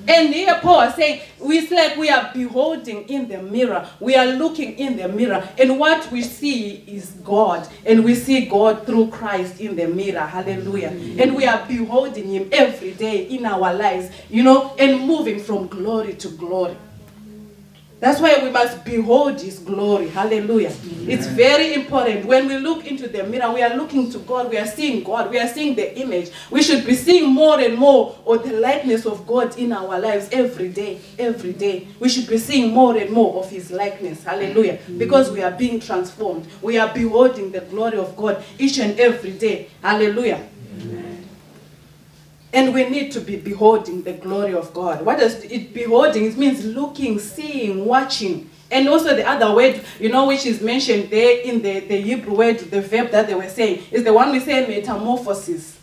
And 0.08 0.34
here 0.34 0.60
Paul 0.62 0.82
is 0.82 0.96
saying, 0.96 1.22
it's 1.42 1.72
like 1.72 1.98
we 1.98 2.10
are 2.10 2.30
beholding 2.32 3.10
in 3.10 3.28
the 3.28 3.42
mirror. 3.42 3.90
We 4.00 4.16
are 4.16 4.26
looking 4.28 4.78
in 4.78 4.98
the 4.98 5.08
mirror. 5.08 5.48
And 5.58 5.80
what 5.80 6.12
we 6.12 6.22
see 6.22 6.84
is 6.88 7.12
God. 7.24 7.68
And 7.86 8.04
we 8.04 8.14
see 8.14 8.46
God 8.46 8.86
through 8.86 9.10
Christ 9.10 9.60
in 9.60 9.76
the 9.76 9.88
mirror. 9.88 10.20
Hallelujah. 10.20 10.90
And 10.90 11.36
we 11.36 11.48
are 11.48 11.66
beholding 11.66 12.26
Him 12.30 12.50
every 12.52 12.92
day 12.92 13.24
in 13.24 13.46
our 13.46 13.74
lives, 13.74 14.12
you 14.30 14.44
know, 14.44 14.76
and 14.78 15.08
moving 15.08 15.40
from 15.40 15.68
glory 15.68 16.14
to 16.16 16.28
glory. 16.30 16.78
That's 18.00 18.20
why 18.20 18.44
we 18.44 18.50
must 18.52 18.84
behold 18.84 19.40
His 19.40 19.60
glory. 19.60 20.10
Hallelujah. 20.10 20.74
It's 21.08 21.28
very 21.28 21.74
important. 21.74 22.26
When 22.26 22.48
we 22.48 22.58
look 22.58 22.86
into 22.86 23.08
the 23.08 23.24
mirror, 23.24 23.52
we 23.54 23.64
are 23.64 23.76
looking 23.76 24.12
to 24.12 24.20
God. 24.20 24.50
We 24.50 24.58
are 24.58 24.66
seeing 24.66 25.04
God. 25.04 25.32
We 25.32 25.40
are 25.40 25.48
seeing 25.48 25.76
the 25.76 25.98
image. 26.00 26.32
We 26.52 26.62
should 26.62 26.86
be 26.86 26.94
seeing 26.96 27.32
more 27.32 27.60
and 27.60 27.78
more 27.78 28.18
of 28.26 28.44
the 28.44 28.60
likeness 28.60 29.06
of 29.06 29.26
God 29.26 29.58
in 29.58 29.72
our 29.72 30.00
lives 30.00 30.28
every 30.32 30.70
day. 30.70 31.00
Every 31.18 31.54
day. 31.54 31.88
We 32.00 32.10
should 32.10 32.28
be 32.28 32.38
seeing 32.38 32.74
more 32.74 32.98
and 32.98 33.12
more 33.12 33.42
of 33.44 33.50
His 33.50 33.72
likeness. 33.72 34.24
Hallelujah. 34.24 34.80
Because 34.98 35.32
we 35.32 35.42
are 35.42 35.52
being 35.52 35.80
transformed. 35.80 36.48
We 36.62 36.78
are 36.78 36.94
beholding 36.94 37.52
the 37.52 37.62
glory 37.62 37.98
of 37.98 38.16
God 38.18 38.44
each 38.60 38.78
and 38.80 39.00
every 39.00 39.32
day. 39.32 39.70
Hallelujah. 39.82 40.48
And 42.56 42.74
we 42.74 42.88
need 42.90 43.12
to 43.12 43.20
be 43.20 43.36
beholding 43.36 44.04
the 44.04 44.14
glory 44.14 44.54
of 44.54 44.74
God. 44.74 45.06
What 45.06 45.20
does 45.20 45.44
it 45.44 45.74
beholding? 45.74 46.24
It 46.24 46.38
means 46.38 46.64
looking, 46.64 47.20
seeing, 47.20 47.84
watching. 47.84 48.50
And 48.72 48.88
also 48.88 49.14
the 49.14 49.28
other 49.28 49.54
word, 49.54 49.84
you 50.00 50.08
know, 50.08 50.26
which 50.28 50.46
is 50.46 50.62
mentioned 50.62 51.10
there 51.10 51.42
in 51.42 51.62
the, 51.62 51.82
the 51.82 52.00
Hebrew 52.00 52.34
word, 52.34 52.60
the 52.60 52.82
verb 52.82 53.12
that 53.12 53.28
they 53.28 53.36
were 53.36 53.50
saying, 53.50 53.84
is 53.92 54.06
the 54.06 54.14
one 54.14 54.32
we 54.32 54.40
say 54.40 54.66
metamorphosis. 54.68 55.78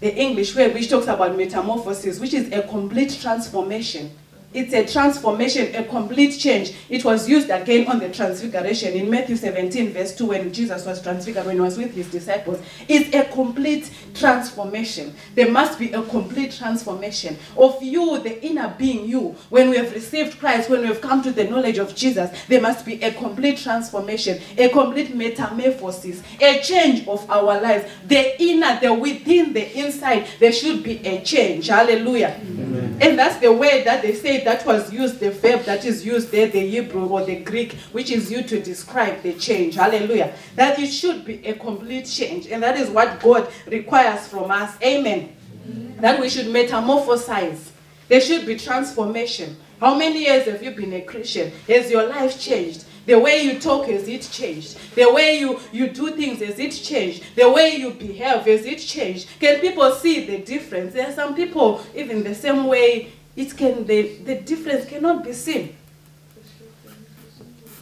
The 0.00 0.14
English 0.16 0.56
word 0.56 0.72
which 0.72 0.88
talks 0.88 1.06
about 1.06 1.36
metamorphosis, 1.36 2.18
which 2.18 2.32
is 2.32 2.50
a 2.50 2.62
complete 2.62 3.18
transformation. 3.20 4.10
It's 4.54 4.72
a 4.72 4.86
transformation, 4.86 5.74
a 5.74 5.82
complete 5.82 6.38
change. 6.38 6.72
It 6.88 7.04
was 7.04 7.28
used 7.28 7.50
again 7.50 7.88
on 7.88 7.98
the 7.98 8.08
transfiguration 8.08 8.94
in 8.94 9.10
Matthew 9.10 9.34
17, 9.34 9.92
verse 9.92 10.14
2, 10.14 10.26
when 10.26 10.52
Jesus 10.52 10.86
was 10.86 11.02
transfigured, 11.02 11.44
when 11.44 11.56
he 11.56 11.60
was 11.60 11.76
with 11.76 11.92
his 11.92 12.08
disciples. 12.08 12.62
It's 12.86 13.12
a 13.12 13.24
complete 13.24 13.90
transformation. 14.14 15.12
There 15.34 15.50
must 15.50 15.76
be 15.76 15.92
a 15.92 16.02
complete 16.02 16.52
transformation 16.52 17.36
of 17.56 17.82
you, 17.82 18.20
the 18.22 18.40
inner 18.46 18.72
being, 18.78 19.08
you. 19.08 19.34
When 19.50 19.70
we 19.70 19.76
have 19.76 19.92
received 19.92 20.38
Christ, 20.38 20.70
when 20.70 20.82
we 20.82 20.86
have 20.86 21.00
come 21.00 21.20
to 21.24 21.32
the 21.32 21.44
knowledge 21.44 21.78
of 21.78 21.96
Jesus, 21.96 22.30
there 22.46 22.60
must 22.60 22.86
be 22.86 23.02
a 23.02 23.12
complete 23.12 23.58
transformation, 23.58 24.40
a 24.56 24.68
complete 24.68 25.16
metamorphosis, 25.16 26.22
a 26.40 26.60
change 26.60 27.08
of 27.08 27.28
our 27.28 27.60
lives. 27.60 27.90
The 28.06 28.40
inner, 28.40 28.78
the 28.80 28.94
within, 28.94 29.52
the 29.52 29.76
inside, 29.76 30.28
there 30.38 30.52
should 30.52 30.84
be 30.84 31.04
a 31.04 31.22
change. 31.22 31.66
Hallelujah. 31.66 32.40
And 33.00 33.18
that's 33.18 33.38
the 33.38 33.52
way 33.52 33.82
that 33.82 34.02
they 34.02 34.14
say 34.14 34.43
that 34.44 34.64
was 34.64 34.92
used, 34.92 35.20
the 35.20 35.30
verb 35.30 35.62
that 35.64 35.84
is 35.84 36.04
used 36.04 36.30
there, 36.30 36.46
the 36.46 36.60
Hebrew 36.60 37.06
or 37.06 37.24
the 37.24 37.36
Greek, 37.36 37.72
which 37.92 38.10
is 38.10 38.30
used 38.30 38.48
to 38.48 38.62
describe 38.62 39.22
the 39.22 39.34
change. 39.34 39.74
Hallelujah. 39.74 40.34
That 40.56 40.78
it 40.78 40.88
should 40.88 41.24
be 41.24 41.44
a 41.46 41.54
complete 41.54 42.06
change. 42.06 42.46
And 42.46 42.62
that 42.62 42.76
is 42.76 42.90
what 42.90 43.20
God 43.20 43.48
requires 43.66 44.28
from 44.28 44.50
us. 44.50 44.74
Amen. 44.82 45.34
That 46.00 46.20
we 46.20 46.28
should 46.28 46.46
metamorphosize. 46.46 47.70
There 48.08 48.20
should 48.20 48.46
be 48.46 48.58
transformation. 48.58 49.56
How 49.80 49.94
many 49.94 50.24
years 50.24 50.46
have 50.46 50.62
you 50.62 50.70
been 50.70 50.92
a 50.92 51.00
Christian? 51.00 51.52
Has 51.68 51.90
your 51.90 52.06
life 52.06 52.40
changed? 52.40 52.84
The 53.06 53.18
way 53.18 53.42
you 53.42 53.58
talk, 53.58 53.86
has 53.86 54.08
it 54.08 54.28
changed? 54.32 54.78
The 54.94 55.12
way 55.12 55.38
you, 55.38 55.60
you 55.72 55.88
do 55.88 56.10
things, 56.12 56.40
has 56.40 56.58
it 56.58 56.70
changed? 56.70 57.22
The 57.34 57.50
way 57.50 57.76
you 57.76 57.90
behave, 57.90 58.46
has 58.46 58.64
it 58.64 58.78
changed? 58.78 59.28
Can 59.38 59.60
people 59.60 59.90
see 59.92 60.24
the 60.24 60.38
difference? 60.38 60.94
There 60.94 61.06
are 61.06 61.12
some 61.12 61.34
people, 61.34 61.82
even 61.94 62.24
the 62.24 62.34
same 62.34 62.66
way, 62.66 63.12
it 63.36 63.56
can 63.56 63.86
the, 63.86 64.16
the 64.24 64.36
difference 64.36 64.86
cannot 64.86 65.24
be 65.24 65.32
seen. 65.32 65.76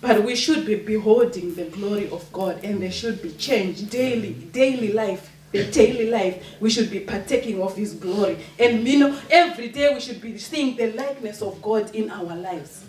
But 0.00 0.24
we 0.24 0.34
should 0.34 0.66
be 0.66 0.74
beholding 0.74 1.54
the 1.54 1.64
glory 1.64 2.10
of 2.10 2.30
God 2.32 2.64
and 2.64 2.82
there 2.82 2.90
should 2.90 3.22
be 3.22 3.30
change 3.32 3.88
daily, 3.88 4.32
daily 4.32 4.92
life. 4.92 5.30
The 5.52 5.70
daily 5.70 6.08
life, 6.08 6.42
we 6.60 6.70
should 6.70 6.90
be 6.90 7.00
partaking 7.00 7.60
of 7.60 7.76
His 7.76 7.92
glory. 7.92 8.38
And 8.58 8.88
you 8.88 8.98
know, 8.98 9.20
every 9.30 9.68
day 9.68 9.92
we 9.92 10.00
should 10.00 10.20
be 10.20 10.38
seeing 10.38 10.76
the 10.76 10.92
likeness 10.92 11.42
of 11.42 11.60
God 11.60 11.94
in 11.94 12.10
our 12.10 12.34
lives 12.34 12.86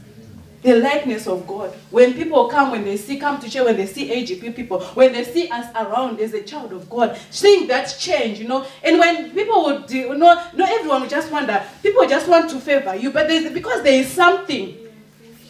the 0.63 0.75
likeness 0.79 1.27
of 1.27 1.45
God. 1.45 1.71
When 1.91 2.13
people 2.13 2.47
come, 2.47 2.71
when 2.71 2.85
they 2.85 2.97
see, 2.97 3.19
come 3.19 3.39
to 3.39 3.49
church, 3.49 3.65
when 3.65 3.77
they 3.77 3.85
see 3.85 4.09
AGP 4.09 4.55
people, 4.55 4.81
when 4.95 5.11
they 5.11 5.23
see 5.23 5.49
us 5.49 5.67
around 5.75 6.19
as 6.19 6.33
a 6.33 6.41
child 6.41 6.71
of 6.73 6.89
God, 6.89 7.17
seeing 7.29 7.67
that 7.67 7.95
change, 7.99 8.39
you 8.39 8.47
know. 8.47 8.65
And 8.81 8.97
when 8.97 9.31
people 9.31 9.63
would, 9.65 9.91
you 9.91 10.15
know, 10.15 10.41
not 10.55 10.69
everyone 10.71 11.01
would 11.01 11.09
just 11.09 11.31
wonder, 11.31 11.61
people 11.81 12.07
just 12.07 12.27
want 12.27 12.49
to 12.49 12.59
favor 12.59 12.95
you, 12.95 13.11
but 13.11 13.27
because 13.53 13.83
there 13.83 13.99
is 13.99 14.07
something. 14.07 14.77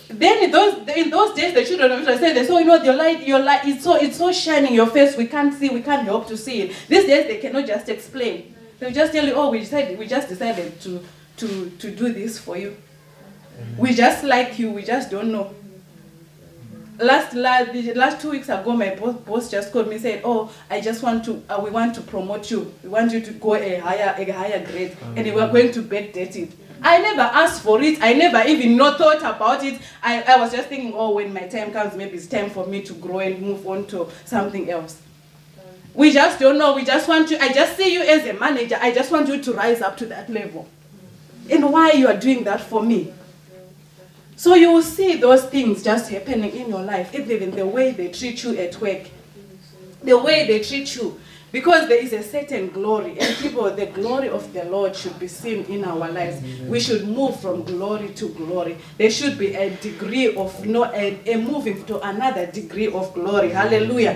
Then 0.09 0.43
in 0.43 0.51
those 0.51 0.87
in 0.89 1.09
those 1.09 1.33
days, 1.35 1.53
the 1.53 1.65
children 1.65 1.91
of 1.91 2.01
Israel 2.01 2.17
said, 2.19 2.35
"They 2.35 2.45
saw, 2.45 2.59
you 2.59 2.65
know, 2.65 2.83
your 2.83 2.93
light, 2.93 3.25
your 3.25 3.39
light, 3.39 3.65
it's 3.65 3.83
so 3.83 3.95
it's 3.95 4.17
so 4.17 4.31
shining 4.31 4.73
your 4.73 4.85
face. 4.87 5.17
We 5.17 5.25
can't 5.25 5.53
see, 5.53 5.69
we 5.69 5.81
can't 5.81 6.03
help 6.03 6.27
to 6.27 6.37
see 6.37 6.61
it." 6.63 6.75
These 6.87 7.05
days, 7.05 7.27
they 7.27 7.37
cannot 7.37 7.65
just 7.65 7.89
explain. 7.89 8.53
They 8.79 8.91
just 8.91 9.11
tell 9.11 9.25
you, 9.25 9.33
"Oh, 9.33 9.49
we 9.49 9.59
decided, 9.59 9.97
we 9.97 10.05
just 10.05 10.29
decided 10.29 10.79
to 10.81 11.03
to 11.37 11.71
to 11.79 11.89
do 11.89 12.13
this 12.13 12.37
for 12.37 12.57
you." 12.57 12.75
We 13.77 13.93
just 13.93 14.23
like 14.23 14.59
you, 14.59 14.71
we 14.71 14.83
just 14.83 15.09
don't 15.09 15.31
know. 15.31 15.53
Last, 16.99 17.33
last, 17.33 17.73
last 17.95 18.21
two 18.21 18.31
weeks 18.31 18.49
ago, 18.49 18.71
my 18.73 18.93
boss, 18.95 19.15
boss 19.15 19.49
just 19.49 19.71
called 19.71 19.87
me 19.87 19.95
and 19.95 20.01
said, 20.01 20.21
oh, 20.23 20.51
I 20.69 20.79
just 20.79 21.01
want 21.01 21.25
to, 21.25 21.43
uh, 21.49 21.59
we 21.61 21.71
want 21.71 21.95
to 21.95 22.01
promote 22.01 22.51
you. 22.51 22.71
We 22.83 22.89
want 22.89 23.11
you 23.11 23.19
to 23.21 23.31
go 23.31 23.55
a 23.55 23.79
higher, 23.79 24.13
a 24.15 24.31
higher 24.31 24.63
grade. 24.65 24.95
And 25.15 25.25
we're 25.33 25.51
going 25.51 25.71
to 25.71 25.81
backdate 25.81 26.35
it. 26.35 26.51
I 26.83 26.99
never 26.99 27.21
asked 27.21 27.63
for 27.63 27.81
it. 27.81 28.01
I 28.01 28.13
never 28.13 28.47
even 28.47 28.77
not 28.77 28.97
thought 28.97 29.19
about 29.19 29.63
it. 29.63 29.81
I, 30.03 30.21
I 30.21 30.37
was 30.37 30.51
just 30.51 30.69
thinking, 30.69 30.93
oh, 30.95 31.15
when 31.15 31.33
my 31.33 31.47
time 31.47 31.71
comes, 31.71 31.95
maybe 31.95 32.17
it's 32.17 32.27
time 32.27 32.49
for 32.49 32.67
me 32.67 32.83
to 32.83 32.93
grow 32.93 33.19
and 33.19 33.41
move 33.41 33.65
on 33.65 33.87
to 33.87 34.09
something 34.25 34.69
else. 34.69 35.01
We 35.93 36.11
just 36.11 36.39
don't 36.39 36.57
know. 36.57 36.75
We 36.75 36.83
just 36.83 37.07
want 37.07 37.31
you, 37.31 37.37
I 37.39 37.53
just 37.53 37.77
see 37.77 37.93
you 37.93 38.01
as 38.01 38.25
a 38.27 38.33
manager. 38.33 38.77
I 38.81 38.91
just 38.91 39.11
want 39.11 39.27
you 39.29 39.41
to 39.41 39.53
rise 39.53 39.81
up 39.81 39.97
to 39.97 40.05
that 40.07 40.29
level. 40.29 40.67
And 41.49 41.71
why 41.71 41.91
you 41.91 42.07
are 42.07 42.17
doing 42.17 42.43
that 42.43 42.61
for 42.61 42.83
me? 42.83 43.13
So 44.35 44.55
you 44.55 44.71
will 44.71 44.81
see 44.81 45.17
those 45.17 45.45
things 45.45 45.83
just 45.83 46.09
happening 46.11 46.51
in 46.51 46.69
your 46.69 46.81
life, 46.81 47.13
even 47.13 47.51
the 47.51 47.65
way 47.65 47.91
they 47.91 48.09
treat 48.09 48.43
you 48.43 48.57
at 48.57 48.79
work, 48.81 49.01
the 50.01 50.17
way 50.17 50.47
they 50.47 50.61
treat 50.61 50.95
you. 50.95 51.19
Because 51.51 51.87
there 51.87 52.01
is 52.03 52.13
a 52.13 52.23
certain 52.23 52.69
glory, 52.69 53.15
and 53.19 53.35
people, 53.37 53.69
the 53.69 53.85
glory 53.85 54.27
of 54.27 54.51
the 54.53 54.63
Lord 54.65 54.95
should 54.95 55.19
be 55.19 55.27
seen 55.27 55.63
in 55.65 55.85
our 55.85 56.09
lives. 56.09 56.41
We 56.67 56.79
should 56.79 57.07
move 57.07 57.39
from 57.39 57.63
glory 57.63 58.09
to 58.15 58.29
glory. 58.29 58.75
There 58.97 59.11
should 59.11 59.37
be 59.37 59.53
a 59.53 59.69
degree 59.77 60.35
of, 60.35 60.65
no, 60.65 60.85
a, 60.85 61.19
a 61.31 61.37
moving 61.37 61.85
to 61.85 62.01
another 62.01 62.47
degree 62.47 62.87
of 62.91 63.13
glory. 63.13 63.51
Hallelujah. 63.51 64.13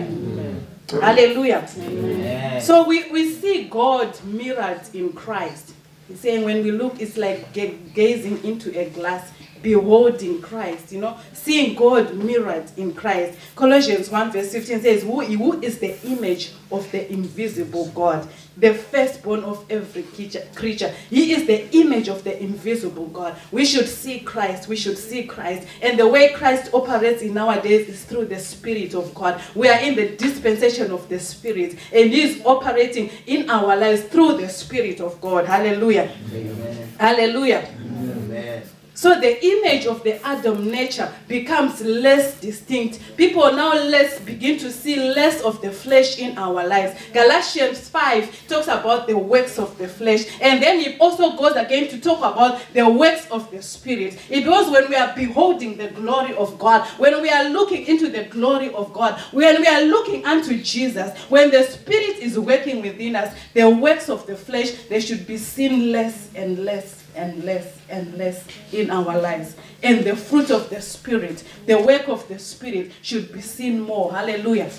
Hallelujah. 0.90 1.70
Amen. 1.78 2.60
So 2.60 2.88
we, 2.88 3.12
we 3.12 3.32
see 3.32 3.66
God 3.66 4.18
mirrored 4.24 4.82
in 4.96 5.14
Christ. 5.14 5.74
He's 6.08 6.20
saying 6.22 6.44
when 6.44 6.64
we 6.64 6.72
look, 6.72 7.00
it's 7.00 7.18
like 7.18 7.54
gazing 7.54 8.44
into 8.44 8.76
a 8.80 8.90
glass, 8.90 9.32
beholding 9.62 10.42
Christ, 10.42 10.92
you 10.92 11.00
know, 11.00 11.18
seeing 11.34 11.76
God 11.76 12.16
mirrored 12.16 12.72
in 12.78 12.94
Christ. 12.94 13.38
Colossians 13.56 14.10
1 14.10 14.32
verse 14.32 14.52
15 14.52 14.82
says, 14.82 15.04
who, 15.04 15.22
who 15.22 15.62
is 15.62 15.80
the 15.80 16.00
image 16.06 16.52
of 16.72 16.90
the 16.92 17.12
invisible 17.12 17.88
God, 17.88 18.28
the 18.58 18.74
firstborn 18.74 19.44
of 19.44 19.64
every 19.70 20.04
creature. 20.04 20.94
He 21.10 21.34
is 21.34 21.46
the 21.46 21.70
image 21.78 22.08
of 22.08 22.24
the 22.24 22.42
invisible 22.42 23.06
God. 23.08 23.38
We 23.52 23.66
should 23.66 23.88
see 23.88 24.20
Christ. 24.20 24.68
We 24.68 24.76
should 24.76 24.98
see 24.98 25.24
Christ. 25.24 25.68
And 25.82 25.98
the 25.98 26.08
way 26.08 26.34
Christ 26.34 26.74
operates 26.74 27.22
in 27.22 27.36
nowadays 27.36 27.88
is 27.88 28.04
through 28.04 28.26
the 28.26 28.40
Spirit 28.40 28.96
of 28.96 29.14
God. 29.14 29.40
We 29.56 29.70
are 29.70 29.80
in 29.80 29.96
the 29.96 30.16
dispensation 30.16 30.92
of 30.92 31.08
the 31.08 31.20
Spirit, 31.20 31.78
and 31.94 32.10
He 32.10 32.22
is 32.22 32.42
operating 32.46 33.12
in 33.28 33.50
our 33.50 33.76
lives 33.76 34.04
through 34.04 34.38
the 34.38 34.50
Spirit 34.50 35.00
of 35.02 35.22
God. 35.22 35.46
Hallelujah. 35.46 36.12
Amen. 36.34 36.94
Hallelujah. 36.98 37.70
Amen. 37.80 38.64
So 38.98 39.20
the 39.20 39.46
image 39.46 39.86
of 39.86 40.02
the 40.04 40.20
Adam 40.26 40.72
nature 40.72 41.14
becomes 41.28 41.82
less 41.82 42.42
distinct. 42.42 43.00
People 43.16 43.52
now 43.52 43.76
less 43.76 44.20
begin 44.22 44.58
to 44.58 44.72
see 44.72 44.96
less 44.96 45.40
of 45.44 45.62
the 45.62 45.72
flesh 45.72 46.18
in 46.18 46.36
our 46.36 46.66
lives. 46.66 47.00
Galatians 47.14 47.88
5 47.90 48.48
talks 48.48 48.66
about 48.66 49.06
the 49.06 49.16
works 49.16 49.60
of 49.60 49.78
the 49.78 49.88
flesh. 49.88 50.26
And 50.42 50.64
then 50.64 50.80
it 50.80 51.00
also 51.00 51.38
goes 51.38 51.56
again 51.56 51.90
to 51.90 52.02
talk 52.02 52.18
about 52.18 52.60
the 52.74 52.90
works 52.90 53.30
of 53.30 53.52
the 53.52 53.62
spirit. 53.62 54.20
It 54.32 54.46
goes 54.46 54.72
when 54.72 54.90
we 54.90 54.96
are 54.96 55.14
beholding 55.16 55.78
the 55.78 55.90
glory 55.90 56.36
of 56.36 56.58
God, 56.58 56.88
when 56.98 57.22
we 57.22 57.30
are 57.30 57.52
looking 57.52 57.86
into 57.86 58.10
the 58.10 58.24
glory 58.24 58.74
of 58.74 58.94
God, 58.94 59.20
when 59.32 59.62
we 59.62 59.68
are 59.68 59.84
looking 59.84 60.26
unto 60.26 60.58
Jesus, 60.58 61.16
when 61.30 61.52
the 61.52 61.62
spirit 61.66 62.18
is 62.18 62.40
working 62.40 62.82
within 62.82 63.16
us, 63.16 63.32
the 63.54 63.70
works 63.70 64.10
of 64.10 64.26
the 64.26 64.36
flesh, 64.36 64.72
they 64.90 65.00
should 65.00 65.28
be 65.28 65.38
seen 65.38 65.92
less 65.92 66.30
and 66.34 66.66
less 66.66 67.04
and 67.18 67.44
less 67.44 67.78
and 67.90 68.14
less 68.18 68.46
in 68.72 68.90
our 68.90 69.20
lives. 69.20 69.56
And 69.84 70.06
the 70.06 70.16
fruit 70.16 70.52
of 70.52 70.70
the 70.70 70.82
Spirit, 70.82 71.44
the 71.66 71.80
work 71.82 72.08
of 72.08 72.28
the 72.28 72.40
Spirit 72.40 72.92
should 73.02 73.34
be 73.34 73.42
seen 73.42 73.82
more. 73.82 74.14
Hallelujah. 74.14 74.70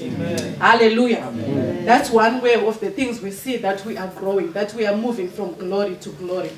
Hallelujah. 0.59 1.31
That's 1.85 2.11
one 2.11 2.41
way 2.41 2.55
of 2.55 2.81
the 2.81 2.91
things 2.91 3.21
we 3.21 3.31
see 3.31 3.57
that 3.59 3.85
we 3.85 3.97
are 3.97 4.09
growing, 4.09 4.53
that 4.53 4.73
we 4.75 4.87
are 4.87 4.97
moving 4.97 5.29
from 5.29 5.55
glory 5.55 5.97
to 5.97 6.11
glory. 6.11 6.51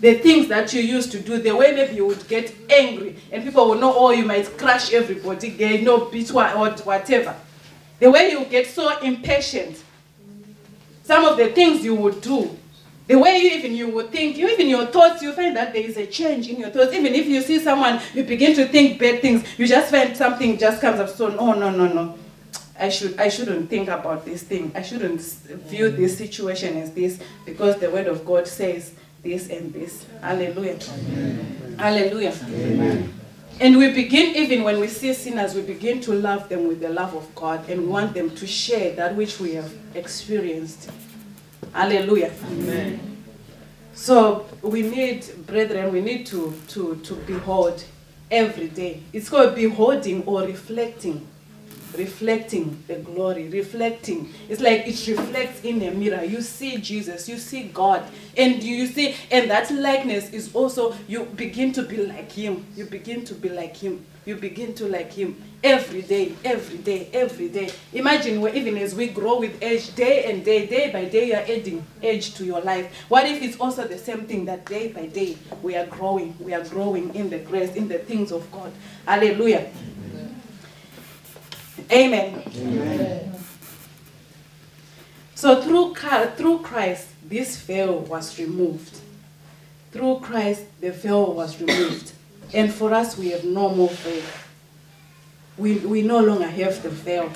The 0.00 0.14
things 0.14 0.48
that 0.48 0.72
you 0.72 0.80
used 0.80 1.10
to 1.12 1.20
do, 1.20 1.38
the 1.38 1.54
way 1.56 1.72
maybe 1.74 1.96
you 1.96 2.06
would 2.06 2.26
get 2.28 2.54
angry 2.70 3.16
and 3.32 3.42
people 3.42 3.68
will 3.68 3.78
know, 3.78 3.92
oh, 3.94 4.10
you 4.12 4.24
might 4.24 4.56
crush 4.56 4.92
everybody, 4.92 5.50
they 5.50 5.82
know 5.82 6.04
beat 6.04 6.30
what 6.30 6.54
or 6.54 6.70
whatever. 6.84 7.34
The 7.98 8.08
way 8.08 8.30
you 8.30 8.44
get 8.44 8.68
so 8.68 8.96
impatient, 9.00 9.82
some 11.02 11.24
of 11.24 11.36
the 11.36 11.48
things 11.48 11.82
you 11.82 11.96
would 11.96 12.20
do, 12.20 12.56
the 13.08 13.18
way 13.18 13.38
you 13.38 13.50
even 13.52 13.74
you 13.74 13.88
would 13.88 14.10
think, 14.10 14.36
you 14.36 14.48
even 14.48 14.68
your 14.68 14.86
thoughts, 14.86 15.22
you 15.22 15.32
find 15.32 15.56
that 15.56 15.72
there 15.72 15.82
is 15.82 15.96
a 15.96 16.06
change 16.06 16.48
in 16.48 16.60
your 16.60 16.68
thoughts. 16.68 16.92
Even 16.92 17.14
if 17.14 17.26
you 17.26 17.40
see 17.40 17.58
someone, 17.58 18.00
you 18.14 18.22
begin 18.22 18.54
to 18.54 18.68
think 18.68 19.00
bad 19.00 19.22
things, 19.22 19.44
you 19.58 19.66
just 19.66 19.90
find 19.90 20.14
something 20.14 20.58
just 20.58 20.80
comes 20.80 21.00
up. 21.00 21.08
So 21.08 21.28
no, 21.28 21.54
no, 21.54 21.70
no, 21.70 21.90
no. 21.92 22.18
I 22.78 22.90
should 22.90 23.18
I 23.18 23.28
shouldn't 23.28 23.70
think 23.70 23.88
about 23.88 24.24
this 24.24 24.42
thing. 24.42 24.70
I 24.74 24.82
shouldn't 24.82 25.20
view 25.20 25.90
mm. 25.90 25.96
this 25.96 26.16
situation 26.18 26.76
as 26.76 26.92
this 26.92 27.18
because 27.44 27.78
the 27.78 27.90
word 27.90 28.06
of 28.06 28.24
God 28.24 28.46
says 28.46 28.92
this 29.22 29.48
and 29.48 29.72
this. 29.72 30.06
Hallelujah. 30.20 30.78
Hallelujah. 31.78 32.34
Amen. 32.44 33.14
And 33.60 33.76
we 33.76 33.92
begin, 33.92 34.36
even 34.36 34.62
when 34.62 34.78
we 34.78 34.86
see 34.86 35.12
sinners, 35.12 35.54
we 35.54 35.62
begin 35.62 36.00
to 36.02 36.12
love 36.12 36.48
them 36.48 36.68
with 36.68 36.80
the 36.80 36.90
love 36.90 37.14
of 37.14 37.34
God 37.34 37.68
and 37.68 37.88
want 37.88 38.14
them 38.14 38.30
to 38.36 38.46
share 38.46 38.94
that 38.94 39.16
which 39.16 39.40
we 39.40 39.54
have 39.54 39.72
experienced. 39.96 40.90
Hallelujah. 41.72 42.32
Amen. 42.50 43.00
So 43.94 44.46
we 44.62 44.82
need, 44.82 45.26
brethren, 45.46 45.92
we 45.92 46.00
need 46.00 46.26
to, 46.26 46.54
to, 46.68 46.96
to 46.96 47.14
behold 47.14 47.84
every 48.30 48.68
day. 48.68 49.02
It's 49.12 49.28
called 49.28 49.54
beholding 49.54 50.24
or 50.24 50.42
reflecting. 50.42 51.26
Reflecting 51.96 52.82
the 52.86 52.96
glory, 52.96 53.48
reflecting. 53.48 54.32
It's 54.48 54.60
like 54.60 54.86
it 54.86 55.06
reflects 55.08 55.64
in 55.64 55.82
a 55.82 55.90
mirror. 55.90 56.22
You 56.22 56.42
see 56.42 56.76
Jesus, 56.76 57.28
you 57.28 57.38
see 57.38 57.64
God, 57.64 58.04
and 58.36 58.62
you 58.62 58.86
see, 58.86 59.16
and 59.30 59.50
that 59.50 59.70
likeness 59.70 60.30
is 60.30 60.54
also, 60.54 60.94
you 61.08 61.24
begin 61.24 61.72
to 61.72 61.82
be 61.82 61.96
like 62.06 62.30
Him. 62.30 62.66
You 62.76 62.84
begin 62.84 63.24
to 63.24 63.34
be 63.34 63.48
like 63.48 63.76
Him. 63.76 64.04
You 64.26 64.36
begin 64.36 64.74
to 64.74 64.86
like 64.86 65.12
Him 65.12 65.42
every 65.62 66.02
day, 66.02 66.34
every 66.44 66.78
day, 66.78 67.08
every 67.12 67.48
day. 67.48 67.70
Imagine 67.92 68.40
where 68.40 68.54
even 68.54 68.76
as 68.78 68.94
we 68.94 69.08
grow 69.08 69.40
with 69.40 69.60
age, 69.62 69.94
day 69.94 70.30
and 70.30 70.44
day, 70.44 70.66
day 70.66 70.92
by 70.92 71.04
day, 71.06 71.28
you 71.28 71.34
are 71.34 71.38
adding 71.38 71.84
age 72.02 72.34
to 72.34 72.44
your 72.44 72.60
life. 72.60 72.92
What 73.08 73.26
if 73.26 73.42
it's 73.42 73.58
also 73.58 73.86
the 73.86 73.98
same 73.98 74.22
thing 74.26 74.44
that 74.46 74.66
day 74.66 74.92
by 74.92 75.06
day 75.06 75.36
we 75.62 75.76
are 75.76 75.86
growing, 75.86 76.36
we 76.38 76.54
are 76.54 76.64
growing 76.64 77.14
in 77.14 77.30
the 77.30 77.38
grace, 77.38 77.74
in 77.74 77.88
the 77.88 77.98
things 77.98 78.30
of 78.32 78.50
God. 78.52 78.72
Hallelujah. 79.06 79.70
Amen. 81.90 83.34
So 85.34 85.62
through, 85.62 85.94
through 86.36 86.58
Christ, 86.60 87.08
this 87.24 87.60
veil 87.62 88.00
was 88.00 88.38
removed. 88.38 88.98
Through 89.92 90.20
Christ, 90.20 90.64
the 90.80 90.90
veil 90.90 91.32
was 91.32 91.60
removed. 91.60 92.12
And 92.52 92.72
for 92.72 92.92
us, 92.92 93.16
we 93.16 93.30
have 93.30 93.44
no 93.44 93.74
more 93.74 93.88
veil. 93.88 94.22
We, 95.58 95.78
we 95.78 96.02
no 96.02 96.20
longer 96.20 96.46
have 96.46 96.82
the 96.82 96.88
veil. 96.88 97.32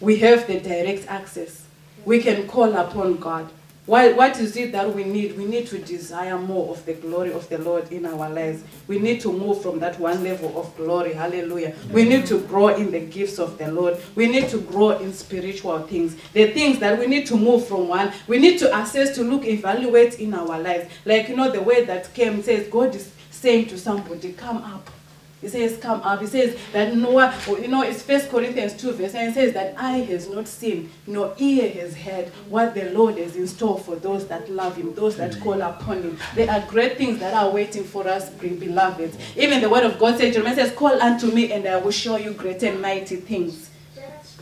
We 0.00 0.18
have 0.18 0.46
the 0.46 0.60
direct 0.60 1.06
access. 1.08 1.64
We 2.04 2.20
can 2.20 2.46
call 2.46 2.76
upon 2.76 3.16
God. 3.16 3.50
Why, 3.86 4.12
what 4.12 4.40
is 4.40 4.56
it 4.56 4.72
that 4.72 4.92
we 4.92 5.04
need? 5.04 5.38
We 5.38 5.44
need 5.44 5.68
to 5.68 5.78
desire 5.78 6.36
more 6.36 6.70
of 6.70 6.84
the 6.84 6.94
glory 6.94 7.32
of 7.32 7.48
the 7.48 7.58
Lord 7.58 7.90
in 7.92 8.04
our 8.04 8.28
lives. 8.28 8.64
We 8.88 8.98
need 8.98 9.20
to 9.20 9.32
move 9.32 9.62
from 9.62 9.78
that 9.78 9.98
one 10.00 10.24
level 10.24 10.60
of 10.60 10.76
glory. 10.76 11.14
Hallelujah. 11.14 11.72
We 11.92 12.04
need 12.04 12.26
to 12.26 12.40
grow 12.40 12.68
in 12.68 12.90
the 12.90 12.98
gifts 12.98 13.38
of 13.38 13.58
the 13.58 13.70
Lord. 13.70 13.96
We 14.16 14.26
need 14.26 14.48
to 14.48 14.58
grow 14.58 14.98
in 14.98 15.14
spiritual 15.14 15.78
things. 15.86 16.16
The 16.32 16.50
things 16.50 16.80
that 16.80 16.98
we 16.98 17.06
need 17.06 17.26
to 17.28 17.36
move 17.36 17.68
from 17.68 17.86
one, 17.86 18.12
we 18.26 18.38
need 18.38 18.58
to 18.58 18.76
assess, 18.76 19.14
to 19.14 19.22
look, 19.22 19.44
evaluate 19.44 20.18
in 20.18 20.34
our 20.34 20.58
lives. 20.58 20.92
Like, 21.04 21.28
you 21.28 21.36
know, 21.36 21.50
the 21.50 21.62
way 21.62 21.84
that 21.84 22.12
came 22.12 22.42
says, 22.42 22.66
God 22.68 22.92
is 22.92 23.12
saying 23.30 23.66
to 23.68 23.78
somebody, 23.78 24.32
come 24.32 24.58
up. 24.58 24.90
He 25.40 25.48
says, 25.48 25.76
come 25.76 26.00
up. 26.00 26.20
He 26.20 26.26
says 26.26 26.56
that 26.72 26.96
Noah, 26.96 27.34
you 27.46 27.68
know, 27.68 27.82
it's 27.82 28.02
First 28.02 28.30
Corinthians 28.30 28.72
2, 28.74 28.92
verse 28.92 29.12
9 29.12 29.34
says 29.34 29.52
that 29.52 29.74
eye 29.78 29.98
has 29.98 30.30
not 30.30 30.48
seen, 30.48 30.90
nor 31.06 31.34
ear 31.38 31.70
has 31.70 31.94
heard 31.96 32.28
what 32.48 32.74
the 32.74 32.90
Lord 32.90 33.18
has 33.18 33.36
in 33.36 33.46
store 33.46 33.78
for 33.78 33.96
those 33.96 34.26
that 34.28 34.50
love 34.50 34.76
him, 34.76 34.94
those 34.94 35.16
that 35.18 35.38
call 35.40 35.60
upon 35.60 36.02
him. 36.02 36.18
There 36.34 36.50
are 36.50 36.60
great 36.66 36.96
things 36.96 37.18
that 37.18 37.34
are 37.34 37.50
waiting 37.50 37.84
for 37.84 38.08
us, 38.08 38.30
beloved. 38.30 39.14
Even 39.36 39.60
the 39.60 39.68
word 39.68 39.84
of 39.84 39.98
God 39.98 40.18
says, 40.18 40.34
Jeremiah 40.34 40.54
says, 40.54 40.72
call 40.72 41.00
unto 41.00 41.30
me 41.30 41.52
and 41.52 41.66
I 41.66 41.76
will 41.76 41.90
show 41.90 42.16
you 42.16 42.32
great 42.32 42.62
and 42.62 42.80
mighty 42.80 43.16
things. 43.16 43.70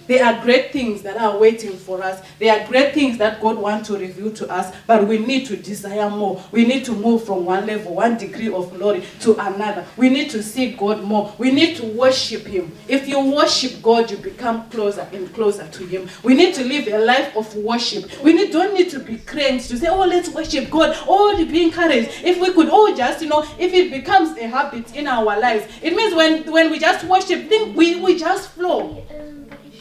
There 0.07 0.25
are 0.25 0.43
great 0.43 0.73
things 0.73 1.03
that 1.03 1.17
are 1.17 1.39
waiting 1.39 1.73
for 1.73 2.03
us. 2.03 2.23
There 2.39 2.59
are 2.59 2.67
great 2.67 2.95
things 2.95 3.19
that 3.19 3.41
God 3.41 3.59
wants 3.59 3.89
to 3.89 3.99
reveal 3.99 4.33
to 4.33 4.51
us, 4.51 4.75
but 4.87 5.07
we 5.07 5.19
need 5.19 5.47
to 5.47 5.57
desire 5.57 6.11
more. 6.11 6.43
We 6.53 6.67
need 6.67 6.85
to 6.87 6.93
move 6.93 7.25
from 7.25 7.45
one 7.45 7.67
level, 7.67 7.95
one 7.95 8.19
degree 8.19 8.53
of 8.53 8.75
glory 8.75 9.05
to 9.21 9.33
another. 9.33 9.87
We 9.97 10.09
need 10.09 10.31
to 10.31 10.43
see 10.43 10.73
God 10.73 11.03
more. 11.03 11.35
We 11.39 11.51
need 11.51 11.77
to 11.77 11.87
worship 11.87 12.47
Him. 12.47 12.73
If 12.89 13.09
you 13.09 13.21
worship 13.21 13.83
God, 13.83 14.11
you 14.11 14.17
become 14.17 14.69
closer 14.71 15.07
and 15.13 15.33
closer 15.35 15.67
to 15.67 15.87
Him. 15.87 16.09
We 16.23 16.35
need 16.35 16.55
to 16.55 16.65
live 16.65 16.89
a 16.89 16.99
life 16.99 17.37
of 17.37 17.55
worship. 17.57 18.11
We 18.23 18.33
need, 18.33 18.53
don't 18.53 18.75
need 18.75 18.91
to 18.91 18.99
be 18.99 19.19
cranes 19.19 19.69
to 19.69 19.77
say, 19.77 19.89
oh, 19.89 20.05
let's 20.05 20.29
worship 20.29 20.71
God. 20.71 20.97
Oh, 21.07 21.35
be 21.45 21.63
encouraged. 21.63 22.11
If 22.25 22.41
we 22.41 22.53
could 22.53 22.69
all 22.69 22.95
just, 22.95 23.23
you 23.23 23.29
know, 23.29 23.43
if 23.59 23.73
it 23.73 23.91
becomes 23.91 24.37
a 24.39 24.47
habit 24.47 24.95
in 24.97 25.07
our 25.07 25.39
lives, 25.39 25.67
it 25.83 25.95
means 25.95 26.15
when, 26.15 26.51
when 26.51 26.71
we 26.71 26.79
just 26.79 27.05
worship, 27.05 27.49
think 27.49 27.77
we, 27.77 28.01
we 28.01 28.19
just 28.19 28.51
flow. 28.51 29.05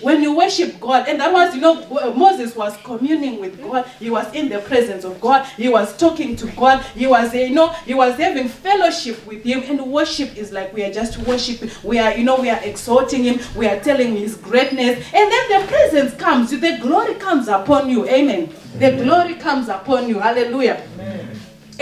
When 0.04 0.22
you 0.22 0.36
worship 0.36 0.80
God, 0.80 1.08
and 1.08 1.20
that 1.20 1.32
was, 1.32 1.56
you 1.56 1.62
know, 1.62 2.14
Moses 2.14 2.56
was 2.56 2.78
communing 2.84 3.40
with 3.40 3.62
God. 3.62 3.86
He 4.00 4.10
was 4.10 4.32
in 4.34 4.50
the 4.50 4.60
presence 4.60 5.04
of 5.04 5.20
God. 5.22 5.46
He 5.58 5.70
was 5.70 5.96
talking 5.98 6.36
to 6.36 6.48
God. 6.52 6.84
He 6.96 7.08
was, 7.08 7.34
you 7.34 7.52
know, 7.52 7.70
he 7.86 7.94
was 7.94 8.16
having 8.18 8.48
fellowship 8.48 9.26
with 9.26 9.44
Him. 9.44 9.64
And 9.64 9.92
worship 9.92 10.36
is 10.38 10.52
like 10.52 10.74
we 10.74 10.84
are 10.84 10.92
just 10.92 11.18
worshiping. 11.20 11.70
We 11.84 12.00
are, 12.00 12.16
you 12.16 12.24
know, 12.24 12.40
we 12.40 12.50
are 12.50 12.62
exalting 12.64 13.24
Him. 13.24 13.40
We 13.56 13.68
are 13.68 13.80
telling 13.80 14.16
His 14.16 14.36
greatness. 14.36 14.98
And 15.14 15.32
then 15.32 15.62
the 15.62 15.68
presence 15.68 16.14
comes. 16.16 16.52
The 16.52 16.78
glory 16.82 17.16
comes 17.16 17.48
upon 17.48 17.90
you. 17.90 18.08
Amen. 18.08 18.54
The 18.78 18.92
glory 19.04 19.36
comes 19.36 19.70
upon 19.70 20.10
you. 20.10 20.20
Hallelujah. 20.20 20.84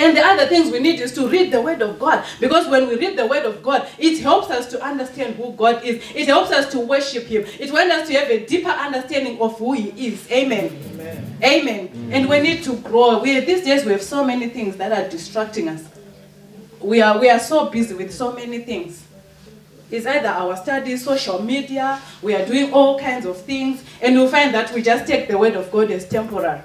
And 0.02 0.18
the 0.18 0.22
other 0.26 0.48
things 0.48 0.72
we 0.72 0.80
need 0.80 1.00
is 1.00 1.14
to 1.14 1.28
read 1.28 1.52
the 1.52 1.62
Word 1.62 1.84
of 1.84 2.00
God. 2.00 2.26
Because 2.40 2.68
when 2.68 2.88
we 2.88 2.96
read 2.96 3.20
the 3.20 3.28
Word 3.28 3.46
of 3.46 3.62
God, 3.62 3.88
it 4.00 4.20
helps 4.20 4.50
us 4.50 4.66
to 4.72 4.84
understand 4.84 5.36
who 5.36 5.52
God 5.54 5.84
is. 5.84 6.02
It 6.16 6.26
helps 6.26 6.50
us 6.50 6.72
to 6.72 6.80
worship 6.80 7.26
Him. 7.26 7.44
It 7.60 7.70
helps 7.70 7.92
us 7.92 8.08
to 8.08 8.16
have 8.16 8.32
a 8.32 8.44
deeper 8.44 8.72
understanding 8.72 9.40
of 9.40 9.60
who 9.60 9.74
He 9.74 10.08
is. 10.08 10.28
Amen. 10.32 10.76
Amen. 10.94 11.38
Amen. 11.44 12.10
And 12.12 12.28
we 12.28 12.40
need 12.40 12.64
to 12.64 12.78
grow. 12.78 13.22
We, 13.22 13.42
these 13.42 13.64
days 13.64 13.86
we 13.86 13.92
have 13.92 14.02
so 14.02 14.26
many 14.26 14.50
things 14.50 14.76
that 14.78 14.92
are 14.92 15.08
distracting 15.08 15.70
us. 15.70 15.84
We 16.80 17.00
are, 17.04 17.20
we 17.20 17.30
are 17.30 17.40
so 17.40 17.70
busy 17.70 17.94
with 17.94 18.12
so 18.12 18.34
many 18.34 18.58
things. 18.62 19.06
It's 19.92 20.08
either 20.08 20.30
our 20.30 20.58
studies, 20.58 21.06
social 21.06 21.44
media, 21.44 22.02
we 22.24 22.34
are 22.34 22.44
doing 22.44 22.74
all 22.74 22.98
kinds 22.98 23.28
of 23.28 23.40
things, 23.40 23.84
and 24.02 24.16
you'll 24.16 24.30
find 24.30 24.52
that 24.56 24.74
we 24.74 24.82
just 24.82 25.06
take 25.06 25.28
the 25.28 25.38
Word 25.38 25.54
of 25.54 25.72
God 25.72 25.92
as 25.92 26.10
temporary. 26.10 26.62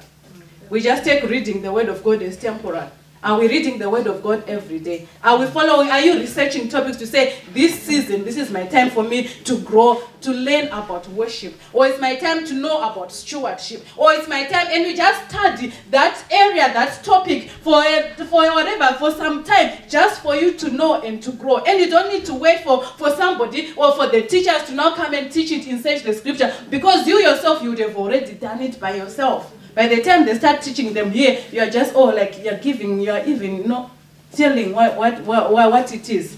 We 0.71 0.81
just 0.81 1.05
take 1.05 1.23
reading 1.25 1.61
the 1.61 1.71
Word 1.71 1.91
of 1.91 2.03
God 2.03 2.23
as 2.23 2.39
temporary. 2.39 2.89
Are 3.23 3.39
we 3.39 3.49
reading 3.49 3.79
the 3.79 3.89
Word 3.91 4.07
of 4.07 4.23
God 4.23 4.45
every 4.49 4.79
day? 4.79 5.09
Are 5.23 5.39
we 5.39 5.47
following? 5.47 5.91
Are 5.91 6.01
you 6.01 6.19
researching 6.19 6.69
topics 6.69 6.97
to 6.99 7.07
say, 7.07 7.39
this 7.53 7.81
season, 7.83 8.25
this 8.25 8.37
is 8.37 8.51
my 8.51 8.67
time 8.67 8.91
for 8.91 9.03
me 9.03 9.25
to 9.45 9.59
grow, 9.63 10.03
to 10.23 10.33
learn 10.33 10.67
about 10.69 11.09
worship? 11.09 11.55
Or 11.73 11.87
it's 11.87 12.01
my 12.01 12.17
time 12.17 12.45
to 12.47 12.55
know 12.55 12.79
about 12.91 13.13
stewardship? 13.13 13.85
Or 13.97 14.13
it's 14.13 14.29
my 14.29 14.45
time, 14.47 14.67
and 14.71 14.85
we 14.85 14.95
just 14.95 15.31
study 15.31 15.73
that 15.91 16.23
area, 16.31 16.73
that 16.73 17.03
topic 17.05 17.51
for, 17.51 17.83
for 18.27 18.53
whatever, 18.55 18.97
for 18.99 19.11
some 19.13 19.45
time, 19.45 19.79
just 19.89 20.23
for 20.23 20.37
you 20.37 20.53
to 20.55 20.71
know 20.71 21.01
and 21.03 21.23
to 21.23 21.33
grow. 21.33 21.59
And 21.59 21.81
you 21.81 21.91
don't 21.91 22.13
need 22.13 22.25
to 22.27 22.35
wait 22.35 22.61
for, 22.65 22.83
for 22.83 23.11
somebody 23.11 23.73
or 23.77 23.93
for 23.93 24.09
the 24.09 24.23
teachers 24.23 24.65
to 24.65 24.75
now 24.75 24.95
come 24.95 25.15
and 25.15 25.31
teach 25.31 25.51
it 25.53 25.67
in 25.67 25.79
such 25.83 26.03
the 26.03 26.13
scripture 26.13 26.53
because 26.71 27.07
you 27.07 27.19
yourself, 27.19 27.63
you 27.63 27.71
would 27.71 27.79
have 27.79 27.97
already 27.97 28.33
done 28.35 28.61
it 28.61 28.79
by 28.81 28.95
yourself. 28.95 29.53
By 29.75 29.89
the 29.89 30.03
time 30.03 30.25
they 30.25 30.35
start 30.39 30.63
teaching 30.63 30.95
them 30.95 31.11
here, 31.11 31.45
you 31.53 31.61
are 31.61 31.69
just 31.69 31.95
oh 31.95 32.07
like 32.07 32.43
you're 32.43 32.57
giving, 32.57 32.99
you're 33.01 33.23
even 33.25 33.69
know 33.69 33.91
telling 34.33 34.73
what 34.73 34.97
what 34.97 35.21
what, 35.21 35.53
what 35.53 35.93
it 35.93 36.09
is. 36.09 36.37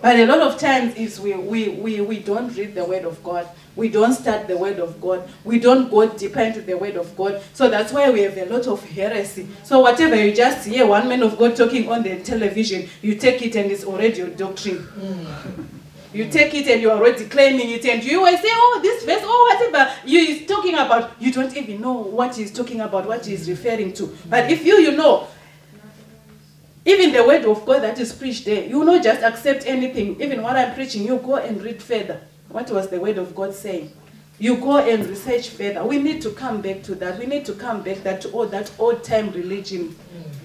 But 0.00 0.16
a 0.16 0.26
lot 0.26 0.40
of 0.40 0.58
times 0.58 0.94
is 0.96 1.20
we, 1.20 1.34
we, 1.34 1.68
we, 1.70 2.00
we 2.00 2.20
don't 2.20 2.54
read 2.56 2.74
the 2.74 2.84
word 2.84 3.04
of 3.04 3.22
God. 3.24 3.48
We 3.74 3.88
don't 3.88 4.12
start 4.14 4.46
the 4.46 4.56
word 4.56 4.78
of 4.78 5.00
God. 5.00 5.28
We 5.44 5.58
don't 5.58 5.90
go 5.90 6.08
deeper 6.08 6.40
into 6.40 6.62
the 6.62 6.76
word 6.76 6.96
of 6.96 7.16
God. 7.16 7.42
So 7.52 7.68
that's 7.68 7.92
why 7.92 8.10
we 8.10 8.20
have 8.20 8.36
a 8.36 8.44
lot 8.46 8.66
of 8.68 8.84
heresy. 8.84 9.48
So 9.64 9.80
whatever 9.80 10.14
you 10.14 10.34
just 10.34 10.68
hear 10.68 10.86
one 10.86 11.08
man 11.08 11.22
of 11.22 11.36
God 11.36 11.56
talking 11.56 11.90
on 11.90 12.02
the 12.04 12.20
television, 12.20 12.88
you 13.02 13.16
take 13.16 13.42
it 13.42 13.56
and 13.56 13.70
it's 13.70 13.84
already 13.84 14.18
your 14.18 14.30
doctrine. 14.30 14.78
Hmm. 14.78 15.62
You 16.12 16.30
take 16.30 16.54
it 16.54 16.66
and 16.68 16.80
you're 16.80 16.92
already 16.92 17.26
claiming 17.26 17.70
it, 17.70 17.84
and 17.84 18.02
you 18.02 18.22
will 18.22 18.36
say, 18.38 18.48
Oh, 18.50 18.80
this 18.82 19.04
verse, 19.04 19.20
oh, 19.22 19.68
whatever 19.70 19.92
you 20.06 20.18
is 20.20 20.46
talking 20.46 20.72
about, 20.74 21.20
you 21.20 21.30
don't 21.30 21.54
even 21.54 21.82
know 21.82 21.92
what 21.92 22.34
he's 22.34 22.50
talking 22.50 22.80
about, 22.80 23.06
what 23.06 23.26
he's 23.26 23.48
referring 23.48 23.92
to. 23.92 24.16
But 24.28 24.50
if 24.50 24.64
you, 24.64 24.78
you 24.78 24.92
know, 24.92 25.28
even 26.88 27.12
the 27.12 27.22
word 27.22 27.44
of 27.44 27.66
God 27.66 27.82
that 27.82 27.98
is 28.00 28.12
preached 28.14 28.46
there, 28.46 28.64
you 28.64 28.82
not 28.82 29.02
just 29.02 29.22
accept 29.22 29.66
anything. 29.66 30.20
Even 30.22 30.42
what 30.42 30.56
I'm 30.56 30.74
preaching, 30.74 31.04
you 31.04 31.18
go 31.18 31.36
and 31.36 31.62
read 31.62 31.82
further. 31.82 32.22
What 32.48 32.70
was 32.70 32.88
the 32.88 32.98
word 32.98 33.18
of 33.18 33.34
God 33.34 33.54
saying? 33.54 33.92
You 34.40 34.56
go 34.56 34.78
and 34.78 35.04
research 35.06 35.50
further. 35.50 35.84
We 35.84 36.00
need 36.00 36.22
to 36.22 36.30
come 36.30 36.60
back 36.60 36.84
to 36.84 36.94
that. 36.96 37.18
We 37.18 37.26
need 37.26 37.44
to 37.46 37.54
come 37.54 37.82
back 37.82 38.04
that 38.04 38.20
to 38.22 38.30
all 38.30 38.46
that 38.46 38.70
old 38.78 39.02
time 39.02 39.32
religion, 39.32 39.96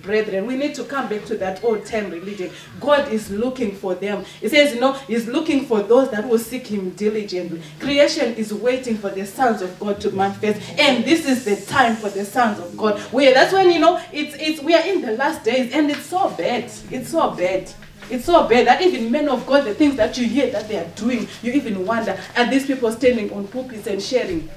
brethren. 0.02 0.48
We 0.48 0.56
need 0.56 0.74
to 0.76 0.84
come 0.84 1.08
back 1.10 1.26
to 1.26 1.38
that 1.38 1.64
old 1.64 1.86
time 1.86 2.10
religion. 2.10 2.50
God 2.80 3.12
is 3.12 3.30
looking 3.30 3.76
for 3.76 3.94
them. 3.94 4.26
He 4.42 4.50
says, 4.50 4.74
you 4.74 4.82
know, 4.82 4.94
He's 4.94 5.28
looking 5.28 5.68
for 5.68 5.84
those 5.84 6.10
that 6.10 6.28
will 6.28 6.40
seek 6.40 6.66
Him 6.66 6.90
diligently. 6.92 7.62
Creation 7.80 8.34
is 8.34 8.52
waiting 8.52 8.98
for 8.98 9.12
the 9.12 9.28
sons 9.28 9.62
of 9.62 9.80
God 9.80 10.02
to 10.02 10.10
manifest, 10.12 10.80
and 10.80 11.06
this 11.06 11.28
is 11.28 11.46
the 11.46 11.56
time 11.72 11.96
for 11.96 12.10
the 12.10 12.26
sons 12.26 12.58
of 12.58 12.76
God. 12.76 13.00
Where 13.12 13.32
that's 13.32 13.54
when 13.54 13.70
you 13.70 13.80
know 13.80 14.02
it's 14.12 14.36
it's 14.40 14.60
we 14.64 14.74
are 14.74 14.86
in 14.88 15.02
the 15.02 15.12
last 15.12 15.44
days, 15.44 15.72
and 15.72 15.92
it's 15.92 16.08
so 16.08 16.32
bad. 16.32 16.72
It's 16.90 17.10
so 17.10 17.30
bad. 17.30 17.72
It's 18.14 18.26
so 18.26 18.48
bad 18.48 18.68
that 18.68 18.80
even 18.80 19.12
men 19.12 19.28
of 19.28 19.44
God, 19.48 19.66
the 19.66 19.74
things 19.74 19.96
that 19.96 20.16
you 20.20 20.28
hear 20.28 20.52
that 20.52 20.68
they 20.68 20.78
are 20.78 20.88
doing, 20.96 21.28
you 21.42 21.52
even 21.54 21.84
wonder, 21.84 22.16
are 22.38 22.48
these 22.48 22.68
people 22.68 22.92
standing 22.92 23.34
on 23.34 23.48
pulpits 23.48 23.88
and 23.88 24.00
sharing? 24.00 24.48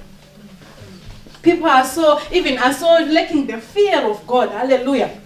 People 1.41 1.67
are 1.67 1.85
so, 1.87 2.21
even 2.31 2.59
are 2.59 2.75
so 2.75 2.87
lacking 3.09 3.47
the 3.47 3.59
fear 3.59 4.07
of 4.11 4.27
God. 4.27 4.51
Hallelujah. 4.51 5.19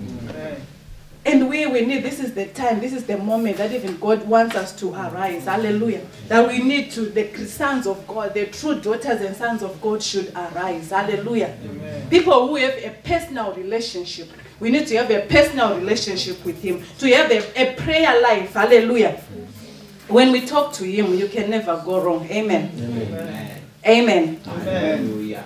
And 1.26 1.50
we, 1.50 1.66
we 1.66 1.84
need, 1.84 2.04
this 2.04 2.20
is 2.20 2.32
the 2.32 2.46
time, 2.46 2.78
this 2.78 2.92
is 2.92 3.04
the 3.04 3.18
moment 3.18 3.56
that 3.56 3.72
even 3.72 3.98
God 3.98 4.26
wants 4.28 4.54
us 4.54 4.76
to 4.78 4.90
arise. 4.94 5.46
Hallelujah. 5.46 6.06
That 6.28 6.46
we 6.46 6.60
need 6.62 6.92
to, 6.92 7.06
the 7.06 7.36
sons 7.46 7.88
of 7.88 8.06
God, 8.06 8.32
the 8.32 8.46
true 8.46 8.80
daughters 8.80 9.22
and 9.22 9.34
sons 9.34 9.64
of 9.64 9.82
God 9.82 10.02
should 10.04 10.32
arise. 10.36 10.90
Hallelujah. 10.90 11.56
People 12.10 12.46
who 12.46 12.56
have 12.56 12.74
a 12.74 12.96
personal 13.02 13.52
relationship. 13.54 14.28
We 14.60 14.70
need 14.70 14.86
to 14.88 14.96
have 14.96 15.10
a 15.10 15.26
personal 15.26 15.76
relationship 15.76 16.44
with 16.44 16.62
Him, 16.62 16.84
to 16.98 17.08
have 17.14 17.30
a, 17.30 17.38
a 17.60 17.74
prayer 17.74 18.20
life. 18.20 18.52
Hallelujah. 18.52 19.20
When 20.08 20.32
we 20.32 20.46
talk 20.46 20.72
to 20.74 20.84
Him, 20.84 21.14
you 21.14 21.28
can 21.28 21.50
never 21.50 21.82
go 21.84 22.02
wrong. 22.02 22.26
Amen. 22.30 22.70
Amen. 22.78 23.60
Amen. 23.86 24.40
Hallelujah. 24.44 25.44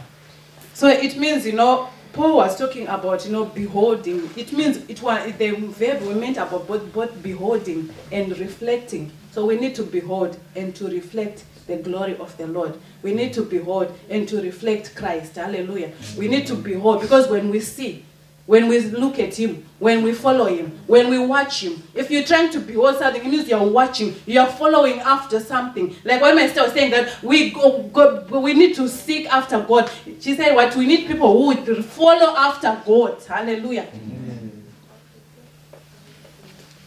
So 0.74 0.88
it 0.88 1.16
means, 1.16 1.46
you 1.46 1.52
know, 1.52 1.88
Paul 2.12 2.36
was 2.36 2.56
talking 2.58 2.86
about, 2.88 3.24
you 3.24 3.32
know, 3.32 3.44
beholding. 3.44 4.30
It 4.36 4.52
means 4.52 4.78
it 4.88 5.02
was 5.02 5.32
the 5.36 5.50
verb 5.50 6.02
we 6.02 6.14
meant 6.14 6.36
about 6.36 6.66
both, 6.66 6.92
both 6.92 7.22
beholding 7.22 7.90
and 8.10 8.36
reflecting. 8.38 9.12
So 9.32 9.46
we 9.46 9.56
need 9.56 9.74
to 9.76 9.82
behold 9.82 10.36
and 10.54 10.74
to 10.76 10.88
reflect 10.88 11.44
the 11.66 11.76
glory 11.76 12.16
of 12.18 12.36
the 12.36 12.46
Lord. 12.46 12.78
We 13.02 13.14
need 13.14 13.32
to 13.34 13.42
behold 13.42 13.92
and 14.08 14.28
to 14.28 14.40
reflect 14.40 14.94
Christ. 14.94 15.36
Hallelujah. 15.36 15.92
We 16.16 16.28
need 16.28 16.46
to 16.48 16.54
behold 16.54 17.00
because 17.00 17.28
when 17.28 17.50
we 17.50 17.60
see, 17.60 18.04
when 18.46 18.68
we 18.68 18.78
look 18.80 19.18
at 19.18 19.34
him, 19.34 19.64
when 19.78 20.02
we 20.02 20.12
follow 20.12 20.46
him, 20.46 20.78
when 20.86 21.08
we 21.08 21.18
watch 21.18 21.62
him, 21.62 21.82
if 21.94 22.10
you're 22.10 22.24
trying 22.24 22.50
to 22.50 22.60
behold 22.60 22.96
something, 22.98 23.24
it 23.24 23.28
means 23.28 23.48
you're 23.48 23.62
watching, 23.62 24.14
you're 24.26 24.46
following 24.46 24.98
after 25.00 25.40
something. 25.40 25.96
Like 26.04 26.20
when 26.20 26.36
my 26.36 26.46
sister 26.46 26.62
was 26.62 26.72
saying 26.72 26.90
that 26.90 27.22
we 27.22 27.50
go, 27.50 27.82
go 27.84 28.40
we 28.40 28.52
need 28.52 28.74
to 28.76 28.88
seek 28.88 29.26
after 29.32 29.60
God. 29.60 29.90
She 30.20 30.36
said 30.36 30.54
what 30.54 30.76
we 30.76 30.86
need 30.86 31.06
people 31.06 31.32
who 31.32 31.46
would 31.46 31.84
follow 31.86 32.36
after 32.36 32.80
God. 32.86 33.22
Hallelujah. 33.26 33.88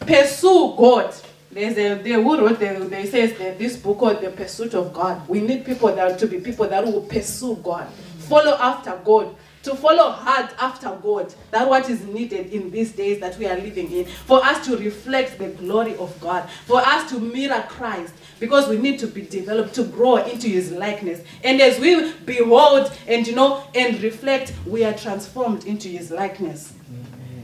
Pursue 0.00 0.74
God. 0.76 1.12
There's 1.50 1.76
a 1.76 1.94
they 2.00 2.12
who 2.12 2.38
wrote 2.38 2.60
the, 2.60 2.86
they 2.88 3.06
says 3.06 3.36
that 3.38 3.58
this 3.58 3.76
book 3.76 3.98
called 3.98 4.20
the 4.20 4.30
pursuit 4.30 4.74
of 4.74 4.92
God. 4.92 5.26
We 5.28 5.40
need 5.40 5.64
people 5.64 5.92
that 5.94 6.18
to 6.20 6.26
be 6.26 6.40
people 6.40 6.68
that 6.68 6.84
will 6.84 7.00
pursue 7.00 7.56
God, 7.56 7.88
follow 8.18 8.56
after 8.60 8.98
God, 9.04 9.34
to 9.62 9.74
follow 9.74 10.10
hard 10.10 10.50
after 10.60 10.90
God. 11.02 11.34
That's 11.50 11.68
what 11.68 11.88
is 11.90 12.04
needed 12.04 12.52
in 12.52 12.70
these 12.70 12.92
days 12.92 13.20
that 13.20 13.36
we 13.38 13.46
are 13.46 13.56
living 13.56 13.90
in. 13.92 14.04
For 14.04 14.44
us 14.44 14.64
to 14.66 14.76
reflect 14.76 15.38
the 15.38 15.48
glory 15.48 15.96
of 15.96 16.18
God, 16.20 16.48
for 16.66 16.78
us 16.80 17.10
to 17.10 17.18
mirror 17.20 17.64
Christ, 17.68 18.14
because 18.40 18.68
we 18.68 18.78
need 18.78 18.98
to 19.00 19.06
be 19.06 19.22
developed 19.22 19.74
to 19.74 19.84
grow 19.84 20.16
into 20.16 20.46
his 20.48 20.70
likeness. 20.72 21.20
And 21.42 21.60
as 21.60 21.78
we 21.80 22.12
behold 22.24 22.92
and 23.06 23.26
you 23.26 23.34
know 23.34 23.64
and 23.74 24.00
reflect, 24.02 24.52
we 24.66 24.84
are 24.84 24.94
transformed 24.94 25.64
into 25.66 25.88
his 25.88 26.10
likeness. 26.10 26.74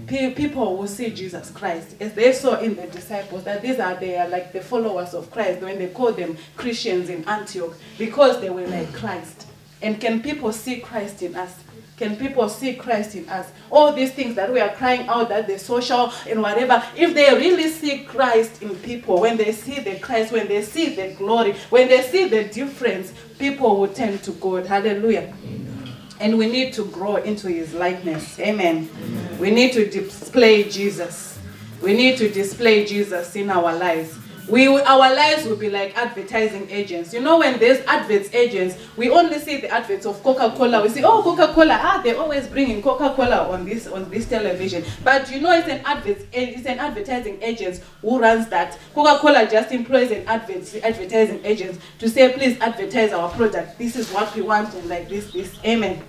Pe- 0.06 0.34
People 0.34 0.76
will 0.76 0.86
see 0.86 1.10
Jesus 1.10 1.50
Christ 1.50 1.96
as 1.98 2.12
they 2.12 2.32
saw 2.32 2.58
in 2.60 2.76
the 2.76 2.86
disciples 2.88 3.42
that 3.44 3.62
these 3.62 3.80
are 3.80 3.94
they 3.94 4.16
are 4.18 4.28
like 4.28 4.52
the 4.52 4.60
followers 4.60 5.14
of 5.14 5.30
Christ 5.30 5.62
when 5.62 5.78
they 5.78 5.88
called 5.88 6.16
them 6.16 6.36
Christians 6.56 7.08
in 7.08 7.26
Antioch 7.26 7.74
because 7.96 8.38
they 8.42 8.50
were 8.50 8.66
like 8.66 8.92
Christ. 8.92 9.46
And 9.82 10.00
can 10.00 10.22
people 10.22 10.52
see 10.52 10.80
Christ 10.80 11.22
in 11.22 11.34
us? 11.34 11.64
Can 11.96 12.16
people 12.16 12.48
see 12.48 12.74
Christ 12.74 13.14
in 13.14 13.28
us? 13.28 13.48
All 13.70 13.92
these 13.92 14.12
things 14.12 14.34
that 14.34 14.52
we 14.52 14.60
are 14.60 14.74
crying 14.74 15.06
out 15.06 15.28
that 15.28 15.46
the 15.46 15.58
social 15.58 16.12
and 16.28 16.42
whatever, 16.42 16.82
if 16.96 17.14
they 17.14 17.32
really 17.34 17.68
see 17.68 18.02
Christ 18.04 18.62
in 18.62 18.74
people, 18.76 19.20
when 19.20 19.36
they 19.36 19.52
see 19.52 19.78
the 19.78 19.98
Christ, 20.00 20.32
when 20.32 20.48
they 20.48 20.62
see 20.62 20.96
the 20.96 21.14
glory, 21.14 21.52
when 21.70 21.86
they 21.88 22.02
see 22.02 22.28
the 22.28 22.44
difference, 22.44 23.12
people 23.38 23.78
will 23.78 23.88
turn 23.88 24.18
to 24.18 24.32
God. 24.32 24.66
Hallelujah. 24.66 25.32
And 26.18 26.36
we 26.36 26.50
need 26.50 26.72
to 26.74 26.84
grow 26.86 27.16
into 27.16 27.48
his 27.48 27.74
likeness. 27.74 28.40
Amen. 28.40 28.88
We 29.38 29.50
need 29.50 29.72
to 29.74 29.88
display 29.88 30.64
Jesus. 30.68 31.38
We 31.80 31.94
need 31.94 32.18
to 32.18 32.28
display 32.28 32.86
Jesus 32.86 33.36
in 33.36 33.50
our 33.50 33.76
lives. 33.76 34.18
We 34.48 34.68
our 34.68 35.14
lives 35.14 35.46
will 35.46 35.56
be 35.56 35.70
like 35.70 35.96
advertising 35.96 36.68
agents. 36.70 37.14
You 37.14 37.20
know, 37.20 37.38
when 37.38 37.58
there's 37.58 37.84
adverts 37.86 38.32
agents, 38.34 38.76
we 38.96 39.08
only 39.08 39.38
see 39.38 39.60
the 39.60 39.70
adverts 39.70 40.04
of 40.04 40.22
Coca-Cola. 40.22 40.82
We 40.82 40.90
see, 40.90 41.02
oh, 41.02 41.22
Coca-Cola, 41.22 41.78
ah, 41.80 42.00
they're 42.04 42.18
always 42.18 42.46
bringing 42.46 42.82
Coca-Cola 42.82 43.48
on 43.50 43.64
this 43.64 43.86
on 43.86 44.10
this 44.10 44.28
television. 44.28 44.84
But 45.02 45.30
you 45.30 45.40
know, 45.40 45.52
it's 45.52 45.68
an 45.68 45.80
advert, 45.84 46.26
it's 46.32 46.66
an 46.66 46.78
advertising 46.78 47.42
agent 47.42 47.80
who 48.02 48.18
runs 48.18 48.48
that. 48.48 48.78
Coca-Cola 48.94 49.48
just 49.50 49.72
employs 49.72 50.10
an 50.10 50.26
advert, 50.26 50.74
advertising 50.84 51.40
agent 51.44 51.80
to 51.98 52.08
say, 52.08 52.32
please 52.32 52.58
advertise 52.60 53.12
our 53.12 53.30
product. 53.30 53.78
This 53.78 53.96
is 53.96 54.10
what 54.12 54.34
we 54.34 54.42
want, 54.42 54.74
and 54.74 54.88
like 54.88 55.08
this, 55.08 55.32
this, 55.32 55.58
amen. 55.64 56.02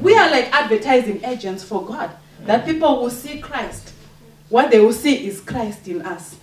We 0.00 0.16
are 0.16 0.30
like 0.30 0.52
advertising 0.52 1.24
agents 1.24 1.64
for 1.64 1.84
God. 1.84 2.10
That 2.44 2.64
people 2.64 3.00
will 3.00 3.10
see 3.10 3.40
Christ. 3.40 3.92
What 4.48 4.70
they 4.70 4.80
will 4.80 4.92
see 4.92 5.26
is 5.26 5.40
Christ 5.40 5.88
in 5.88 6.02
us. 6.02 6.36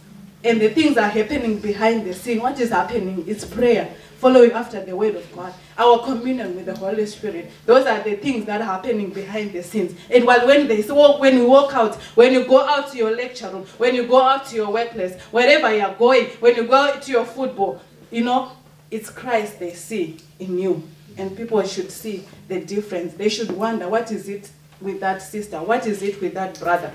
And 0.43 0.61
the 0.61 0.69
things 0.69 0.97
are 0.97 1.09
happening 1.09 1.59
behind 1.59 2.05
the 2.05 2.13
scene. 2.13 2.39
What 2.41 2.59
is 2.59 2.69
happening? 2.69 3.25
It's 3.27 3.43
prayer, 3.43 3.93
following 4.17 4.51
after 4.53 4.83
the 4.83 4.95
word 4.95 5.15
of 5.15 5.35
God, 5.35 5.53
our 5.77 5.99
communion 6.05 6.55
with 6.55 6.65
the 6.65 6.75
Holy 6.75 7.05
Spirit. 7.05 7.51
Those 7.65 7.85
are 7.85 8.01
the 8.01 8.15
things 8.15 8.45
that 8.45 8.61
are 8.61 8.65
happening 8.65 9.09
behind 9.09 9.51
the 9.51 9.61
scenes. 9.61 9.99
And 10.09 10.25
while 10.25 10.47
when 10.47 10.67
they 10.67 10.81
so 10.81 11.19
when 11.19 11.35
you 11.35 11.49
walk 11.49 11.73
out, 11.73 11.95
when 12.15 12.31
you 12.31 12.45
go 12.45 12.65
out 12.65 12.89
to 12.91 12.97
your 12.97 13.15
lecture 13.15 13.49
room, 13.49 13.65
when 13.77 13.95
you 13.95 14.07
go 14.07 14.21
out 14.21 14.45
to 14.47 14.55
your 14.55 14.71
workplace, 14.71 15.19
wherever 15.23 15.75
you 15.75 15.81
are 15.83 15.95
going, 15.95 16.27
when 16.39 16.55
you 16.55 16.65
go 16.65 16.75
out 16.75 17.01
to 17.01 17.11
your 17.11 17.25
football, 17.25 17.81
you 18.09 18.23
know, 18.23 18.53
it's 18.89 19.09
Christ 19.09 19.59
they 19.59 19.73
see 19.73 20.17
in 20.39 20.57
you. 20.57 20.87
And 21.17 21.35
people 21.35 21.61
should 21.63 21.91
see 21.91 22.25
the 22.47 22.61
difference. 22.61 23.13
They 23.13 23.27
should 23.27 23.51
wonder 23.51 23.89
what 23.89 24.09
is 24.11 24.29
it 24.29 24.49
with 24.79 25.01
that 25.01 25.21
sister? 25.21 25.57
What 25.57 25.85
is 25.85 26.01
it 26.01 26.21
with 26.21 26.33
that 26.35 26.57
brother? 26.59 26.93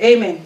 Amen. 0.00 0.40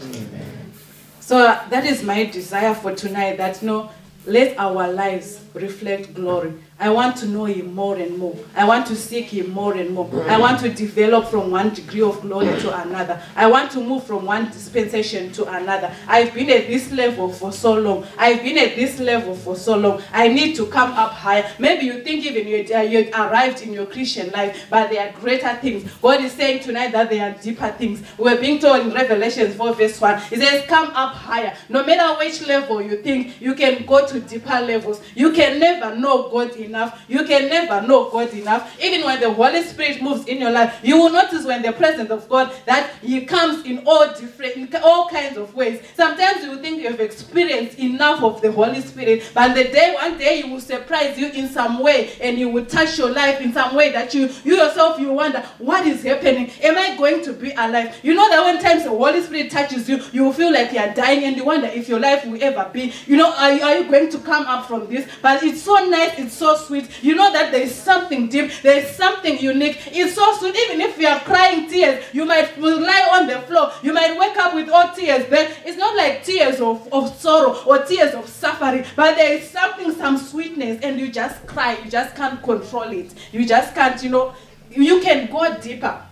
So 1.22 1.38
that 1.70 1.86
is 1.86 2.02
my 2.02 2.24
desire 2.24 2.74
for 2.74 2.96
tonight 2.96 3.36
that 3.36 3.62
no, 3.62 3.90
let 4.26 4.58
our 4.58 4.92
lives 4.92 5.38
reflect 5.54 6.14
glory. 6.14 6.52
I 6.78 6.88
want 6.88 7.16
to 7.18 7.26
know 7.26 7.44
Him 7.44 7.74
more 7.74 7.96
and 7.96 8.18
more. 8.18 8.36
I 8.56 8.64
want 8.64 8.86
to 8.88 8.96
seek 8.96 9.26
Him 9.26 9.50
more 9.50 9.74
and 9.74 9.90
more. 9.90 10.08
I 10.28 10.38
want 10.38 10.60
to 10.60 10.68
develop 10.68 11.28
from 11.28 11.50
one 11.50 11.72
degree 11.74 12.02
of 12.02 12.20
glory 12.22 12.58
to 12.60 12.82
another. 12.82 13.22
I 13.36 13.46
want 13.46 13.70
to 13.72 13.80
move 13.80 14.04
from 14.04 14.24
one 14.24 14.46
dispensation 14.46 15.32
to 15.32 15.44
another. 15.52 15.94
I've 16.08 16.34
been 16.34 16.50
at 16.50 16.66
this 16.66 16.90
level 16.90 17.28
for 17.28 17.52
so 17.52 17.74
long. 17.74 18.06
I've 18.18 18.42
been 18.42 18.58
at 18.58 18.74
this 18.74 18.98
level 18.98 19.34
for 19.36 19.54
so 19.54 19.76
long. 19.76 20.02
I 20.12 20.28
need 20.28 20.56
to 20.56 20.66
come 20.66 20.90
up 20.92 21.12
higher. 21.12 21.48
Maybe 21.58 21.86
you 21.86 22.02
think 22.02 22.24
even 22.24 22.48
you, 22.48 22.74
uh, 22.74 22.80
you 22.80 23.10
arrived 23.14 23.62
in 23.62 23.72
your 23.72 23.86
Christian 23.86 24.30
life, 24.30 24.66
but 24.68 24.90
there 24.90 25.08
are 25.08 25.12
greater 25.20 25.54
things. 25.56 25.90
God 26.00 26.20
is 26.22 26.32
saying 26.32 26.62
tonight 26.64 26.92
that 26.92 27.10
there 27.10 27.30
are 27.30 27.38
deeper 27.40 27.70
things. 27.72 28.02
We're 28.18 28.40
being 28.40 28.58
told 28.58 28.86
in 28.86 28.92
Revelation 28.92 29.52
4 29.52 29.74
verse 29.74 30.00
1. 30.00 30.22
It 30.32 30.40
says, 30.40 30.66
come 30.66 30.88
up 30.94 31.14
higher. 31.14 31.56
No 31.68 31.84
matter 31.84 32.18
which 32.18 32.44
level 32.46 32.82
you 32.82 32.96
think, 33.02 33.40
you 33.40 33.54
can 33.54 33.86
go 33.86 34.06
to 34.06 34.20
deeper 34.20 34.60
levels. 34.60 35.00
You 35.14 35.32
can 35.32 35.60
never 35.60 35.94
know 35.94 36.28
God 36.30 36.56
enough. 36.62 37.02
You 37.08 37.24
can 37.24 37.48
never 37.48 37.86
know 37.86 38.10
God 38.10 38.32
enough. 38.34 38.80
Even 38.82 39.04
when 39.04 39.20
the 39.20 39.32
Holy 39.32 39.62
Spirit 39.62 40.02
moves 40.02 40.26
in 40.26 40.38
your 40.38 40.50
life, 40.50 40.80
you 40.82 40.96
will 40.96 41.10
notice 41.10 41.44
when 41.44 41.62
the 41.62 41.72
presence 41.72 42.10
of 42.10 42.28
God 42.28 42.52
that 42.66 42.94
He 43.02 43.24
comes 43.24 43.64
in 43.64 43.82
all 43.86 44.08
different, 44.14 44.56
in 44.56 44.68
all 44.82 45.08
kinds 45.08 45.36
of 45.36 45.54
ways. 45.54 45.80
Sometimes 45.94 46.44
you 46.44 46.60
think 46.60 46.82
you 46.82 46.90
have 46.90 47.00
experienced 47.00 47.78
enough 47.78 48.22
of 48.22 48.40
the 48.40 48.52
Holy 48.52 48.80
Spirit, 48.80 49.30
but 49.34 49.54
the 49.54 49.64
day 49.64 49.94
one 49.94 50.18
day 50.18 50.42
He 50.42 50.50
will 50.50 50.60
surprise 50.60 51.18
you 51.18 51.28
in 51.28 51.48
some 51.48 51.80
way, 51.80 52.12
and 52.20 52.38
He 52.38 52.44
will 52.44 52.64
touch 52.66 52.98
your 52.98 53.10
life 53.10 53.40
in 53.40 53.52
some 53.52 53.74
way 53.74 53.90
that 53.92 54.14
you 54.14 54.30
you 54.44 54.56
yourself 54.56 54.98
you 54.98 55.12
wonder 55.12 55.40
what 55.58 55.86
is 55.86 56.02
happening. 56.02 56.50
Am 56.62 56.76
I 56.78 56.96
going 56.96 57.22
to 57.24 57.32
be 57.32 57.50
alive? 57.52 57.98
You 58.02 58.14
know 58.14 58.28
that 58.30 58.44
when 58.44 58.62
times 58.62 58.84
the 58.84 58.90
Holy 58.90 59.22
Spirit 59.22 59.50
touches 59.50 59.88
you, 59.88 60.02
you 60.12 60.24
will 60.24 60.32
feel 60.32 60.52
like 60.52 60.72
you 60.72 60.78
are 60.78 60.94
dying, 60.94 61.24
and 61.24 61.36
you 61.36 61.44
wonder 61.44 61.66
if 61.68 61.88
your 61.88 62.00
life 62.00 62.24
will 62.24 62.42
ever 62.42 62.68
be. 62.72 62.92
You 63.06 63.16
know, 63.16 63.32
are 63.32 63.52
are 63.52 63.78
you 63.78 63.90
going 63.90 64.10
to 64.10 64.18
come 64.18 64.46
up 64.46 64.66
from 64.66 64.88
this? 64.88 65.08
But 65.20 65.42
it's 65.42 65.62
so 65.62 65.74
nice, 65.88 66.18
it's 66.18 66.34
so 66.34 66.51
sweet. 66.56 66.88
You 67.02 67.14
know 67.14 67.32
that 67.32 67.52
there 67.52 67.62
is 67.62 67.74
something 67.74 68.28
deep, 68.28 68.50
there 68.62 68.78
is 68.78 68.90
something 68.96 69.38
unique. 69.38 69.78
It's 69.86 70.14
so 70.14 70.36
sweet. 70.36 70.56
Even 70.56 70.80
if 70.80 70.98
you 70.98 71.06
are 71.06 71.20
crying 71.20 71.68
tears, 71.68 72.04
you 72.12 72.24
might 72.24 72.58
lie 72.58 73.08
on 73.12 73.26
the 73.26 73.40
floor. 73.40 73.72
You 73.82 73.92
might 73.92 74.18
wake 74.18 74.36
up 74.36 74.54
with 74.54 74.68
all 74.68 74.92
tears. 74.94 75.26
Then 75.28 75.50
it's 75.64 75.78
not 75.78 75.96
like 75.96 76.24
tears 76.24 76.60
of, 76.60 76.92
of 76.92 77.14
sorrow 77.18 77.62
or 77.64 77.84
tears 77.84 78.14
of 78.14 78.28
suffering, 78.28 78.84
but 78.96 79.16
there 79.16 79.34
is 79.34 79.48
something, 79.48 79.92
some 79.92 80.18
sweetness, 80.18 80.82
and 80.82 80.98
you 80.98 81.10
just 81.10 81.46
cry. 81.46 81.78
You 81.84 81.90
just 81.90 82.14
can't 82.14 82.42
control 82.42 82.90
it. 82.92 83.12
You 83.32 83.46
just 83.46 83.74
can't, 83.74 84.02
you 84.02 84.10
know, 84.10 84.34
you 84.70 85.00
can 85.00 85.30
go 85.30 85.58
deeper 85.58 86.02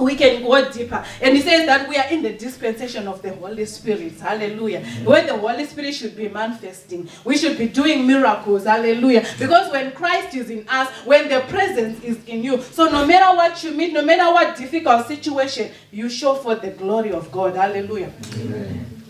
we 0.00 0.14
can 0.14 0.42
go 0.42 0.70
deeper. 0.70 1.04
And 1.20 1.36
he 1.36 1.42
says 1.42 1.66
that 1.66 1.88
we 1.88 1.96
are 1.96 2.08
in 2.10 2.22
the 2.22 2.32
dispensation 2.32 3.08
of 3.08 3.22
the 3.22 3.34
Holy 3.34 3.64
Spirit. 3.66 4.18
Hallelujah. 4.20 4.84
When 5.04 5.26
the 5.26 5.36
Holy 5.36 5.64
Spirit 5.64 5.94
should 5.94 6.16
be 6.16 6.28
manifesting, 6.28 7.08
we 7.24 7.36
should 7.36 7.58
be 7.58 7.68
doing 7.68 8.06
miracles. 8.06 8.64
Hallelujah. 8.64 9.26
Because 9.38 9.70
when 9.72 9.92
Christ 9.92 10.34
is 10.34 10.50
in 10.50 10.66
us, 10.68 10.88
when 11.04 11.28
the 11.28 11.40
presence 11.48 12.02
is 12.02 12.18
in 12.26 12.42
you, 12.42 12.60
so 12.62 12.86
no 12.86 13.06
matter 13.06 13.36
what 13.36 13.62
you 13.62 13.72
meet, 13.72 13.92
no 13.92 14.02
matter 14.02 14.32
what 14.32 14.56
difficult 14.56 15.06
situation, 15.06 15.70
you 15.90 16.08
show 16.08 16.34
for 16.34 16.54
the 16.54 16.70
glory 16.70 17.12
of 17.12 17.30
God. 17.32 17.56
Hallelujah. 17.56 18.12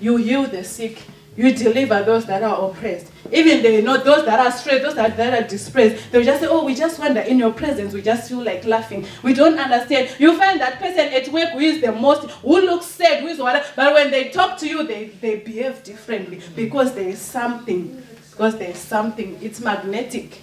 You 0.01 0.17
heal 0.17 0.45
the 0.45 0.65
sick. 0.65 1.03
You 1.39 1.55
deliver 1.55 2.03
those 2.03 2.27
that 2.27 2.43
are 2.43 2.69
oppressed. 2.69 3.13
Even 3.31 3.63
they 3.63 3.81
know 3.81 3.97
those 3.97 4.25
that 4.25 4.41
are 4.41 4.51
straight, 4.51 4.83
those 4.83 4.97
that, 4.97 5.17
that 5.17 5.41
are 5.41 5.47
dispraised. 5.47 6.11
They'll 6.11 6.25
just 6.25 6.41
say, 6.41 6.49
Oh, 6.49 6.65
we 6.65 6.75
just 6.75 6.99
wonder 6.99 7.21
in 7.21 7.39
your 7.39 7.53
presence, 7.53 7.95
we 7.95 8.03
just 8.03 8.29
feel 8.29 8.43
like 8.43 8.65
laughing. 8.65 9.07
We 9.23 9.35
don't 9.35 9.57
understand. 9.57 10.11
You 10.19 10.37
find 10.37 10.61
that 10.61 10.81
person 10.81 10.99
at 10.99 11.29
work 11.29 11.51
who 11.51 11.61
is 11.61 11.81
the 11.81 11.93
most, 11.93 12.29
who 12.29 12.61
looks 12.63 12.87
sad, 12.87 13.21
who 13.23 13.29
is 13.29 13.39
whatever, 13.39 13.65
but 13.77 13.95
when 13.95 14.11
they 14.11 14.31
talk 14.31 14.59
to 14.59 14.69
you, 14.69 14.85
they, 14.85 15.11
they 15.21 15.37
behave 15.37 15.85
differently 15.85 16.43
because 16.57 16.93
there 16.97 17.09
is 17.09 17.21
something. 17.21 18.03
Because 18.33 18.59
there 18.59 18.71
is 18.71 18.79
something. 18.79 19.39
It's 19.41 19.61
magnetic. 19.61 20.43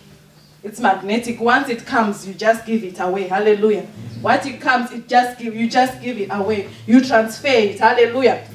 It's 0.64 0.80
magnetic. 0.80 1.42
Once 1.42 1.68
it 1.68 1.86
comes, 1.86 2.26
you 2.26 2.34
just 2.34 2.66
give 2.66 2.86
it 2.86 3.02
away. 3.02 3.24
Hallelujah. 3.24 3.86
Once 4.22 4.46
it 4.46 4.62
comes, 4.62 4.94
it 4.94 5.10
just 5.10 5.40
give 5.40 5.58
you 5.58 5.70
just 5.70 6.02
give 6.02 6.18
it 6.18 6.30
away. 6.32 6.70
You 6.88 7.04
transfer 7.04 7.48
it. 7.48 7.80
Hallelujah. 7.80 8.48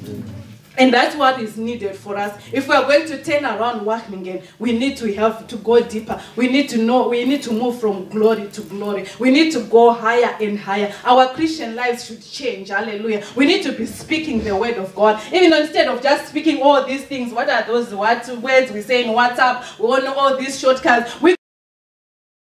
And 0.78 0.94
that's 0.94 1.16
what 1.16 1.40
is 1.40 1.56
needed 1.56 1.96
for 1.96 2.16
us. 2.16 2.40
If 2.52 2.68
we 2.68 2.74
are 2.74 2.82
going 2.82 3.06
to 3.08 3.22
turn 3.22 3.44
around 3.44 3.80
Wageningen, 3.80 4.44
we 4.58 4.72
need 4.72 4.96
to 4.98 5.12
have 5.14 5.46
to 5.48 5.56
go 5.56 5.80
deeper. 5.80 6.20
We 6.36 6.48
need 6.48 6.68
to 6.70 6.78
know, 6.78 7.08
we 7.08 7.24
need 7.24 7.42
to 7.42 7.52
move 7.52 7.80
from 7.80 8.08
glory 8.08 8.48
to 8.48 8.60
glory. 8.62 9.06
We 9.18 9.30
need 9.30 9.52
to 9.52 9.60
go 9.64 9.92
higher 9.92 10.36
and 10.40 10.58
higher. 10.58 10.94
Our 11.04 11.28
Christian 11.34 11.74
lives 11.74 12.06
should 12.06 12.22
change. 12.22 12.68
Hallelujah. 12.68 13.24
We 13.36 13.46
need 13.46 13.62
to 13.64 13.72
be 13.72 13.86
speaking 13.86 14.42
the 14.44 14.54
word 14.54 14.78
of 14.78 14.94
God. 14.94 15.20
Even 15.32 15.52
instead 15.52 15.88
of 15.88 16.02
just 16.02 16.28
speaking 16.28 16.62
all 16.62 16.86
these 16.86 17.04
things, 17.04 17.32
what 17.32 17.50
are 17.50 17.64
those 17.66 17.92
what 17.94 18.26
words 18.38 18.70
we 18.72 18.80
say 18.80 19.04
in 19.04 19.10
WhatsApp? 19.10 19.78
We 19.78 19.86
all 19.86 20.00
know 20.00 20.14
all 20.14 20.36
these 20.36 20.58
shortcuts. 20.58 21.20
We 21.20 21.34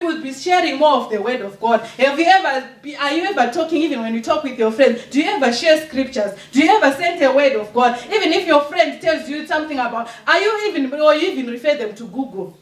would 0.07 0.22
be 0.22 0.32
sharing 0.32 0.78
more 0.78 1.02
of 1.02 1.11
the 1.11 1.20
word 1.20 1.40
of 1.40 1.61
God. 1.61 1.80
Have 1.80 2.18
you 2.18 2.26
ever, 2.26 2.68
are 2.98 3.12
you 3.12 3.24
ever 3.24 3.52
talking, 3.52 3.82
even 3.82 4.00
when 4.00 4.14
you 4.14 4.22
talk 4.22 4.44
with 4.44 4.59
your 4.59 4.72
friends, 4.72 5.07
do 5.11 5.20
you 5.20 5.30
ever 5.30 5.52
share 5.52 5.86
scriptures? 5.86 6.38
Do 6.52 6.61
you 6.61 6.70
ever 6.70 6.94
send 6.96 7.22
a 7.22 7.32
word 7.32 7.52
of 7.55 7.72
God? 7.72 7.98
Even 8.07 8.32
if 8.32 8.46
your 8.46 8.62
friend 8.62 9.00
tells 9.00 9.28
you 9.28 9.46
something 9.46 9.78
about, 9.78 10.11
are 10.26 10.40
you 10.40 10.68
even, 10.68 10.92
or 10.92 11.14
you 11.14 11.30
even 11.30 11.46
refer 11.46 11.76
them 11.76 11.94
to 11.94 12.05
Google? 12.05 12.57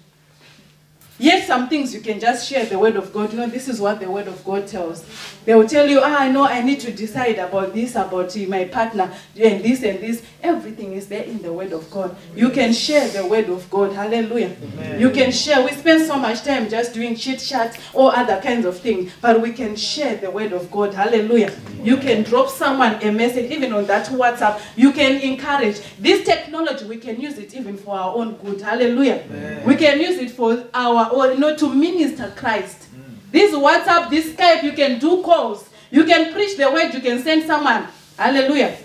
Yet 1.23 1.47
some 1.47 1.69
things 1.69 1.95
you 1.95 2.01
can 2.01 2.19
just 2.19 2.49
share 2.49 2.67
the 2.67 2.77
word 2.77 2.97
of 2.97 3.13
God. 3.13 3.33
You 3.33 3.39
know, 3.39 3.47
this 3.47 3.69
is 3.69 3.81
what 3.81 4.01
the 4.01 4.11
word 4.11 4.27
of 4.27 4.45
God 4.45 4.67
tells. 4.67 5.05
They 5.45 5.55
will 5.55 5.69
tell 5.69 5.89
you, 5.89 6.01
ah, 6.03 6.17
I 6.19 6.29
know 6.29 6.45
I 6.45 6.63
need 6.63 6.81
to 6.81 6.91
decide 6.93 7.39
about 7.39 7.73
this, 7.73 7.95
about 7.95 8.37
my 8.49 8.65
partner, 8.65 9.13
and 9.41 9.63
this 9.63 9.85
and 9.85 10.01
this. 10.01 10.21
Everything 10.43 10.95
is 10.95 11.07
there 11.07 11.23
in 11.23 11.41
the 11.41 11.53
word 11.53 11.73
of 11.73 11.89
God. 11.93 12.17
You 12.35 12.51
can 12.51 12.73
share 12.73 13.09
the 13.09 13.25
word 13.25 13.49
of 13.51 13.71
God. 13.71 13.93
Hallelujah. 13.93 14.57
You 14.99 15.11
can 15.11 15.31
share. 15.31 15.65
We 15.65 15.71
spend 15.71 16.05
so 16.09 16.17
much 16.17 16.43
time 16.43 16.69
just 16.69 16.93
doing 16.93 17.15
chit 17.15 17.39
chat 17.39 17.79
or 17.95 18.17
other 18.17 18.41
kinds 18.41 18.67
of 18.67 18.81
things, 18.81 19.13
but 19.21 19.41
we 19.41 19.53
can 19.53 19.77
share 19.77 20.17
the 20.17 20.29
word 20.29 20.53
of 20.53 20.73
God. 20.73 20.93
Hallelujah. 20.93 21.55
You 21.85 21.99
can 21.99 22.25
drop 22.25 22.49
someone 22.49 22.95
a 23.01 23.13
message, 23.13 23.49
even 23.53 23.73
on 23.73 23.87
that 23.87 24.09
WhatsApp. 24.09 24.61
You 24.75 24.91
can 24.91 25.21
encourage. 25.21 25.81
This 26.01 26.25
technology, 26.25 26.85
we 26.85 26.97
can 26.97 27.21
use 27.21 27.39
it 27.39 27.55
even 27.55 27.77
for 27.77 27.97
our 27.97 28.17
own 28.17 28.35
good. 28.39 28.61
Hallelujah. 28.61 29.63
We 29.65 29.77
can 29.77 30.01
use 30.01 30.19
it 30.19 30.33
for 30.33 30.65
our 30.75 31.12
own, 31.13 31.35
you 31.35 31.39
know, 31.39 31.57
to 31.57 31.73
minister 31.73 32.33
Christ. 32.37 32.89
This 33.31 33.55
WhatsApp, 33.55 34.11
this 34.11 34.35
Skype, 34.35 34.63
you 34.63 34.73
can 34.73 34.99
do 34.99 35.23
calls. 35.23 35.69
You 35.91 36.05
can 36.05 36.33
preach 36.33 36.57
the 36.57 36.71
word, 36.71 36.93
you 36.95 37.01
can 37.01 37.23
send 37.23 37.45
someone. 37.45 37.87
Hallelujah. 38.19 38.77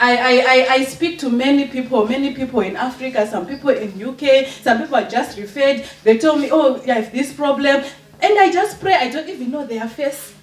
I, 0.00 0.16
I, 0.16 0.44
I, 0.46 0.66
I 0.74 0.84
speak 0.84 1.18
to 1.18 1.28
many 1.28 1.68
people, 1.68 2.08
many 2.08 2.34
people 2.34 2.60
in 2.60 2.74
Africa, 2.74 3.26
some 3.26 3.46
people 3.46 3.70
in 3.70 4.02
UK, 4.02 4.46
some 4.46 4.78
people 4.78 4.96
are 4.96 5.08
just 5.08 5.36
referred. 5.36 5.84
They 6.04 6.16
told 6.16 6.40
me, 6.40 6.48
oh, 6.50 6.80
I 6.82 6.92
have 6.92 7.12
this 7.12 7.32
problem. 7.32 7.84
And 8.22 8.38
I 8.38 8.50
just 8.50 8.80
pray, 8.80 8.94
I 8.94 9.10
don't 9.10 9.28
even 9.28 9.50
know 9.50 9.66
their 9.66 9.86
face. 9.88 10.34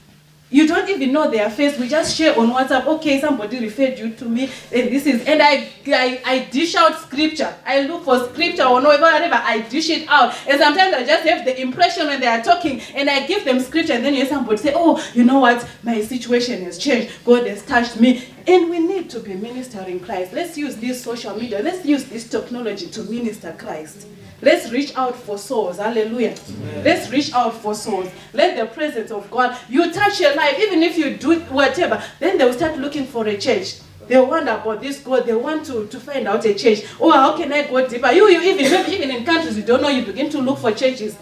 You 0.50 0.66
don't 0.66 0.90
even 0.90 1.12
know 1.12 1.30
their 1.30 1.50
face. 1.50 1.78
We 1.78 1.90
just 1.90 2.16
share 2.16 2.38
on 2.40 2.52
WhatsApp. 2.52 2.86
Okay, 2.86 3.20
somebody 3.20 3.60
referred 3.60 4.00
you 4.00 4.12
to 4.12 4.26
me, 4.26 4.44
and 4.72 4.90
this 4.90 5.06
is. 5.06 5.26
And 5.26 5.42
I, 5.42 5.70
I, 5.88 6.22
I 6.26 6.40
dish 6.50 6.74
out 6.76 6.98
scripture. 7.00 7.54
I 7.66 7.82
look 7.82 8.06
for 8.06 8.20
scripture 8.30 8.64
or 8.64 8.82
whatever. 8.82 9.36
I 9.36 9.60
dish 9.70 9.90
it 9.90 10.08
out. 10.08 10.34
And 10.48 10.58
sometimes 10.58 10.94
I 10.96 11.04
just 11.04 11.28
have 11.28 11.44
the 11.44 11.60
impression 11.60 12.08
when 12.08 12.22
they 12.22 12.28
are 12.28 12.42
talking, 12.42 12.80
and 12.96 13.10
I 13.10 13.28
give 13.28 13.44
them 13.44 13.60
scripture, 13.60 13.94
and 13.94 14.06
then 14.06 14.14
you 14.14 14.22
hear 14.22 14.30
somebody 14.30 14.58
say, 14.58 14.74
"Oh, 14.74 15.06
you 15.14 15.26
know 15.26 15.40
what? 15.40 15.68
My 15.84 16.00
situation 16.02 16.64
has 16.64 16.78
changed. 16.78 17.12
God 17.26 17.46
has 17.46 17.64
touched 17.64 18.00
me." 18.00 18.24
And 18.48 18.70
we 18.70 18.80
need 18.80 19.10
to 19.10 19.20
be 19.20 19.34
ministering 19.36 20.00
Christ. 20.00 20.32
Let's 20.32 20.58
use 20.58 20.78
this 20.78 21.04
social 21.04 21.36
media. 21.36 21.62
Let's 21.62 21.86
use 21.86 22.06
this 22.06 22.30
technology 22.30 22.88
to 22.88 23.04
minister 23.04 23.54
Christ. 23.58 24.08
Let's 24.42 24.72
reach 24.72 24.96
out 24.96 25.16
for 25.16 25.38
souls. 25.38 25.78
Hallelujah. 25.78 26.36
Let's 26.84 27.10
reach 27.10 27.34
out 27.34 27.56
for 27.56 27.74
souls. 27.76 28.10
Let 28.34 28.56
the 28.56 28.68
presence 28.68 29.12
of 29.12 29.30
God, 29.32 29.58
you 29.68 29.92
touch 29.92 30.22
your 30.22 30.36
life, 30.36 30.58
even 30.60 30.82
if 30.82 30.98
you 30.98 31.18
do 31.18 31.40
whatever, 31.42 32.02
then 32.20 32.38
they'll 32.38 32.54
start 32.54 32.78
looking 32.78 33.06
for 33.06 33.28
a 33.28 33.38
church. 33.38 33.80
They 34.08 34.20
wonder 34.22 34.52
about 34.52 34.82
this 34.82 35.00
God. 35.00 35.26
They 35.26 35.36
want 35.36 35.66
to, 35.66 35.88
to 35.88 36.00
find 36.00 36.28
out 36.28 36.46
a 36.46 36.54
church. 36.54 36.84
Oh, 37.00 37.12
how 37.12 37.36
can 37.36 37.52
I 37.52 37.68
go 37.68 37.86
deeper? 37.86 38.12
You, 38.12 38.30
you 38.30 38.42
even 38.42 38.92
even 38.94 39.12
in 39.12 39.26
countries 39.26 39.58
you 39.58 39.64
don't 39.64 39.82
know, 39.82 39.90
you 39.90 40.06
begin 40.06 40.30
to 40.30 40.40
look 40.40 40.60
for 40.60 40.72
churches. 40.72 41.18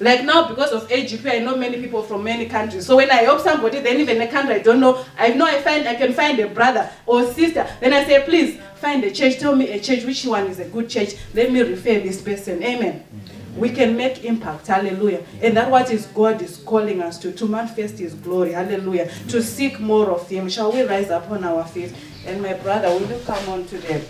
Like 0.00 0.24
now, 0.24 0.48
because 0.48 0.72
of 0.72 0.88
AGP, 0.88 1.30
I 1.30 1.38
know 1.38 1.56
many 1.56 1.80
people 1.80 2.02
from 2.02 2.24
many 2.24 2.46
countries. 2.46 2.86
So 2.86 2.96
when 2.96 3.10
I 3.10 3.16
help 3.16 3.40
somebody, 3.40 3.80
then 3.80 4.00
even 4.00 4.20
a 4.20 4.26
country 4.26 4.56
I 4.56 4.58
don't 4.58 4.80
know, 4.80 5.04
I 5.16 5.28
know 5.28 5.46
I 5.46 5.60
find 5.62 5.86
I 5.86 5.94
can 5.94 6.12
find 6.12 6.38
a 6.40 6.48
brother 6.48 6.90
or 7.06 7.24
sister. 7.32 7.66
Then 7.80 7.92
I 7.92 8.04
say, 8.04 8.22
please 8.24 8.60
find 8.76 9.04
a 9.04 9.10
church. 9.10 9.38
Tell 9.38 9.54
me 9.54 9.70
a 9.70 9.80
church. 9.80 10.04
Which 10.04 10.24
one 10.24 10.46
is 10.46 10.58
a 10.58 10.64
good 10.64 10.88
church? 10.90 11.14
Let 11.32 11.52
me 11.52 11.60
refer 11.60 12.00
this 12.00 12.20
person. 12.20 12.62
Amen. 12.62 13.04
Mm-hmm. 13.04 13.60
We 13.60 13.70
can 13.70 13.96
make 13.96 14.24
impact. 14.24 14.66
Hallelujah. 14.66 15.24
And 15.40 15.56
that 15.56 15.70
what 15.70 15.90
is 15.92 16.06
God 16.06 16.42
is 16.42 16.56
calling 16.56 17.00
us 17.00 17.18
to 17.18 17.30
to 17.32 17.46
manifest 17.46 17.98
His 17.98 18.14
glory. 18.14 18.52
Hallelujah. 18.52 19.06
Mm-hmm. 19.06 19.28
To 19.28 19.42
seek 19.42 19.78
more 19.78 20.10
of 20.10 20.28
Him. 20.28 20.48
Shall 20.48 20.72
we 20.72 20.82
rise 20.82 21.10
upon 21.10 21.44
our 21.44 21.64
feet? 21.64 21.94
And 22.26 22.42
my 22.42 22.54
brother, 22.54 22.88
will 22.88 23.06
you 23.06 23.20
come 23.24 23.48
on 23.48 23.64
to 23.66 23.78
the 23.78 24.04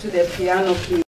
to 0.00 0.10
the 0.10 0.28
piano, 0.36 0.74
please? 0.74 1.07